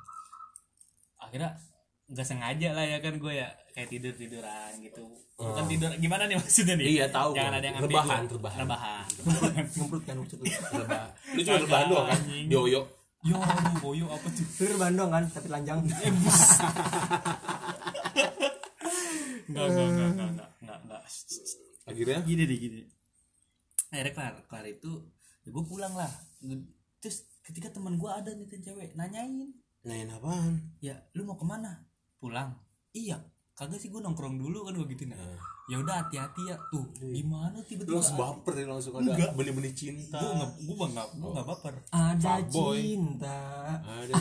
Akhirnya 1.20 1.61
nggak 2.09 2.24
sengaja 2.24 2.72
lah 2.72 2.85
ya 2.88 2.98
kan 3.04 3.20
gue 3.20 3.33
ya 3.37 3.52
kayak 3.76 3.88
tidur 3.92 4.16
tiduran 4.16 4.72
gitu 4.81 5.04
bukan 5.38 5.64
tidur 5.70 5.92
gimana 6.02 6.24
nih 6.26 6.37
maksudnya 6.40 6.74
nih? 6.74 6.87
Iya, 6.98 7.07
tahu. 7.12 7.31
Jangan 7.37 7.54
ada 7.61 7.66
yang 7.68 7.76
ambil 7.78 7.88
Rebahan, 7.94 8.22
gua. 8.26 8.35
rebahan. 8.35 8.59
rebahan. 8.64 9.04
Nyemprut 9.76 10.02
kan 10.02 10.16
rebahan. 10.18 11.11
lu 11.37 11.40
cuma 11.46 11.59
rebahan 11.62 11.87
doang 11.92 12.07
kan? 12.11 12.20
yoyo. 12.50 12.83
Yo 13.26 13.35
aduh 13.35 13.74
boyo 13.83 14.07
apa 14.11 14.26
tuh? 14.31 14.46
Lu 14.46 14.64
rebahan 14.74 14.94
doang 14.98 15.11
kan 15.14 15.22
tapi 15.31 15.46
telanjang. 15.46 15.78
Enggak 19.48 19.64
enggak 19.64 19.87
enggak 19.88 20.09
enggak 20.12 20.28
enggak 20.28 20.50
enggak 20.61 20.78
enggak 20.85 21.02
akhirnya? 21.88 22.18
Gini 22.20 22.42
deh 22.44 22.59
gini. 22.61 22.81
Akhirnya 23.88 24.12
kelar 24.12 24.35
kelar 24.44 24.66
itu 24.68 24.92
ya 25.49 25.57
gue 25.57 25.65
pulang 25.65 25.97
lah. 25.97 26.13
Terus 27.01 27.25
ketika 27.41 27.73
teman 27.73 27.97
gue 27.97 28.11
ada 28.13 28.29
nih 28.37 28.45
cewek 28.61 28.93
nanyain. 28.93 29.49
Nanyain 29.81 30.13
apaan? 30.13 30.61
Ya 30.85 31.01
lu 31.17 31.25
mau 31.25 31.41
ke 31.41 31.49
mana? 31.49 31.89
Pulang. 32.21 32.53
Iya. 32.93 33.17
Kagak 33.57 33.81
sih 33.81 33.89
gue 33.89 33.99
nongkrong 33.99 34.39
dulu 34.39 34.69
kan 34.69 34.77
gue 34.77 34.87
gitu 34.95 35.09
nah 35.11 35.19
ya 35.73 35.81
udah 35.81 36.05
hati-hati 36.05 36.53
ya. 36.53 36.57
Tuh 36.69 36.85
gimana 37.01 37.57
lu 37.57 37.65
tiba-tiba 37.65 37.97
langsung 37.97 38.21
baper 38.21 38.55
ya 38.61 38.67
langsung 38.69 38.93
ada 39.01 39.09
Enggak. 39.09 39.33
benih-benih 39.41 39.73
cinta. 39.73 40.21
Gue 40.21 40.33
nggak 40.37 40.51
gue 40.61 40.87
nggak 40.93 41.09
gue 41.17 41.31
nggak 41.33 41.47
baper. 41.49 41.75
Ada 41.89 42.33
cinta. 42.45 43.41
Ada 43.83 44.15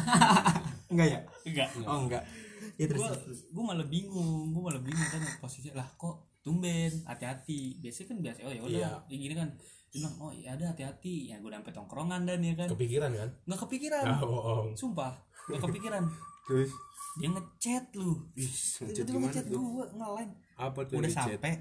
enggak 0.96 1.08
ya? 1.12 1.20
Enggak. 1.44 1.68
Oh 1.84 2.00
enggak. 2.08 2.24
Ya 2.80 2.86
terus 2.88 3.04
gue 3.04 3.36
gue 3.52 3.63
malah 3.68 3.88
bingung 3.92 4.56
gue 4.56 4.62
malah 4.63 4.80
bingung 4.80 5.10
kan 5.12 5.22
posisinya. 5.44 5.84
Lah 5.84 5.88
kok 6.00 6.40
tumben? 6.40 7.04
Hati-hati. 7.04 7.84
Biasanya 7.84 8.08
kan 8.16 8.18
biasa 8.24 8.40
oh 8.48 8.54
ya 8.56 8.62
udah. 8.63 8.80
Iya. 8.80 8.92
ya 9.12 9.18
gini 9.20 9.36
kan 9.36 9.50
dia 9.88 10.04
bilang 10.04 10.15
oh 10.19 10.32
ya 10.36 10.54
ada 10.60 10.76
hati-hati. 10.76 11.32
Ya 11.32 11.39
gue 11.39 11.47
sampai 11.47 11.71
tongkrongan 11.71 12.28
dan 12.28 12.43
ya 12.43 12.54
kan. 12.60 12.67
Kepikiran 12.67 13.12
kan? 13.15 13.30
Nggak 13.47 13.60
kepikiran. 13.67 14.04
Ah 14.04 14.19
bohong. 14.19 14.67
Sumpah 14.76 15.15
nggak 15.47 15.62
kepikiran. 15.63 16.04
Terus? 16.47 16.71
Dia 17.17 17.30
ngechat 17.32 17.86
lu. 17.95 18.12
Ih 18.36 18.52
ngechat 18.84 19.06
gimana 19.08 19.23
ngechat 19.32 19.45
gue 19.47 19.86
nge-line. 19.95 20.34
Apa 20.60 20.80
tuh 20.84 21.00
udah 21.00 21.12
sampai. 21.12 21.52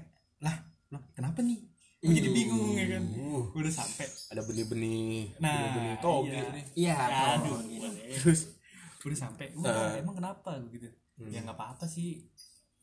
Lah 0.43 0.55
lah 0.91 1.01
kenapa 1.15 1.39
nih? 1.39 1.59
Gue 1.97 2.13
jadi 2.13 2.29
bingung 2.29 2.75
ya 2.75 2.85
kan? 2.99 3.03
Uh, 3.15 3.43
udah 3.55 3.73
sampai. 3.73 4.05
Ada 4.29 4.41
benih-benih 4.45 5.33
Nah, 5.41 5.51
benih-benih 5.55 5.95
toge 6.03 6.29
iya. 6.29 6.41
nih. 6.51 6.65
Iya 6.75 6.95
aduh 7.39 7.59
terus? 8.21 8.41
Udah 9.07 9.17
sampai. 9.17 9.55
Udah 9.55 9.95
emang 9.97 10.15
kenapa? 10.19 10.59
Gitu. 10.67 10.91
Ya 11.31 11.41
nggak 11.41 11.57
apa-apa 11.57 11.87
sih. 11.87 12.27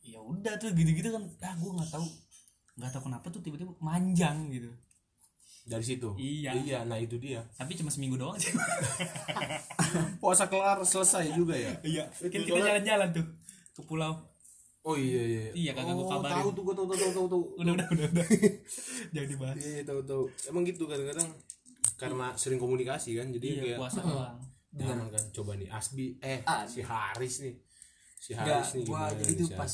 Ya 0.01 0.19
udah 0.21 0.57
tuh 0.57 0.73
gitu-gitu 0.73 1.13
kan. 1.13 1.23
Ah 1.45 1.53
gue 1.53 1.69
nggak 1.69 1.91
tahu. 1.93 2.07
Nggak 2.75 2.91
tahu 2.91 3.03
kenapa 3.07 3.25
tuh 3.31 3.39
tiba-tiba 3.39 3.71
manjang 3.79 4.51
gitu 4.51 4.73
dari 5.65 5.81
situ? 5.81 6.13
Iya. 6.15 6.51
iya 6.55 6.79
nah 6.81 6.95
itu 6.95 7.17
dia. 7.17 7.41
Tapi 7.51 7.73
cuma 7.73 7.89
seminggu 7.89 8.15
doang 8.15 8.37
sih. 8.37 8.53
Puasa 10.21 10.45
kelar 10.45 10.81
selesai 10.81 11.33
juga 11.33 11.53
ya? 11.53 11.73
Iya. 11.81 12.03
Kan 12.11 12.29
kita 12.29 12.45
soalnya- 12.47 12.67
jalan-jalan 12.71 13.09
tuh 13.11 13.25
ke 13.73 13.81
pulau. 13.83 14.13
Oh 14.81 14.93
iya 14.93 15.17
iya 15.19 15.43
Iya, 15.51 15.71
kagak 15.73 15.91
gua 15.91 16.05
oh, 16.05 16.09
kabarin. 16.13 16.33
tahu 16.37 16.49
tuh 16.51 16.63
gua 16.63 16.75
tahu 16.75 16.85
tahu 16.87 17.11
tahu 17.11 17.27
tahu. 17.27 17.43
Udah 17.57 17.73
udah 17.73 17.87
udah 17.89 18.05
udah. 18.07 18.25
Jangan 19.13 19.27
dibahas. 19.27 19.55
Iya, 19.57 19.69
iya, 19.71 19.83
tahu 19.83 20.01
tahu. 20.03 20.23
Emang 20.45 20.61
gitu 20.63 20.83
kadang-kadang 20.85 21.29
karena 21.95 22.27
sering 22.35 22.59
komunikasi 22.59 23.15
kan, 23.15 23.31
jadi 23.31 23.47
iya 23.49 23.61
kayak 23.65 23.77
puasa 23.81 23.99
doang. 24.05 24.37
Jangan 24.71 25.07
kan? 25.09 25.23
Coba 25.33 25.51
nih 25.55 25.69
Asbi. 25.69 26.21
Eh 26.21 26.45
Ah. 26.45 26.69
si 26.69 26.79
Haris 26.79 27.35
nih. 27.41 27.55
Si 28.15 28.31
Haris 28.31 28.69
nih 28.75 28.83
gua 28.85 29.09
gimana 29.09 29.21
jadi 29.23 29.33
tuh 29.39 29.49
pas? 29.57 29.73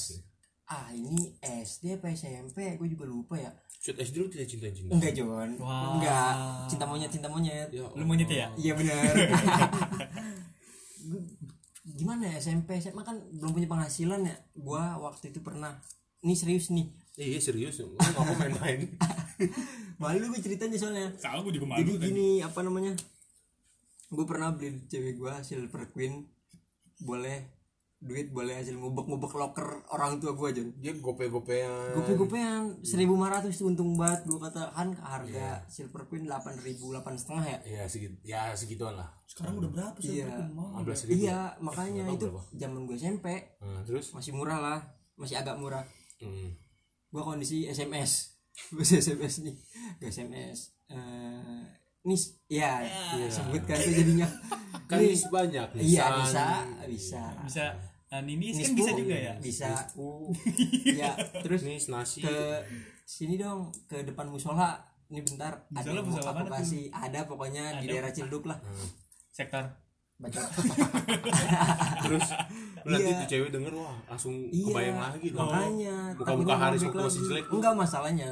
Ah 0.72 0.88
ini 0.96 1.36
SD 1.44 2.00
apa 2.00 2.16
SMP 2.16 2.80
gue 2.80 2.88
juga 2.88 3.04
lupa 3.04 3.36
ya. 3.36 3.52
Shoot 3.82 4.00
SD 4.00 4.16
lu 4.24 4.30
tidak 4.32 4.48
cinta-cinta. 4.48 4.92
enggak 4.96 5.12
John. 5.12 5.50
Wah. 5.60 6.00
enggak. 6.00 6.34
Cinta 6.72 6.86
monyet 6.88 7.12
cinta 7.12 7.28
monyet. 7.28 7.68
Ya, 7.76 7.84
lu 7.92 8.04
monyet 8.08 8.30
ya? 8.32 8.48
Iya 8.56 8.74
benar 8.80 9.14
gimana 12.02 12.30
ya 12.30 12.36
SMP 12.42 12.78
SMA 12.82 13.04
kan 13.06 13.18
belum 13.36 13.52
punya 13.54 13.68
penghasilan 13.70 14.22
ya? 14.26 14.36
Gua 14.58 14.98
waktu 15.02 15.34
itu 15.34 15.42
pernah. 15.44 15.78
Ini 16.22 16.34
serius 16.38 16.70
nih. 16.70 16.86
Eh, 17.18 17.36
iya 17.36 17.42
serius, 17.42 17.82
lu 17.82 17.98
nggak 17.98 18.24
mau 18.24 18.36
main-main. 18.38 18.86
malu 20.02 20.30
gue 20.30 20.42
ceritanya 20.42 20.78
soalnya. 20.78 21.10
Sama 21.18 21.42
gue 21.46 21.58
juga 21.58 21.82
jadi 21.82 21.98
gini 21.98 22.42
apa 22.46 22.62
namanya? 22.62 22.94
Gue 24.14 24.26
pernah 24.30 24.54
beli 24.54 24.86
cewek 24.86 25.18
gue 25.18 25.34
silver 25.42 25.90
queen. 25.94 26.30
Boleh 27.02 27.61
duit 28.02 28.34
boleh 28.34 28.58
hasil 28.58 28.74
ngubek-ngubek 28.76 29.30
loker 29.32 29.86
orang 29.94 30.18
tua 30.18 30.34
gue 30.34 30.50
Jon 30.52 30.68
dia 30.82 30.90
gope-gopean. 30.98 31.94
Gope-gopean. 31.94 32.82
Seribu 32.82 33.14
lima 33.14 33.30
ratus 33.30 33.62
untung 33.62 33.94
banget 33.94 34.26
gue 34.26 34.36
kata. 34.36 34.74
Kan 34.74 34.98
harga 34.98 35.30
Iya. 35.30 35.70
silver 35.70 36.10
queen 36.10 36.26
delapan 36.26 36.58
ribu 36.58 36.90
delapan 36.90 37.14
setengah 37.14 37.46
ya? 37.46 37.58
Ya 37.64 37.84
segitu 37.86 38.18
ya 38.24 38.52
segituan 38.52 38.98
lah. 38.98 39.06
Sekarang 39.30 39.62
udah 39.62 39.70
berapa 39.70 39.98
sih 40.02 40.26
Iya. 40.26 40.34
15 40.50 41.06
ribu 41.06 41.22
iya 41.22 41.54
makanya 41.62 42.10
itu 42.10 42.26
zaman 42.52 42.84
gue 42.84 42.98
SMP 42.98 43.28
Nah, 43.62 43.86
terus? 43.86 44.10
Masih 44.12 44.34
murah 44.34 44.58
lah. 44.58 44.80
Masih 45.14 45.38
agak 45.38 45.56
murah. 45.56 45.86
Hmm. 46.18 46.58
gue 47.08 47.22
kondisi 47.22 47.66
SMS 47.66 48.34
gue 48.74 48.82
SMS 48.82 49.46
nih. 49.46 49.56
Gue 50.02 50.10
SMS 50.10 50.74
eh 50.90 51.62
nis. 52.02 52.34
Ya, 52.50 52.82
sebutkan 53.30 53.78
tuh 53.78 53.94
jadinya. 53.94 54.26
Kan 54.90 55.00
nis 55.00 55.30
banyak 55.30 55.70
iya 55.78 56.18
Nissan. 56.18 56.18
bisa 56.18 56.46
bisa 56.90 57.22
bisa 57.46 57.66
nah, 58.12 58.20
ini 58.22 58.52
kan 58.52 58.76
bisa 58.76 58.92
juga 58.92 59.16
ya? 59.16 59.34
Bisa. 59.40 59.72
Oh, 59.96 60.28
ya 61.00 61.16
terus 61.40 61.64
nis 61.64 61.88
nasi. 61.88 62.20
ke 62.20 62.36
sini 63.02 63.40
dong 63.40 63.72
ke 63.88 64.04
depan 64.04 64.28
musola. 64.28 64.78
Ini 65.08 65.20
bentar 65.24 65.52
ada 65.68 65.92
Musola, 66.00 66.32
aku 66.32 66.48
tuh? 66.48 66.54
kasih 66.56 66.84
ada 66.88 67.20
pokoknya 67.28 67.84
di 67.84 67.88
Ada. 67.88 67.92
daerah 68.00 68.12
Cilduk 68.12 68.48
lah. 68.48 68.56
Sektor. 69.28 69.68
Baca. 70.16 70.40
Terus 72.08 72.26
nanti 72.84 73.10
Iya. 73.10 73.20
tuh 73.20 73.28
cewek 73.28 73.50
denger 73.52 73.74
wah 73.76 73.98
langsung 74.08 74.48
iya 74.48 74.66
kebayang 74.70 75.00
lagi 75.02 75.28
dong. 75.32 75.52
makanya. 75.52 75.98
Ngobek 76.16 76.48
waktu 76.48 77.00
masih 77.02 77.22
jelek 77.28 77.46
enggak 77.52 77.74
masalahnya 77.76 78.32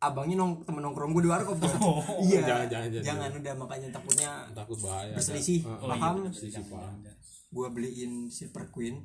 abangnya 0.00 0.40
nong 0.40 0.64
temen 0.64 0.80
nongkrong 0.80 1.12
gue 1.12 1.22
di 1.22 1.30
warkop 1.30 1.60
Jon. 1.60 1.76
Oh, 1.78 2.00
iya. 2.24 2.40
Jangan, 2.42 2.66
jangan, 2.72 2.88
jangan. 2.90 3.04
jangan 3.06 3.30
udah 3.36 3.54
makanya 3.54 3.88
takutnya 3.92 4.30
takut 4.56 4.78
bahaya 4.80 5.12
berselisih. 5.12 5.60
ada. 5.62 5.86
paham. 5.92 6.14
Berselisih 6.26 6.64
paham 6.66 6.96
gue 7.50 7.66
beliin 7.70 8.30
silver 8.30 8.70
queen. 8.70 9.02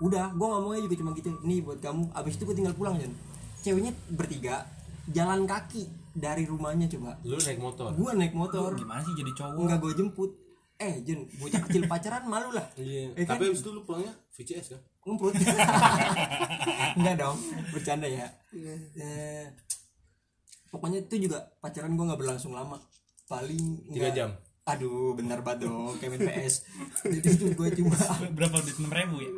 Udah 0.00 0.32
gue 0.32 0.46
ngomongnya 0.48 0.82
juga 0.88 0.96
cuma 0.98 1.10
gitu. 1.14 1.30
Nih 1.44 1.60
buat 1.60 1.78
kamu. 1.78 2.10
Abis 2.16 2.40
itu 2.40 2.44
gue 2.48 2.56
tinggal 2.56 2.74
pulang 2.74 2.96
Jon. 2.98 3.12
Ceweknya 3.62 3.92
bertiga 4.10 4.66
jalan 5.12 5.46
kaki 5.46 5.86
dari 6.16 6.48
rumahnya 6.48 6.88
coba. 6.90 7.20
Lu 7.22 7.38
naik 7.38 7.60
motor? 7.60 7.90
Gue 7.94 8.10
naik 8.16 8.34
motor. 8.34 8.74
Gimana 8.74 9.00
sih 9.04 9.14
jadi 9.14 9.32
cowok? 9.36 9.62
Nggak 9.68 9.78
gue 9.78 9.92
jemput. 10.00 10.30
Eh 10.82 10.98
Jen 11.06 11.30
bocah 11.38 11.60
kecil 11.68 11.82
pacaran 11.86 12.24
malu 12.26 12.50
lah. 12.50 12.66
Iya. 12.74 13.14
Eh, 13.14 13.22
kan? 13.22 13.38
tapi 13.38 13.54
abis 13.54 13.62
itu 13.62 13.70
lu 13.70 13.86
pulangnya 13.86 14.12
VCS 14.34 14.66
kan? 14.74 14.80
Ngumpul. 15.06 15.30
Enggak 16.98 17.16
dong 17.20 17.38
bercanda 17.70 18.08
ya. 18.08 18.26
Eh, 18.98 19.46
pokoknya 20.74 21.06
itu 21.06 21.30
juga 21.30 21.38
pacaran 21.62 21.94
gue 21.94 22.04
nggak 22.08 22.18
berlangsung 22.18 22.56
lama. 22.56 22.82
Paling 23.30 23.94
tiga 23.94 24.10
jam 24.10 24.30
aduh 24.62 25.18
bener 25.18 25.42
banget 25.42 25.66
dong 25.66 25.94
kayak 25.98 26.14
main 26.14 26.22
PS 26.30 26.54
jadi 27.02 27.28
itu 27.34 27.46
gue 27.50 27.68
cuma 27.82 27.98
berapa 28.30 28.56
duit? 28.62 28.76
Enam 28.78 28.92
ribu 28.94 29.16
ya? 29.18 29.32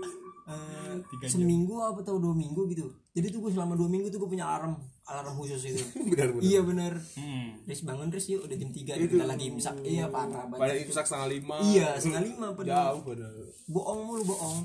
Eh, 0.45 0.95
Tiga 1.09 1.25
jam. 1.25 1.41
seminggu 1.41 1.81
apa 1.81 2.05
atau 2.05 2.21
dua 2.21 2.37
minggu 2.37 2.69
gitu. 2.69 2.85
Jadi 3.17 3.33
tuh 3.33 3.49
gue 3.49 3.53
selama 3.57 3.81
dua 3.81 3.89
minggu 3.89 4.13
tuh 4.13 4.21
gue 4.21 4.29
punya 4.29 4.45
alarm 4.45 4.77
alarm 5.09 5.33
khusus 5.41 5.65
itu. 5.65 5.81
Benar 6.13 6.37
benar. 6.37 6.45
Iya 6.45 6.61
bener 6.61 6.93
hmm. 7.17 7.65
Riz 7.65 7.81
bangun 7.81 8.13
Riz 8.13 8.29
yuk 8.29 8.45
udah 8.45 8.57
jam 8.61 8.69
3 8.69 9.09
kita 9.09 9.25
lagi 9.25 9.45
imsak 9.49 9.77
iya 9.89 10.05
parah 10.13 10.45
pada 10.45 10.61
banget 10.61 10.85
imsak 10.85 11.09
setengah 11.09 11.29
lima. 11.33 11.57
Iya 11.65 11.89
setengah 11.97 12.25
lima 12.29 12.47
padahal. 12.53 12.93
Jauh 12.93 13.03
pada 13.09 13.27
bohong 13.73 14.01
mulu 14.05 14.23
bohong. 14.29 14.59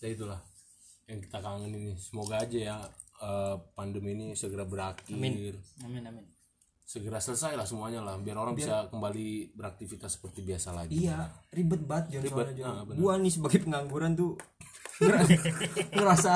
Ya 0.00 0.08
itulah 0.08 0.40
yang 1.04 1.20
kita 1.20 1.38
kangen 1.44 1.76
ini 1.76 1.92
semoga 2.00 2.40
aja 2.40 2.56
ya 2.56 2.76
eh, 3.20 3.56
pandemi 3.76 4.16
ini 4.16 4.32
segera 4.32 4.64
berakhir. 4.64 5.12
Amin. 5.12 5.52
Amin 5.84 6.00
segera 6.08 6.31
segera 6.82 7.16
selesai 7.16 7.54
lah 7.54 7.62
semuanya 7.62 7.98
lah 7.98 8.16
biar 8.16 8.36
orang 8.36 8.52
bisa 8.52 8.86
kembali 8.86 9.52
beraktivitas 9.52 10.14
seperti 10.14 10.42
biasa 10.42 10.72
lagi. 10.72 11.02
Iya 11.02 11.30
ribet 11.48 11.82
banget 11.82 12.18
Jon 12.18 12.22
soalnya 12.28 12.54
Jon. 12.54 12.68
ah, 12.68 12.82
gua 12.88 13.12
nih 13.16 13.32
sebagai 13.32 13.58
pengangguran 13.60 14.12
tuh 14.12 14.36
ngera- 14.98 15.24
ngerasa 15.96 16.34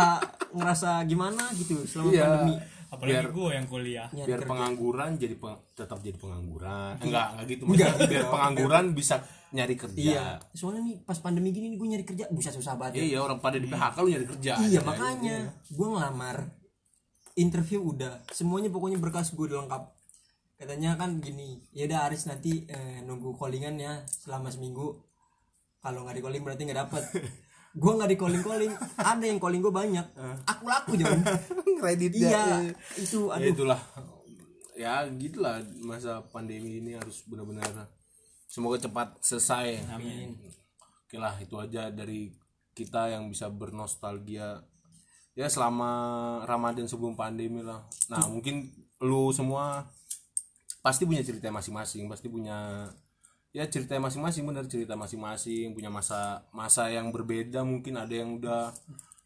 ngerasa 0.53 0.91
gimana 1.05 1.45
gitu 1.53 1.83
selama 1.83 2.11
Iya. 2.11 2.25
pandemi. 2.27 2.55
Apalagi 2.87 3.29
gue 3.29 3.51
yang 3.51 3.67
kuliah. 3.67 4.07
Biar 4.09 4.39
kerja. 4.39 4.47
pengangguran 4.47 5.11
jadi 5.15 5.35
peng- 5.35 5.63
tetap 5.73 5.99
jadi 6.01 6.17
pengangguran. 6.17 6.95
Enggak 6.97 7.27
enggak 7.35 7.47
gitu 7.49 7.63
maksudnya. 7.65 8.07
Biar 8.07 8.25
pengangguran 8.27 8.85
bisa 8.93 9.17
nyari 9.49 9.75
kerja. 9.75 9.99
Iya. 10.01 10.27
Soalnya 10.53 10.83
nih 10.85 10.97
pas 11.03 11.19
pandemi 11.19 11.51
gini 11.51 11.67
nih 11.69 11.77
gue 11.77 11.89
nyari 11.89 12.05
kerja 12.05 12.25
bisa 12.31 12.51
susah 12.51 12.75
banget 12.75 13.03
iya 13.03 13.19
orang 13.19 13.39
pada 13.39 13.59
di 13.59 13.67
PHK 13.67 13.97
lu 13.99 14.09
nyari 14.09 14.27
kerja 14.29 14.53
Iya 14.57 14.79
aja. 14.79 14.81
makanya 14.83 15.37
gue 15.67 15.87
ngelamar 15.89 16.37
interview 17.35 17.85
udah 17.85 18.25
semuanya 18.29 18.69
pokoknya 18.69 18.97
berkas 18.97 19.31
gue 19.31 19.45
udah 19.45 19.67
lengkap 19.67 19.83
katanya 20.57 20.97
kan 20.97 21.21
gini 21.21 21.61
ya 21.77 21.85
udah 21.85 22.09
Aris 22.09 22.25
nanti 22.29 22.65
eh, 22.67 23.05
nunggu 23.05 23.37
callingan 23.37 23.77
ya 23.77 24.03
selama 24.09 24.49
seminggu. 24.49 24.97
Kalau 25.81 26.03
nggak 26.03 26.19
di 26.19 26.23
calling 26.25 26.43
berarti 26.43 26.63
nggak 26.67 26.81
dapet. 26.89 27.05
Gue 27.81 27.93
nggak 27.93 28.09
di 28.09 28.17
calling 28.17 28.41
calling 28.41 28.73
ada 28.97 29.21
yang 29.21 29.37
calling 29.37 29.61
gue 29.61 29.69
banyak 29.69 30.07
aku 30.49 30.65
laku 30.65 30.97
Jon 30.97 31.21
kredit 31.77 32.09
iya 32.17 32.73
itu 32.97 33.29
ya 33.29 33.37
aduh. 33.37 33.53
itulah. 33.53 33.81
Ya 34.73 35.05
gitulah 35.13 35.61
masa 35.85 36.25
pandemi 36.33 36.81
ini 36.81 36.97
harus 36.97 37.21
benar-benar 37.29 37.93
semoga 38.49 38.81
cepat 38.81 39.21
selesai. 39.21 39.85
Amin. 39.93 40.41
Oke 41.05 41.21
lah 41.21 41.37
itu 41.37 41.53
aja 41.61 41.93
dari 41.93 42.33
kita 42.73 43.13
yang 43.13 43.29
bisa 43.29 43.53
bernostalgia 43.53 44.65
ya 45.37 45.47
selama 45.53 46.41
Ramadan 46.49 46.89
sebelum 46.89 47.13
pandemi 47.13 47.61
lah. 47.61 47.85
Nah 48.09 48.25
mungkin 48.33 48.73
lu 49.05 49.29
semua 49.37 49.85
pasti 50.87 51.03
punya 51.03 51.19
cerita 51.21 51.51
masing-masing 51.51 52.07
pasti 52.07 52.31
punya 52.31 52.87
ya 53.51 53.67
cerita 53.67 53.99
masing-masing 53.99 54.47
benar 54.47 54.65
cerita 54.67 54.95
masing-masing 54.95 55.75
punya 55.75 55.91
masa 55.91 56.47
masa 56.53 56.87
yang 56.87 57.11
berbeda 57.11 57.67
mungkin 57.67 57.99
ada 57.99 58.15
yang 58.15 58.39
udah 58.39 58.71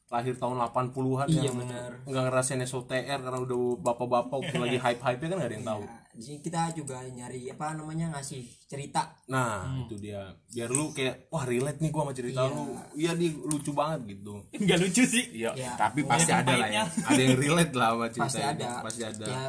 lahir 0.09 0.35
tahun 0.35 0.59
80-an 0.67 1.29
Iya, 1.29 1.43
yang 1.47 1.57
benar. 1.57 1.91
nggak 2.03 2.23
ngerasain 2.27 2.59
SOTR 2.65 3.21
karena 3.21 3.39
udah 3.39 3.59
bapak-bapak 3.79 4.43
waktu 4.43 4.57
lagi 4.59 4.79
hype-hype 4.83 5.21
kan 5.21 5.37
nggak 5.37 5.47
ada 5.47 5.55
yang 5.55 5.69
tahu. 5.69 5.83
di 6.11 6.23
sini 6.27 6.39
kita 6.43 6.75
juga 6.75 6.99
nyari 7.07 7.47
apa 7.47 7.79
namanya 7.79 8.11
ngasih 8.11 8.43
cerita. 8.67 9.15
Nah 9.31 9.63
itu 9.79 9.95
dia. 9.95 10.35
Biar 10.51 10.67
lu 10.67 10.91
kayak 10.91 11.31
wah 11.31 11.47
relate 11.47 11.79
nih 11.79 11.91
gua 11.95 12.03
sama 12.03 12.13
cerita 12.13 12.43
lu. 12.51 12.75
Iya 12.99 13.15
di 13.15 13.31
lucu 13.31 13.71
banget 13.71 14.01
gitu. 14.11 14.35
Nggak 14.67 14.79
lucu 14.83 15.03
sih. 15.07 15.25
Iya 15.31 15.55
Ya, 15.55 15.79
tapi 15.79 16.03
pasti 16.03 16.27
banyak 16.27 16.43
ada 16.43 16.55
lah 16.59 16.69
ya. 16.69 16.85
ada 17.07 17.21
yang 17.21 17.39
relate 17.39 17.75
lah 17.79 17.89
sama 17.95 18.07
cerita 18.11 18.27
pasti 18.27 18.43
ada. 18.43 18.69
Pasti 18.83 19.03
ada. 19.07 19.27
Ya 19.31 19.43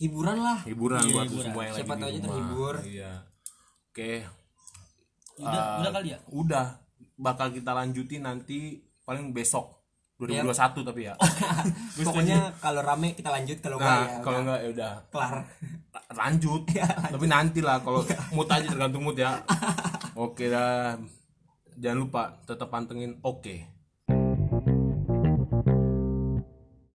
hiburan 0.00 0.38
lah. 0.38 0.58
Hiburan 0.64 0.98
Iya, 0.98 1.12
buat 1.12 1.26
hiburan. 1.26 1.44
semua 1.44 1.62
yang 1.62 1.74
Siapa 1.76 1.88
lagi 1.88 2.00
tahu 2.00 2.08
aja 2.08 2.16
rumah. 2.16 2.26
terhibur. 2.26 2.74
iya. 2.82 3.12
Oke. 3.86 4.12
Udah 5.38 5.62
Ah, 5.62 5.78
udah 5.78 5.90
kali 5.90 6.08
ya? 6.10 6.18
udah. 6.30 6.66
Bakal 7.14 7.46
kita 7.50 7.70
lanjutin 7.70 8.22
nanti 8.22 8.58
paling 9.02 9.30
besok 9.30 9.76
2021 10.18 10.80
tapi 10.82 11.00
ya. 11.02 11.14
Pokoknya 12.00 12.52
kalau 12.58 12.80
rame 12.80 13.12
kita 13.12 13.28
lanjut 13.28 13.56
kalau 13.58 13.76
enggak 13.76 13.88
ya 13.88 14.04
nah 14.06 14.20
kalau 14.22 14.38
enggak 14.42 14.58
ya 14.58 14.68
udah. 14.70 14.92
kelar. 15.08 15.34
Lanjut. 16.10 16.62
Tapi 17.06 17.26
nanti 17.26 17.60
lah 17.60 17.76
kalau 17.78 18.00
mood 18.30 18.48
aja 18.48 18.64
tergantung 18.64 19.00
mood 19.02 19.16
ya. 19.16 19.40
Oke 20.16 20.48
dah. 20.48 20.96
Jangan 21.74 21.98
lupa 21.98 22.22
tetap 22.42 22.68
pantengin 22.68 23.16
oke 23.22 23.79